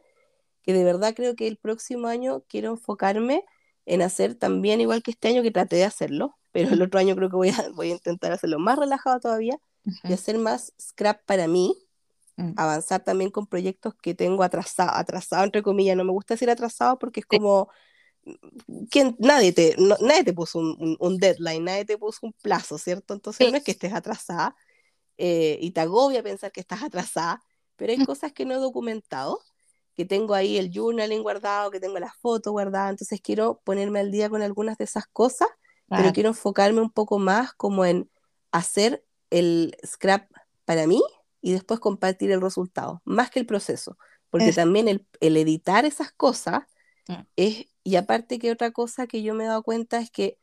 [0.63, 3.45] que de verdad creo que el próximo año quiero enfocarme
[3.85, 7.15] en hacer también igual que este año que traté de hacerlo, pero el otro año
[7.15, 9.59] creo que voy a, voy a intentar hacerlo más relajado todavía
[10.03, 11.75] y hacer más scrap para mí,
[12.37, 12.53] mm.
[12.55, 16.97] avanzar también con proyectos que tengo atrasado, atrasado entre comillas, no me gusta decir atrasado
[16.97, 17.69] porque es como
[18.89, 23.13] que nadie te, nadie te puso un, un, deadline, nadie te puso un plazo, ¿cierto?
[23.13, 24.55] Entonces no es que estés atrasada
[25.17, 27.43] eh, y te agobia pensar que estás atrasada,
[27.75, 29.41] pero hay cosas que no he documentado
[29.95, 34.11] que tengo ahí el journaling guardado, que tengo las fotos guardadas, entonces quiero ponerme al
[34.11, 35.47] día con algunas de esas cosas,
[35.89, 38.09] pero quiero enfocarme un poco más como en
[38.51, 40.27] hacer el scrap
[40.65, 41.01] para mí
[41.39, 43.97] y después compartir el resultado, más que el proceso,
[44.31, 46.63] porque también el, el, editar esas cosas
[47.07, 47.13] mm.
[47.35, 50.39] es, y aparte que otra cosa que yo me he dado cuenta es que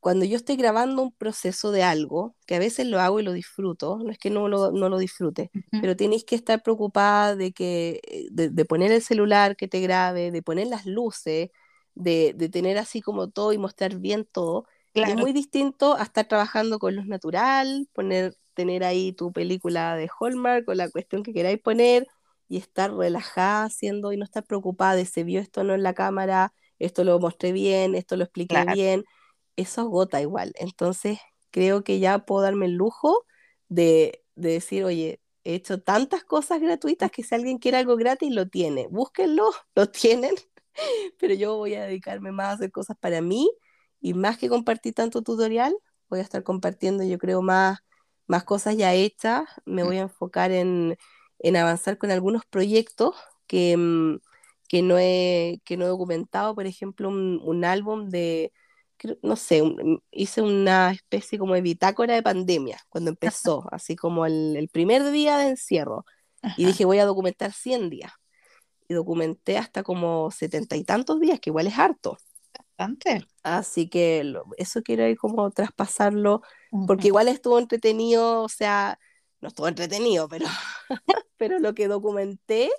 [0.00, 3.32] cuando yo estoy grabando un proceso de algo, que a veces lo hago y lo
[3.32, 7.52] disfruto, no es que no lo, no lo disfrute, pero tienes que estar preocupada de,
[7.52, 11.50] que, eh, de, poner el celular que te grabe, de poner las luces,
[11.94, 14.66] de, de tener así como todo y mostrar bien todo.
[14.94, 20.08] Es muy distinto a estar trabajando con luz natural, poner, tener ahí tu película de
[20.20, 22.06] Hallmark o la cuestión que queráis poner
[22.48, 25.92] y estar relajada haciendo y no estar preocupada de se vio esto no en la
[25.92, 29.04] cámara, esto lo mostré bien, esto lo expliqué bien
[29.58, 30.52] eso agota igual.
[30.56, 31.18] Entonces,
[31.50, 33.26] creo que ya puedo darme el lujo
[33.68, 38.48] de, decir, oye, he hecho tantas cosas gratuitas que si alguien quiere algo gratis, lo
[38.48, 38.86] tiene.
[38.88, 40.34] Búsquenlo, lo tienen,
[41.20, 43.50] pero yo voy a dedicarme más a hacer cosas para mí
[44.00, 45.76] y más que compartir tanto tutorial,
[46.08, 47.80] voy a estar compartiendo, yo creo, más,
[48.28, 49.44] más cosas ya hechas.
[49.66, 50.96] Me voy a enfocar en,
[51.56, 53.16] avanzar con algunos proyectos
[53.46, 54.18] que, mm,
[54.68, 58.52] que, no, he, que no he documentado, por ejemplo, un álbum de
[59.22, 59.62] no sé,
[60.10, 65.38] hice una especie como de bitácora de pandemia cuando empezó, así como el, primer día
[65.38, 66.04] de encierro.
[66.56, 68.12] Y dije, voy a documentar 100 días.
[68.88, 72.16] Y documenté hasta como setenta y tantos días, que igual es harto.
[72.76, 73.26] Bastante.
[73.42, 76.42] Así que eso quiero ir como traspasarlo,
[76.86, 78.98] porque igual estuvo entretenido, o sea,
[79.40, 80.46] no estuvo entretenido, pero,
[81.36, 82.70] pero lo que documenté,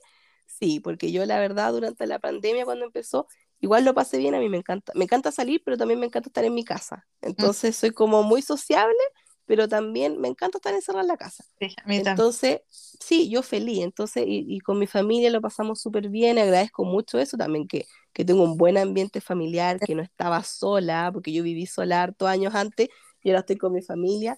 [0.46, 3.28] sí, porque yo la verdad durante la pandemia cuando empezó,
[3.60, 6.30] igual lo pasé bien, a mí me encanta, me encanta salir, pero también me encanta
[6.30, 7.08] estar en mi casa.
[7.22, 7.28] Mm.
[7.28, 8.98] Entonces soy como muy sociable,
[9.46, 11.44] pero también me encanta estar encerrada en la casa.
[11.60, 13.84] Sí, a mí Entonces, sí, yo feliz.
[13.84, 18.24] Entonces, y, con mi familia lo pasamos súper bien, agradezco mucho eso también, que, que
[18.24, 22.54] tengo un buen ambiente familiar, que no estaba sola, porque yo viví sola hartos años
[22.54, 22.90] antes
[23.24, 24.38] y ahora estoy con mi familia.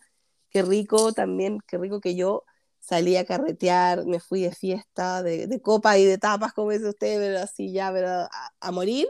[0.49, 2.45] Qué rico también, qué rico que yo
[2.82, 6.90] salí a carretear, me fui de fiesta, de, de copa y de tapas, como dice
[6.90, 8.28] usted, pero así ya, pero
[8.60, 9.08] a, morir,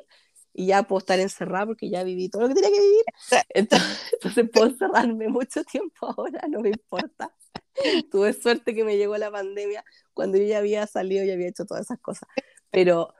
[0.53, 3.05] y ya puedo estar encerrada porque ya viví todo lo que tenía que vivir.
[3.49, 7.33] Entonces, puedo encerrarme mucho tiempo ahora, no me importa.
[8.11, 9.83] Tuve suerte que me llegó la pandemia
[10.13, 12.27] cuando yo ya había salido y había hecho todas esas cosas.
[12.71, 13.13] Pero,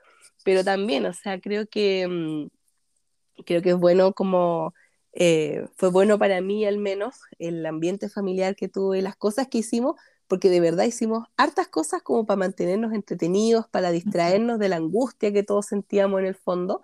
[0.44, 4.74] pero también, o sea, creo que, mm, creo que es bueno como,
[5.14, 9.58] eh, fue bueno para mí al menos el ambiente familiar que tuve, las cosas que
[9.58, 9.96] hicimos,
[10.28, 15.32] porque de verdad hicimos hartas cosas como para mantenernos entretenidos, para distraernos de la angustia
[15.32, 16.82] que todos sentíamos en el fondo.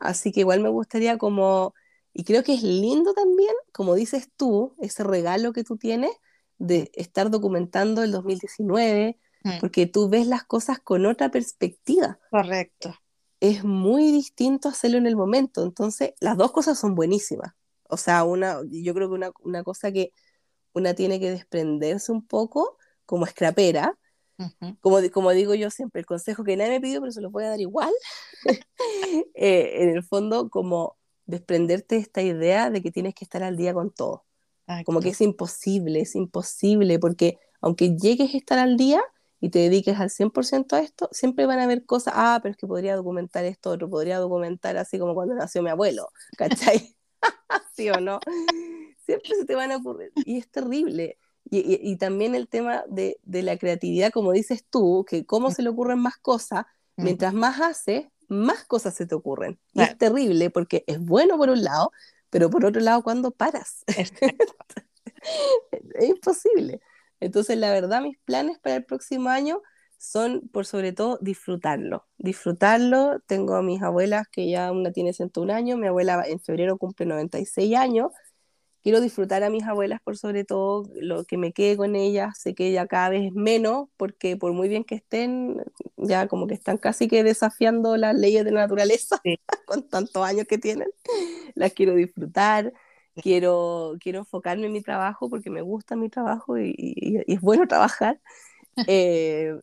[0.00, 1.74] Así que igual me gustaría como,
[2.12, 6.10] y creo que es lindo también, como dices tú, ese regalo que tú tienes
[6.58, 9.50] de estar documentando el 2019, mm.
[9.60, 12.18] porque tú ves las cosas con otra perspectiva.
[12.30, 12.94] Correcto.
[13.40, 17.52] Es muy distinto hacerlo en el momento, entonces las dos cosas son buenísimas.
[17.88, 20.12] O sea, una, yo creo que una, una cosa que
[20.72, 23.98] una tiene que desprenderse un poco como escrapera.
[24.80, 27.44] como, como digo yo siempre, el consejo que nadie me pidió, pero se lo voy
[27.44, 27.92] a dar igual.
[29.34, 30.96] Eh, en el fondo, como
[31.26, 34.24] desprenderte de esta idea de que tienes que estar al día con todo.
[34.84, 39.02] Como que es imposible, es imposible, porque aunque llegues a estar al día
[39.40, 42.56] y te dediques al 100% a esto, siempre van a haber cosas, ah, pero es
[42.56, 46.08] que podría documentar esto, otro podría documentar así como cuando nació mi abuelo,
[46.38, 46.96] ¿cachai?
[47.76, 48.20] ¿Sí o no?
[49.04, 50.12] Siempre se te van a ocurrir.
[50.24, 51.18] Y es terrible.
[51.50, 55.98] Y, también el tema de, la creatividad, como dices tú, que cómo se le ocurren
[55.98, 56.64] más cosas,
[56.96, 59.58] mientras más haces, más cosas se te ocurren.
[59.74, 61.92] Y es terrible porque es bueno por un lado,
[62.30, 63.84] pero por otro lado, ¿cuándo paras?
[65.94, 66.80] es imposible.
[67.20, 69.60] Entonces, la verdad, mis planes para el próximo año
[69.98, 72.06] son, por sobre todo, disfrutarlo.
[72.18, 73.20] Disfrutarlo.
[73.26, 77.06] Tengo a mis abuelas, que ya una tiene 101 años, mi abuela en febrero cumple
[77.06, 78.10] 96 años,
[78.82, 82.54] quiero disfrutar a mis abuelas por sobre todo, lo que me quede con ellas, sé
[82.54, 85.62] que ya cada vez es menos, porque por muy bien que estén,
[85.96, 89.20] ya como que están casi que desafiando las leyes de la naturaleza
[89.66, 90.88] con tantos años que tienen,
[91.54, 92.72] las quiero disfrutar,
[93.14, 98.20] quiero, quiero enfocarme en mi trabajo porque me gusta mi trabajo y, es bueno trabajar.
[98.86, 99.54] Eh,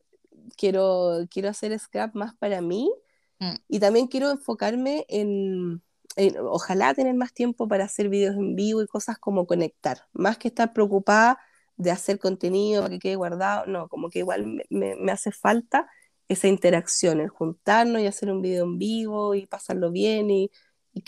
[0.55, 2.91] quiero, quiero hacer scrap más para mí
[3.39, 3.55] mm.
[3.67, 5.81] y también quiero enfocarme en
[6.15, 10.37] eh, ojalá tener más tiempo para hacer videos en vivo y cosas como conectar, más
[10.37, 11.39] que estar preocupada
[11.77, 15.89] de hacer contenido para que quede guardado, no, como que igual me, hace falta
[16.27, 20.51] esa interacción, el juntarnos y hacer un video en vivo y pasarlo bien y,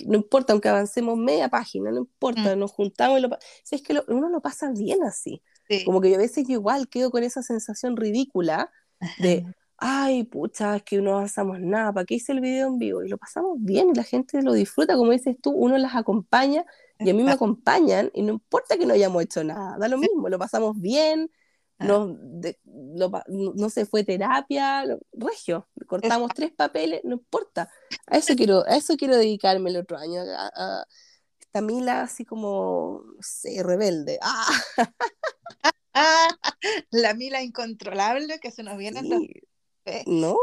[0.05, 2.59] no importa, aunque avancemos media página, no importa, mm.
[2.59, 3.29] nos juntamos y lo
[3.63, 5.41] si es que uno lo pasa bien así,
[5.85, 8.71] como que yo a veces igual quedo con esa sensación ridícula
[9.17, 9.43] de,
[9.83, 13.03] ay, pucha, es que no avanzamos nada, ¿para qué hice el video en vivo?
[13.03, 16.63] Y lo pasamos bien y la gente lo disfruta, como dices tú, uno las acompaña
[16.99, 19.97] y a mí me acompañan y no importa que no hayamos hecho nada, da lo
[19.97, 21.31] mismo, lo pasamos bien,
[21.79, 21.85] ah.
[21.85, 22.15] no,
[23.25, 24.83] no se fue terapia,
[25.13, 27.67] regio, cortamos tres papeles, no importa.
[28.05, 30.85] A eso quiero, a eso quiero dedicarme el otro año, a,
[31.39, 34.19] esta Mila así como, no sé, rebelde.
[34.21, 34.45] Ah.
[36.91, 39.01] la Mila incontrolable que se nos viene
[40.05, 40.37] no,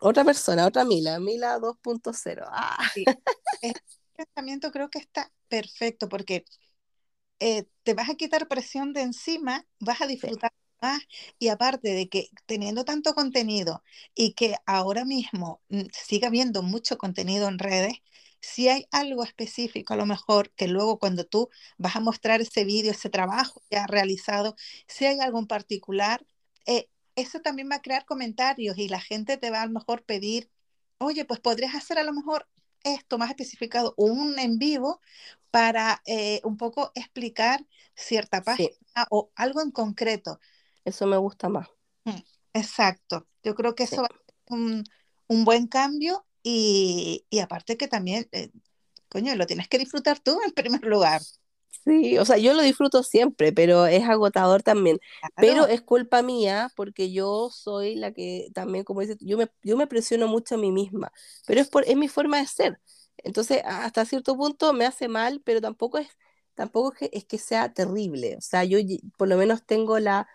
[0.00, 2.44] otra persona, otra Mila, Mila 2.0.
[2.46, 2.76] Ah.
[2.94, 3.80] Este
[4.16, 6.44] pensamiento creo que está perfecto porque
[7.40, 11.02] eh, te vas a quitar presión de encima, vas a disfrutar más
[11.38, 13.82] y aparte de que teniendo tanto contenido
[14.14, 17.94] y que ahora mismo mm, siga habiendo mucho contenido en redes,
[18.40, 21.48] si hay algo específico, a lo mejor que luego cuando tú
[21.78, 24.56] vas a mostrar ese vídeo, ese trabajo ya realizado,
[24.86, 26.26] si hay algo en particular,
[26.66, 30.04] eh, eso también va a crear comentarios y la gente te va a lo mejor
[30.04, 30.50] pedir,
[30.98, 32.46] oye, pues podrías hacer a lo mejor
[32.84, 35.00] esto más especificado, un en vivo
[35.50, 38.76] para eh, un poco explicar cierta página
[39.10, 40.38] o algo en concreto.
[40.84, 41.68] Eso me gusta más.
[42.04, 42.20] Mm,
[42.52, 43.26] exacto.
[43.42, 44.84] Yo creo que eso va a ser un,
[45.44, 48.50] buen cambio y, aparte que también, eh,
[49.08, 51.22] coño, lo tienes que disfrutar tú en primer lugar.
[51.84, 54.98] Sí, o sea, yo lo disfruto siempre, pero es agotador también.
[55.38, 59.76] Pero es culpa mía porque yo soy la que también, como dices, yo me, yo
[59.76, 61.12] me presiono mucho a mí misma,
[61.46, 62.80] pero es, por, es mi forma de ser.
[63.18, 66.08] Entonces, hasta cierto punto me hace mal, pero tampoco es,
[66.54, 68.36] tampoco es que, es que sea terrible.
[68.36, 68.78] O sea, yo
[69.16, 70.28] por lo menos tengo la,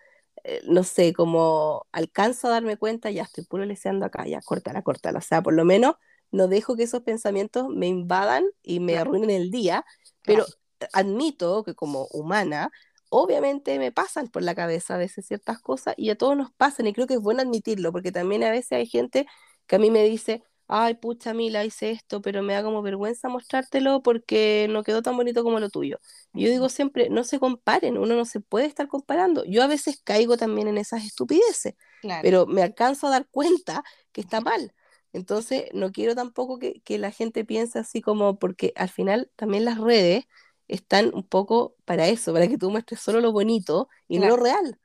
[0.44, 4.82] eh, no sé, como alcanzo a darme cuenta, ya estoy puro leseando acá, ya córtala,
[4.84, 5.20] córtala.
[5.20, 5.96] O sea, por lo menos
[6.32, 9.86] no dejo que esos pensamientos me invadan y me arruinen el día,
[10.26, 10.48] pero
[10.94, 12.72] admito que como humana,
[13.10, 16.88] obviamente me pasan por la cabeza a veces ciertas cosas y a todos nos pasan
[16.88, 19.28] y creo que es bueno admitirlo porque también a veces hay gente
[19.68, 23.28] que a mí me dice, ay, pucha, Mila, hice esto, pero me da como vergüenza
[23.28, 25.99] mostrártelo porque no quedó tan bonito como lo tuyo.
[26.34, 29.44] yo digo siempre, no se comparen, uno no se puede estar comparando.
[29.45, 31.74] Yo a veces caigo también en esas estupideces,
[32.22, 33.84] pero me alcanzo a dar cuenta
[34.14, 34.74] que está mal.
[35.14, 39.66] Entonces, no quiero tampoco que, que la gente piense así como, porque al final también
[39.66, 40.26] las redes
[40.72, 44.38] están un poco para eso, para que tú muestres solo lo bonito y no lo
[44.38, 44.80] real.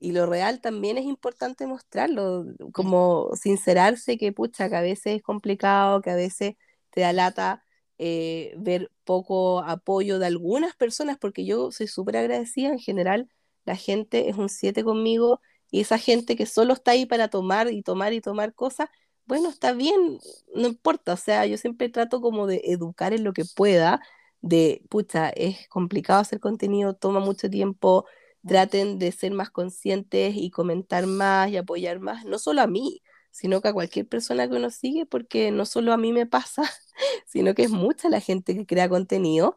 [0.00, 5.22] y lo real también es importante mostrarlo, como sincerarse que pucha, que a veces es
[5.22, 6.56] complicado, que a veces
[6.90, 7.64] te da lata
[7.98, 12.68] eh, ver poco apoyo de algunas personas, porque yo soy súper agradecida.
[12.70, 13.30] En general,
[13.64, 15.40] la gente es un 7 conmigo
[15.70, 18.88] y esa gente que solo está ahí para tomar y tomar y tomar cosas,
[19.26, 20.18] bueno, está bien,
[20.54, 24.00] no importa, o sea, yo siempre trato como de educar en lo que pueda,
[24.44, 28.04] de, pucha, es complicado hacer contenido, toma mucho tiempo,
[28.46, 33.02] traten de ser más conscientes y comentar más y apoyar más, no solo a mí,
[33.30, 36.62] sino que a cualquier persona que uno sigue, porque no solo a mí me pasa,
[37.26, 39.56] sino que es mucha la gente que crea contenido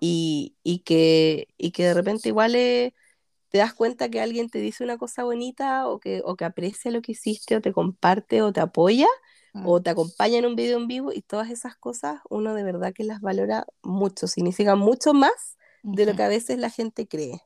[0.00, 4.98] y, que, y que de repente igual te das cuenta que alguien te dice una
[4.98, 8.60] cosa bonita o que, o que aprecia lo que hiciste o te comparte o te
[8.60, 9.06] apoya
[9.54, 9.82] o mm.
[9.82, 13.04] te acompaña en un video en vivo y todas esas cosas uno de verdad que
[13.04, 17.42] las valora mucho, significan mucho más de lo que a veces la gente cree.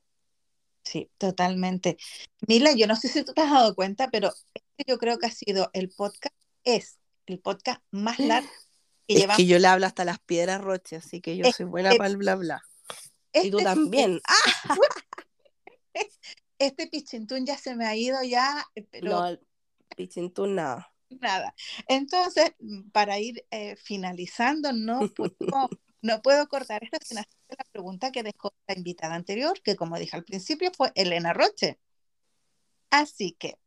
[0.84, 1.98] Sí, totalmente.
[2.46, 5.26] Mila, yo no sé si tú te has dado cuenta, pero este yo creo que
[5.26, 8.48] ha sido el podcast, es el podcast más largo
[9.08, 11.94] que es que yo le hablo hasta las piedras roches, así que yo soy buena
[11.94, 12.62] para el bla bla.
[13.32, 14.20] y tú este también.
[16.60, 19.30] Este pichintún ya se me ha ido ya, eh, pero...
[19.30, 19.38] No,
[19.96, 20.92] pichintún nada.
[21.10, 21.54] Nada.
[21.88, 22.52] Entonces,
[22.92, 25.68] para ir eh, finalizando, no puedo
[26.00, 29.98] no puedo cortar esta sin hacer la pregunta que dejó la invitada anterior, que como
[29.98, 31.78] dije al principio fue Elena Roche.
[32.90, 33.58] Así que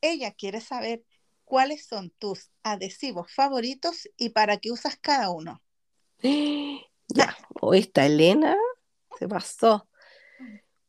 [0.00, 1.04] ella quiere saber
[1.44, 5.62] cuáles son tus adhesivos favoritos y para qué usas cada uno.
[7.14, 8.56] Ya, o esta Elena
[9.18, 9.86] se pasó.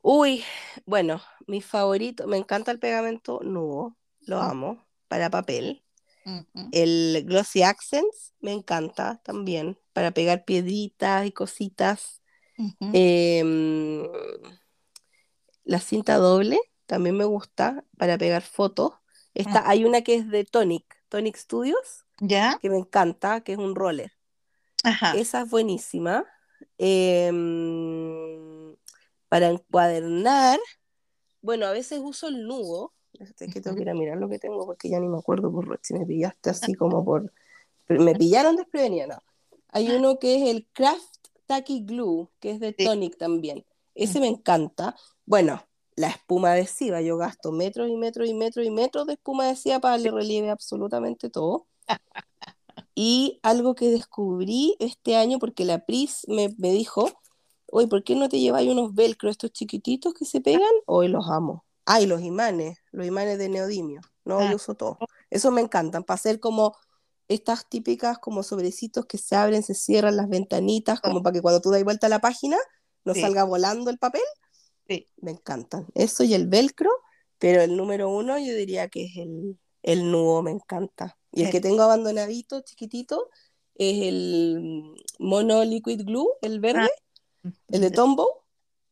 [0.01, 0.41] Uy,
[0.85, 5.83] bueno, mi favorito, me encanta el pegamento nudo, lo amo, para papel.
[6.71, 12.23] El Glossy Accents me encanta también para pegar piedritas y cositas.
[12.79, 14.07] Em,
[15.65, 18.93] la cinta doble también me gusta para pegar fotos.
[19.35, 19.69] Esta.
[19.69, 22.57] Hay una que es de Tonic, Tonic Studios, ¿Ya?
[22.59, 24.13] que me encanta, que es un roller.
[25.13, 26.25] Esa es buenísima.
[26.79, 28.75] Em,
[29.29, 30.59] para encuadernar,
[31.39, 34.39] bueno, a veces uso el nudo, es que tengo que ir a mirar lo que
[34.39, 37.31] tengo porque ya ni me acuerdo por si me pillaste así como por.
[37.87, 39.23] Me pillaron desprevenida, no.
[39.69, 43.65] Hay uno que es el Craft Tacky Glue, que es de Tonic también.
[43.95, 44.95] Ese me encanta.
[45.25, 45.63] Bueno,
[45.95, 49.79] la espuma adhesiva, yo gasto metros y metros y metros y metros de espuma adhesiva
[49.79, 51.67] para darle relieve absolutamente todo.
[52.95, 57.09] Y algo que descubrí este año, porque la Pris me, me dijo,
[57.71, 60.71] oye, ¿por qué no te lleváis unos velcro estos chiquititos que se pegan?
[60.85, 61.65] Hoy los amo.
[61.85, 64.01] Ah, y los imanes, los imanes de neodimio.
[64.25, 64.55] No, yo ah.
[64.55, 64.97] uso todo.
[65.29, 66.75] Eso me encantan, para hacer como
[67.27, 71.61] estas típicas como sobrecitos que se abren, se cierran las ventanitas, como para que cuando
[71.61, 72.57] tú das vuelta a la página
[73.05, 74.21] no salga volando el papel.
[74.87, 75.09] Sí.
[75.17, 75.87] Me encantan.
[75.93, 76.89] Eso y el velcro,
[77.37, 81.17] pero el número uno yo diría que es el, el nudo, me encanta.
[81.31, 83.29] Y el que tengo abandonadito, chiquitito,
[83.75, 86.89] es el Mono Liquid Glue, el verde,
[87.43, 87.49] ah.
[87.69, 88.29] el de Tombow.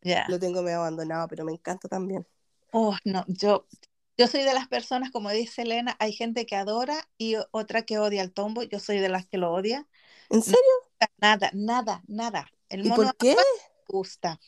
[0.02, 0.26] Ya.
[0.28, 2.26] Lo tengo medio abandonado, pero me encanta también.
[2.72, 3.68] Oh, no, yo,
[4.18, 8.00] yo soy de las personas, como dice Elena, hay gente que adora y otra que
[8.00, 8.64] odia el tombo.
[8.64, 9.88] Yo soy de las que lo odia.
[10.30, 10.60] ¿En serio?
[11.18, 12.52] Nada, nada, nada.
[12.70, 13.36] El ¿Y por qué?
[13.36, 13.44] Me
[13.88, 14.40] gusta.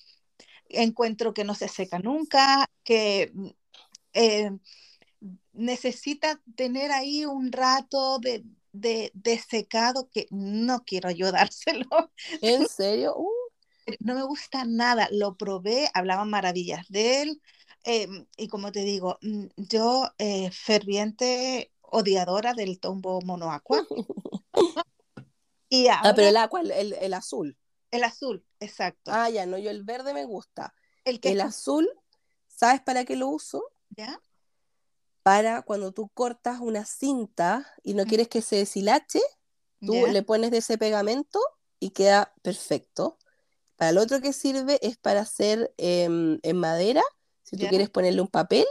[0.70, 3.48] Encuentro que no se seca nunca, que mm,
[4.14, 4.52] eh,
[5.52, 12.12] necesita tener ahí un rato de, de, de, secado que no quiero ayudárselo.
[12.42, 13.16] ¿En serio?
[13.18, 13.32] Uh.
[14.00, 15.10] No me gusta nada.
[15.12, 17.42] Lo probé, hablaban maravillas de él
[17.84, 23.86] Em, y como te digo, mm, yo eh, ferviente odiadora del tombo monoacua.
[25.70, 27.58] y ah, pero el agua, el, el, azul.
[27.92, 29.12] El azul, exacto.
[29.14, 30.74] Ah, ya, no, yo el verde me gusta.
[31.04, 31.90] El, el azul,
[32.48, 33.64] ¿sabes para qué lo uso?
[33.90, 34.20] ¿Ya?
[35.22, 39.22] Para cuando tú cortas una cinta y no quieres que se deshilache,
[39.80, 41.40] tú le pones de ese pegamento
[41.80, 43.18] y queda perfecto.
[43.76, 47.04] Para el otro que sirve es para hacer em, en madera
[47.44, 48.66] si tú quieres ponerle un papel,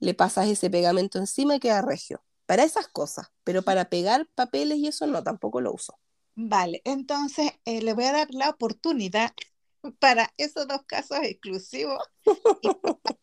[0.00, 2.22] le pasas ese pegamento encima y queda regio.
[2.46, 5.98] Para esas cosas, pero para pegar papeles y eso no, tampoco lo uso.
[6.34, 9.32] Vale, entonces eh, le voy a dar la oportunidad
[9.98, 11.98] para esos dos casos exclusivos.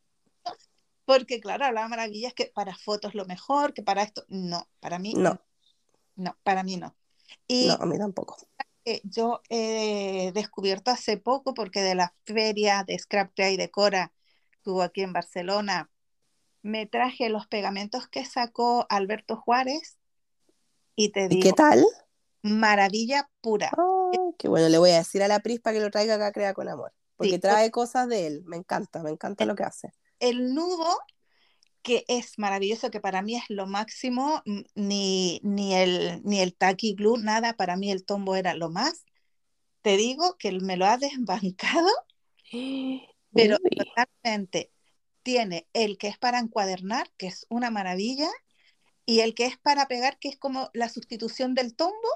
[1.06, 5.14] Porque claro, hablaba maravillas que para fotos lo mejor, que para esto, no, para mí
[5.14, 5.42] no.
[6.16, 6.96] No, para mí no.
[7.48, 8.38] Y no, a mí tampoco.
[9.04, 14.14] yo he descubierto hace poco, porque de la feria de Scrap y Decora
[14.62, 15.90] estuvo aquí en Barcelona,
[16.62, 19.98] me traje los pegamentos que sacó Alberto Juárez
[20.96, 21.42] y te digo.
[21.42, 21.84] qué tal?
[22.44, 23.72] Maravilla pura.
[23.76, 26.54] Oh, qué bueno, le voy a decir a la Prispa que lo traiga acá Crea
[26.54, 29.94] con Amor, porque trae cosas de él, me encanta, me encanta lo que hace.
[30.20, 31.00] El nudo
[31.82, 34.44] que es maravilloso, que para mí es lo máximo,
[34.76, 39.06] ni, ni, el, ni el Taki Glue, nada, para mí el tombo era lo más.
[39.82, 41.90] Te digo que me lo ha desbancado,
[43.34, 44.72] pero totalmente.
[45.24, 48.30] Tiene el que es para encuadernar, que es una maravilla,
[49.06, 52.08] y el que es para pegar, que es como la sustitución del tombo,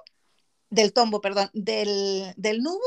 [0.69, 2.79] del tombo, perdón, del, del nudo,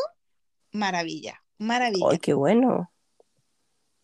[0.72, 2.06] maravilla, maravilla.
[2.10, 2.92] ¡Ay, qué bueno!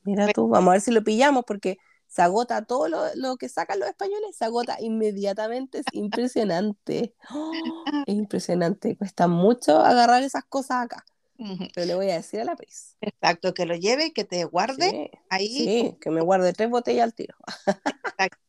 [0.02, 3.80] Mira tú, vamos a ver si lo pillamos porque se agota todo lo, que sacan
[3.80, 7.14] los españoles, se agota inmediatamente, es impresionante.
[8.06, 11.04] es impresionante, cuesta mucho agarrar esas cosas acá.
[11.36, 12.96] Pero le voy a decir a la Pris.
[13.00, 15.48] Exacto, que lo lleve y que te guarde ahí.
[15.48, 17.34] Sí, que me guarde tres botellas al tiro.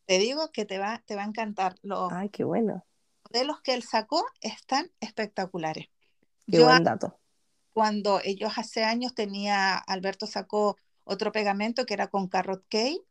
[0.06, 1.76] Te digo que te va, te va a encantar.
[1.82, 2.86] Los Ay, qué bueno.
[3.32, 5.88] modelos que él sacó están espectaculares.
[6.48, 7.20] Qué buen dato.
[7.74, 13.02] Cuando ellos hace años tenía, Alberto sacó otro pegamento que era con Carrot Cake.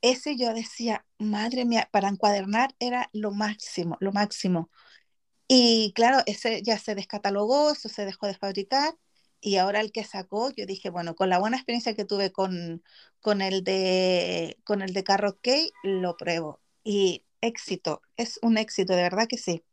[0.00, 4.70] Ese yo decía, madre mía, para encuadernar era lo máximo, lo máximo.
[5.48, 8.94] Y claro, ese ya se descatalogó, eso se dejó de fabricar
[9.44, 12.84] y ahora el que sacó, yo dije, bueno, con la buena experiencia que tuve con,
[13.20, 16.60] con, el, de, con el de Carrot Cake, lo pruebo.
[16.84, 19.64] Y éxito, es un éxito, de verdad que sí.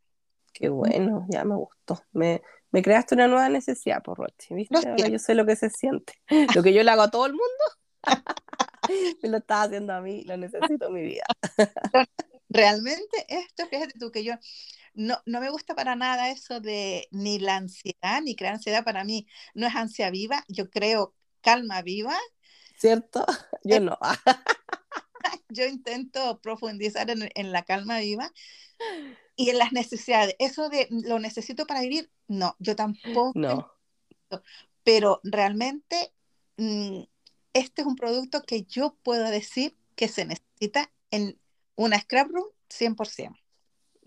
[0.52, 2.02] Qué bueno, ya me gustó.
[2.10, 2.42] Me,
[2.72, 4.76] me creaste una nueva necesidad, por Rochi, ¿viste?
[4.76, 6.14] Ahora yo sé lo que se siente.
[6.56, 7.64] Lo que yo le hago a todo el mundo,
[9.22, 11.24] me lo estaba haciendo a mí, lo necesito en mi vida.
[12.48, 14.34] Realmente esto, fíjate tú que yo
[14.94, 19.04] no, no me gusta para nada eso de ni la ansiedad, ni crear ansiedad para
[19.04, 19.26] mí.
[19.54, 22.16] No es ansia viva, yo creo calma viva.
[22.78, 23.24] ¿Cierto?
[23.64, 23.98] Yo no.
[25.50, 28.32] yo intento profundizar en, en, la calma viva
[29.36, 30.34] y en las necesidades.
[30.38, 33.32] Eso de lo necesito para vivir, no, yo tampoco.
[33.34, 33.70] No.
[34.84, 36.12] Pero realmente
[36.56, 37.02] mm,
[37.52, 41.38] este es un producto que yo puedo decir que se necesita en
[41.74, 43.39] una scrap room 100%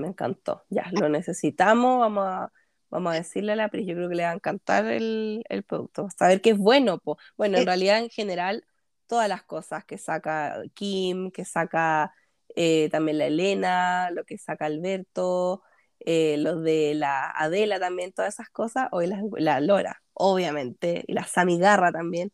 [0.04, 0.64] me encantó.
[0.70, 2.52] Ya, lo necesitamos, vamos a,
[2.90, 5.64] vamos a decirle a la Pris, yo creo que le va a encantar el, el
[5.64, 6.08] producto.
[6.18, 7.18] Saber que es bueno, po.
[7.38, 8.66] bueno, en realidad en general,
[9.08, 12.14] todas las cosas que saca Kim, que saca
[12.56, 15.64] eh, también la Elena, lo que saca Alberto,
[16.00, 21.14] eh, los de la Adela también, todas esas cosas, hoy la, la Lora, obviamente, y
[21.14, 22.32] la Samigarra también,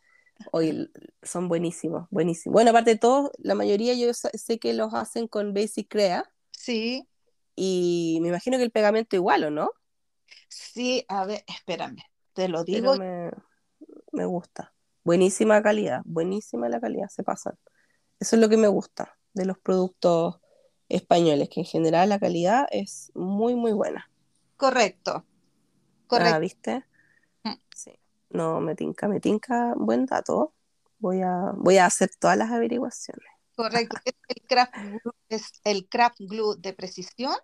[0.52, 0.92] hoy
[1.22, 2.54] son buenísimos, buenísimos.
[2.54, 6.30] Bueno, aparte de todo, la mayoría yo sé que los hacen con Basic Crea.
[6.52, 7.08] Sí.
[7.62, 9.72] Y me imagino que el pegamento igual, ¿o no?
[10.48, 12.96] Sí, a ver, espérame, te lo digo.
[12.96, 14.74] me, gusta.
[15.04, 17.60] Buenísima calidad, buenísima la calidad, se pasan.
[18.18, 20.40] Eso es lo que me gusta de los productos
[20.88, 24.10] españoles, que en general la calidad es muy, muy buena.
[24.56, 25.26] Correcto.
[26.08, 26.36] Correcto.
[26.36, 26.86] Ah, ¿viste?
[27.44, 27.56] Mm.
[27.76, 27.92] Sí.
[28.30, 30.54] No, me tinca, me tinca, buen dato.
[30.98, 33.28] Voy a, voy a hacer todas las averiguaciones.
[33.54, 33.98] Correcto.
[34.06, 37.36] El craft glue es el craft glue de precisión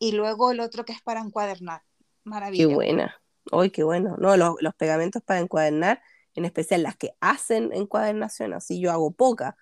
[0.00, 1.82] y luego el otro que es para encuadernar.
[2.24, 2.68] Maravilloso.
[2.68, 3.22] Qué buena.
[3.52, 4.16] Hoy qué bueno.
[4.18, 6.02] No, los, pegamentos para encuadernar,
[6.34, 9.56] en especial las que hacen encuadernación, así yo hago poca,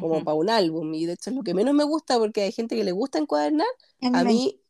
[0.00, 2.52] como para un álbum, y de hecho es lo que menos me gusta porque hay
[2.52, 3.66] gente que le gusta encuadernar,
[4.12, 4.60] a mí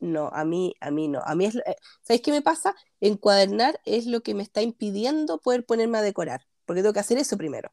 [0.00, 1.20] no, a mí, a mí no.
[1.24, 2.74] A mí es, eh, ¿sabéis qué me pasa?
[3.00, 7.18] Encuadernar es lo que me está impidiendo poder ponerme a decorar, porque tengo que hacer
[7.18, 7.72] eso primero.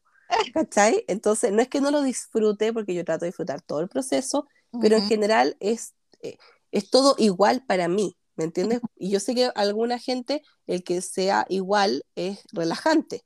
[0.52, 1.04] ¿Cachai?
[1.06, 4.48] Entonces, no es que no lo disfrute, porque yo trato de disfrutar todo el proceso,
[4.80, 6.36] pero en general es, eh,
[6.72, 8.80] es todo igual para mí, ¿me entiendes?
[8.96, 13.24] Y yo sé que alguna gente, el que sea igual es relajante,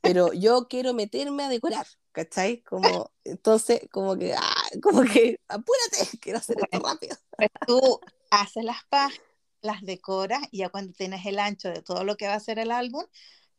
[0.00, 2.62] pero yo quiero meterme a decorar, ¿cachai?
[2.62, 7.16] Como, entonces, como que, ah, como que, apúrate, quiero hacer esto rápido.
[7.36, 8.00] Pues tú
[8.30, 9.26] haces las páginas,
[9.62, 12.58] las decoras, y ya cuando tienes el ancho de todo lo que va a ser
[12.58, 13.04] el álbum,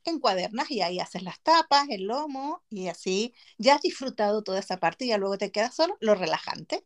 [0.04, 4.78] encuadernas y ahí haces las tapas, el lomo, y así ya has disfrutado toda esa
[4.78, 6.86] parte y ya luego te queda solo lo relajante.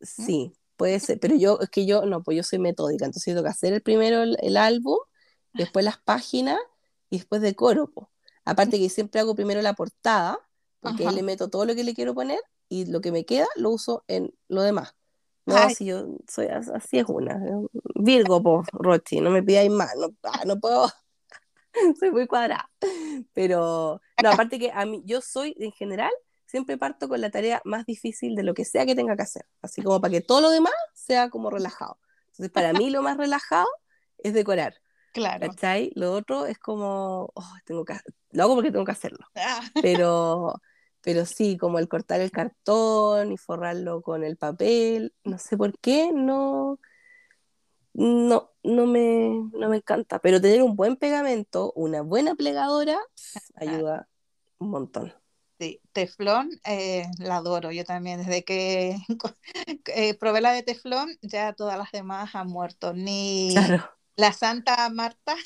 [0.00, 0.52] Sí,
[0.82, 3.50] puede ser, pero yo, es que yo, no, pues yo soy metódica, entonces tengo que
[3.50, 4.98] hacer el primero el, álbum,
[5.52, 6.58] después las páginas
[7.08, 7.92] y después decoro.
[8.44, 10.40] Aparte que siempre hago primero la portada,
[10.80, 13.46] porque ahí le meto todo lo que le quiero poner y lo que me queda
[13.54, 14.96] lo uso en lo demás.
[15.46, 17.40] No, así yo soy así es una.
[17.94, 20.90] Virgo, po, Rochi, no me pidáis más, no, ah, no puedo,
[22.00, 22.68] soy muy cuadrada.
[23.32, 26.10] Pero, no, aparte que a mí, yo soy en general
[26.52, 29.46] siempre parto con la tarea más difícil de lo que sea que tenga que hacer,
[29.62, 31.98] así como para que todo lo demás sea como relajado.
[32.26, 33.66] Entonces, para mí lo más relajado
[34.18, 34.74] es decorar.
[35.14, 35.48] Claro.
[35.48, 35.92] ¿Cachai?
[35.94, 37.94] Lo otro es como, oh, tengo que,
[38.32, 39.26] lo hago porque tengo que hacerlo.
[39.34, 39.62] Ah.
[39.80, 40.52] Pero,
[41.00, 45.78] pero sí, como el cortar el cartón y forrarlo con el papel, no sé por
[45.78, 46.78] qué, no,
[47.94, 50.18] no, no me, no me encanta.
[50.18, 53.00] Pero tener un buen pegamento, una buena plegadora,
[53.54, 54.06] ayuda
[54.58, 55.14] un montón.
[55.62, 58.18] Sí, teflón, eh, la adoro yo también.
[58.18, 58.96] Desde que
[59.94, 62.92] eh, probé la de teflón, ya todas las demás han muerto.
[62.92, 63.54] Ni
[64.16, 65.36] la Santa Marta.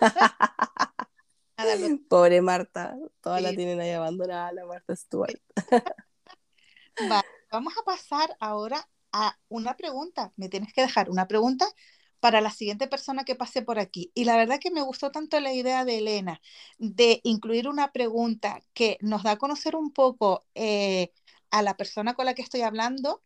[2.08, 5.34] Pobre Marta, todas la tienen ahí abandonada, la Marta Stewart.
[7.50, 10.32] vamos a pasar ahora a una pregunta.
[10.36, 11.66] Me tienes que dejar una pregunta
[12.24, 14.10] para la siguiente persona que pase por aquí.
[14.14, 16.40] Y la verdad que me gustó tanto la idea de Elena
[16.78, 21.12] de incluir una pregunta que nos da a conocer un poco eh,
[21.50, 23.22] a la persona con la que estoy hablando,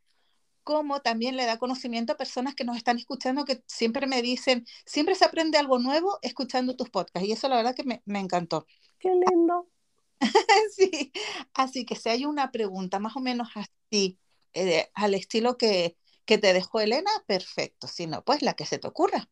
[0.65, 4.66] como también le da conocimiento a personas que nos están escuchando que siempre me dicen,
[4.85, 7.29] siempre se aprende algo nuevo escuchando tus podcasts.
[7.29, 8.66] Y eso la verdad que me, me encantó.
[8.99, 9.69] Qué lindo.
[10.77, 11.12] sí,
[11.55, 14.19] así que si hay una pregunta más o menos así,
[14.55, 15.97] eh, al estilo que,
[16.29, 17.89] que te dejó Elena, perfecto.
[17.89, 19.31] Si no, pues la que se te ocurra.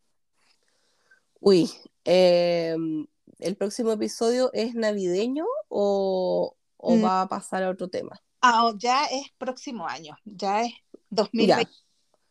[1.40, 1.70] Uy,
[2.04, 3.06] em,
[3.38, 7.04] ¿el próximo episodio es navideño o, mm.
[7.04, 8.18] va a pasar a otro tema?
[8.40, 10.72] Ah, ya es próximo año, ya es
[11.10, 11.70] 2020,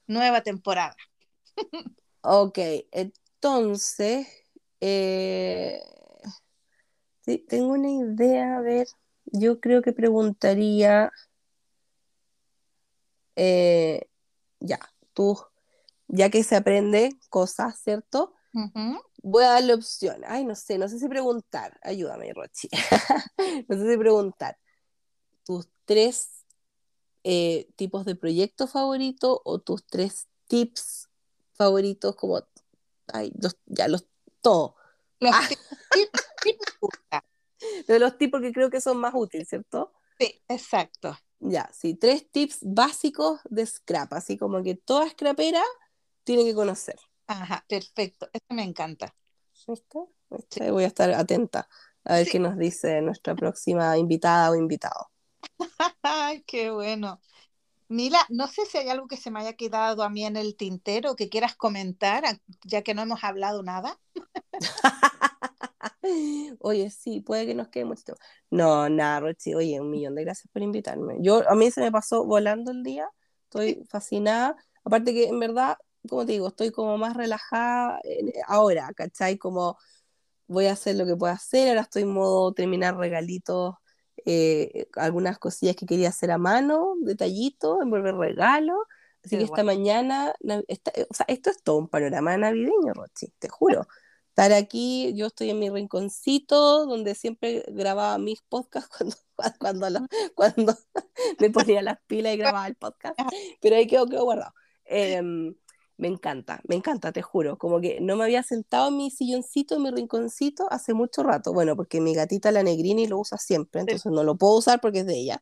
[0.08, 0.96] nueva temporada.
[2.22, 2.58] ok,
[2.92, 4.28] entonces,
[4.82, 5.80] eh,
[7.48, 8.88] tengo una idea, a ver,
[9.26, 11.12] yo creo que preguntaría,
[13.36, 14.08] eh,
[14.66, 14.80] ya,
[15.14, 15.40] tú,
[16.08, 18.34] ya que se aprende cosas, ¿cierto?
[19.22, 20.22] Voy a darle opción.
[20.26, 21.78] Ay, no sé, no sé si preguntar.
[21.82, 22.70] Ayúdame, Rochi.
[23.68, 24.58] no sé si preguntar.
[25.44, 26.46] Tus tres
[27.24, 31.10] eh, tipos de proyectos favoritos o tus tres tips
[31.54, 32.42] favoritos, como,
[33.12, 33.34] ay,
[33.66, 34.08] ya los,
[34.42, 34.74] todos.
[35.20, 35.50] Los ah.
[37.88, 39.92] De los tipos que creo que son más útiles, ¿cierto?
[40.20, 41.18] Sí, exacto.
[41.40, 45.62] Ya, sí, tres tips básicos de scrap, así como que toda scrapera
[46.24, 46.96] tiene que conocer.
[47.28, 49.14] Ajá, perfecto, esto me encanta.
[49.68, 50.12] ¿Listo?
[50.30, 51.68] Voy a estar atenta
[52.04, 55.10] a ver qué nos dice nuestra próxima invitada o invitado.
[56.04, 57.20] Ay, qué bueno.
[57.88, 60.56] Mila, no sé si hay algo que se me haya quedado a mí en el
[60.56, 62.24] tintero que quieras comentar,
[62.64, 64.00] ya que no hemos hablado nada.
[66.60, 68.22] Oye, sí, puede que nos quede mucho tiempo.
[68.50, 71.18] No, nada, Rochi, oye, un millón de gracias por invitarme.
[71.20, 73.10] Yo, a mí se me pasó volando el día,
[73.44, 74.56] estoy fascinada.
[74.84, 75.78] Aparte que, en verdad,
[76.08, 78.00] como te digo, estoy como más relajada
[78.48, 79.38] ahora, ¿cachai?
[79.38, 79.78] Como
[80.48, 83.76] voy a hacer lo que pueda hacer, ahora estoy en modo terminar regalitos,
[84.26, 88.78] eh, algunas cosillas que quería hacer a mano, detallitos, envolver regalos.
[89.24, 93.88] Así que esta mañana, o sea, esto es todo un panorama navideño, Rochi, te juro
[94.36, 95.14] estar aquí.
[95.16, 98.90] Yo estoy en mi rinconcito donde siempre grababa mis podcasts
[99.58, 100.78] cuando, cuando, cuando
[101.40, 103.18] me ponía las pilas y grababa el podcast,
[103.62, 104.54] pero ahí quedó, quedó guardado.
[104.84, 105.56] Em,
[105.98, 107.58] me encanta, me encanta, te juro.
[107.58, 111.54] Como que no me había sentado en mi silloncito, en mi rinconcito hace mucho rato.
[111.54, 115.00] Bueno, porque mi gatita la negrini lo usa siempre, entonces no lo puedo usar porque
[115.00, 115.42] es de ella.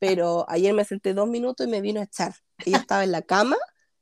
[0.00, 2.34] Pero ayer me senté dos minutos y me vino a echar.
[2.66, 3.56] Ella estaba en la cama,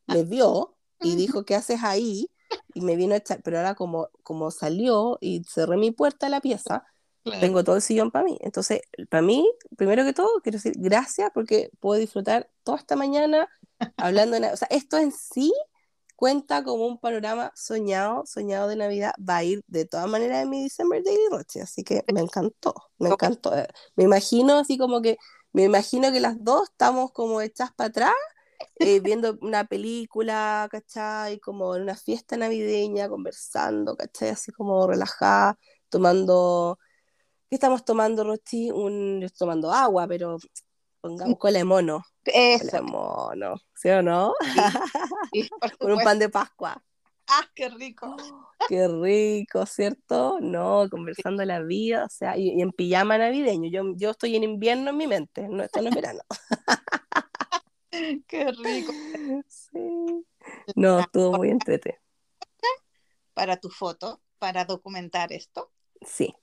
[0.06, 2.31] me vio y dijo, ¿qué haces ahí?
[2.74, 6.30] Y me vino a echar, pero ahora como, como salió y cerré mi puerta a
[6.30, 6.84] la pieza,
[7.40, 8.36] tengo todo el sillón para mí.
[8.40, 13.48] Entonces, para mí, primero que todo, quiero decir gracias porque puedo disfrutar toda esta mañana
[13.96, 15.52] hablando de O sea, esto en sí
[16.16, 19.12] cuenta como un panorama soñado, soñado de Navidad.
[19.18, 22.74] Va a ir de todas maneras en mi December Daily Roche, así que me encantó,
[22.98, 23.52] me encantó.
[23.96, 25.16] Me imagino así como que,
[25.52, 28.14] me imagino que las dos estamos como hechas para atrás
[28.76, 31.38] eh, viendo una película, ¿cachai?
[31.40, 34.30] Como en una fiesta navideña, conversando, ¿cachai?
[34.30, 35.58] Así como relajada,
[35.88, 36.78] tomando...
[37.48, 38.70] ¿Qué estamos tomando, Rochi?
[38.70, 39.20] Un...
[39.20, 40.38] Yo estoy tomando agua, pero
[41.00, 42.04] pongamos cola de mono.
[42.24, 42.66] Eso.
[42.66, 44.34] Cola de mono, ¿sí o no?
[45.78, 46.82] Con un pan de Pascua.
[47.28, 48.16] ¡Ah, qué rico!
[48.68, 50.38] qué rico, ¿cierto?
[50.40, 53.70] No, conversando la vida, o sea, y, en pijama navideño.
[53.70, 56.20] Yo, yo estoy en invierno en mi mente, no, esto no es verano.
[58.26, 58.92] Qué rico.
[59.48, 60.24] Sí.
[60.74, 62.00] No, estuvo muy entrete.
[63.34, 65.70] Para tu foto, para documentar esto.
[66.02, 66.34] Sí.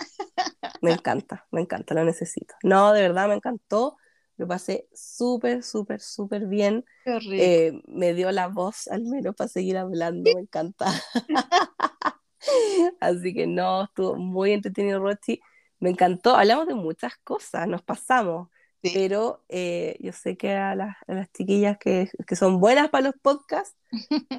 [0.82, 2.54] Me encanta, me encanta, lo necesito.
[2.62, 3.96] No, de verdad me encantó.
[4.36, 6.84] Lo pasé súper, súper, súper bien.
[7.04, 7.34] Qué rico.
[7.38, 10.86] Eh, me dio la voz al menos para seguir hablando, me encanta.
[13.00, 15.40] Así que no, estuvo muy entretenido, Rochi.
[15.78, 16.36] Me encantó.
[16.36, 18.48] Hablamos de muchas cosas, nos pasamos
[18.92, 20.96] pero eh, yo sé que a las,
[21.32, 23.76] chiquillas que, son buenas para los podcasts,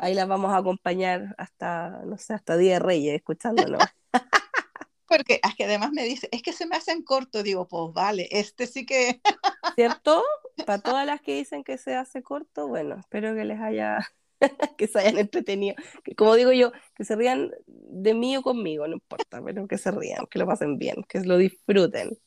[0.02, 3.82] ahí las vamos a acompañar hasta, no sé, hasta Día de Reyes, escuchándonos.
[5.08, 8.28] Porque es que además me dice, es que se me hacen corto, digo, pues vale,
[8.32, 9.20] este sí que...
[9.76, 10.24] ¿Cierto?
[10.66, 14.00] Para todas las que dicen que se hace corto, bueno, espero que les haya,
[14.78, 15.76] que se hayan entretenido.
[16.04, 19.78] Que, como digo yo, que se rían de mí o conmigo, no importa, pero que
[19.78, 22.18] se rían, que lo pasen bien, que lo disfruten.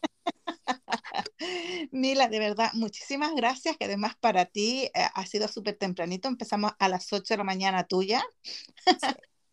[1.91, 6.73] Mila, de verdad, muchísimas gracias, que además para ti eh, ha sido súper tempranito, empezamos
[6.79, 8.23] a las 8 de la mañana tuya.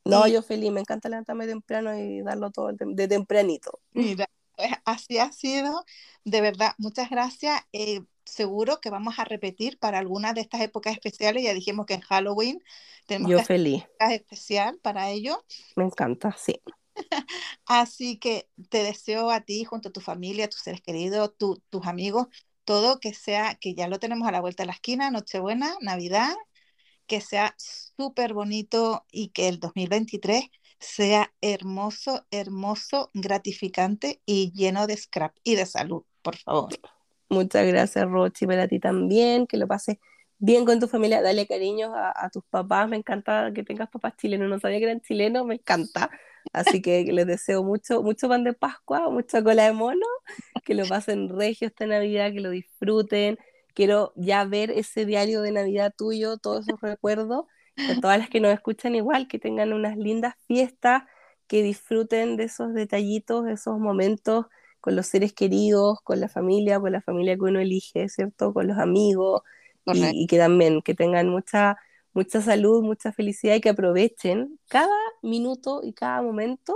[0.06, 3.80] No, yo feliz, me encanta levantarme temprano y darlo todo de tempranito.
[3.92, 5.84] Mira, pues así ha sido,
[6.24, 7.60] de verdad, muchas gracias.
[7.74, 11.96] Eh, seguro que vamos a repetir para algunas de estas épocas especiales, ya dijimos que
[11.96, 12.64] en Halloween
[13.08, 13.84] tenemos yo feliz.
[14.00, 15.44] especial para ello.
[15.76, 16.62] Me encanta, sí.
[17.66, 22.28] Así que te deseo a ti, junto a tu familia, tus seres queridos, tus amigos,
[22.64, 26.36] todo que sea, que ya lo tenemos a la vuelta de la esquina, Nochebuena, Navidad,
[27.08, 30.46] que sea súper bonito y que el 2023
[30.80, 36.74] sea hermoso, hermoso, gratificante y lleno de scrap y de salud, por favor.
[37.30, 39.98] Muchas gracias, Rochi, para ti también, que lo pases
[40.38, 44.16] bien con tu familia, dale cariños a, a, tus papás, me encanta que tengas papás
[44.18, 46.12] chilenos, no sabía que eran chilenos, me encanta,
[46.54, 50.06] Así que les deseo mucho, mucho pan de Pascua, mucha cola de mono,
[50.64, 53.38] que lo pasen regio esta Navidad, que lo disfruten.
[53.74, 57.46] Quiero ya ver ese diario de Navidad tuyo, todos esos recuerdos.
[57.78, 61.04] A todas las que nos escuchan igual, que tengan unas lindas fiestas,
[61.48, 64.46] que disfruten de esos detallitos, de esos momentos
[64.80, 68.54] con los seres queridos, con la familia, con la familia que uno elige, ¿cierto?
[68.54, 69.42] Con los amigos,
[69.86, 71.78] y, y, que también que tengan mucha
[72.16, 76.74] mucha salud, mucha felicidad y que aprovechen cada minuto y cada momento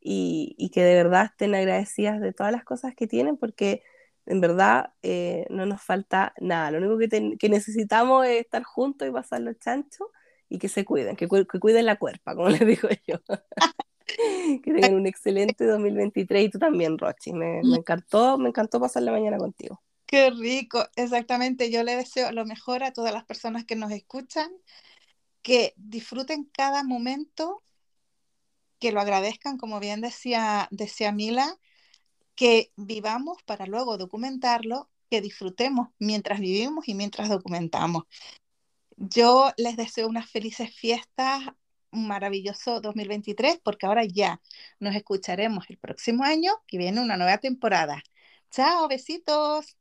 [0.00, 3.82] y, que de verdad estén agradecidas de todas las cosas que tienen porque
[4.26, 6.70] en verdad eh, no nos falta nada.
[6.70, 6.98] Lo único
[7.38, 10.08] que, necesitamos es estar juntos y pasar los chanchos
[10.48, 13.18] y que se cuiden, que, cuiden la cuerpa, como les digo yo.
[14.64, 17.34] que tengan un excelente 2023 y tú también, Rochi.
[17.34, 19.82] Me, me, encantó, me encantó pasar la mañana contigo.
[20.08, 21.70] Qué rico, exactamente.
[21.70, 24.50] Yo le deseo lo mejor a todas las personas que nos escuchan,
[25.42, 27.64] que disfruten cada momento,
[28.80, 31.58] que lo agradezcan, como bien decía, decía Mila,
[32.36, 38.04] que vivamos para luego documentarlo, que disfrutemos mientras vivimos y mientras documentamos.
[38.98, 41.42] Yo les deseo unas felices fiestas,
[41.92, 44.42] un maravilloso 2023, porque ahora ya
[44.80, 48.02] nos escucharemos el próximo año, que viene una nueva temporada.
[48.50, 49.77] Chao, besitos.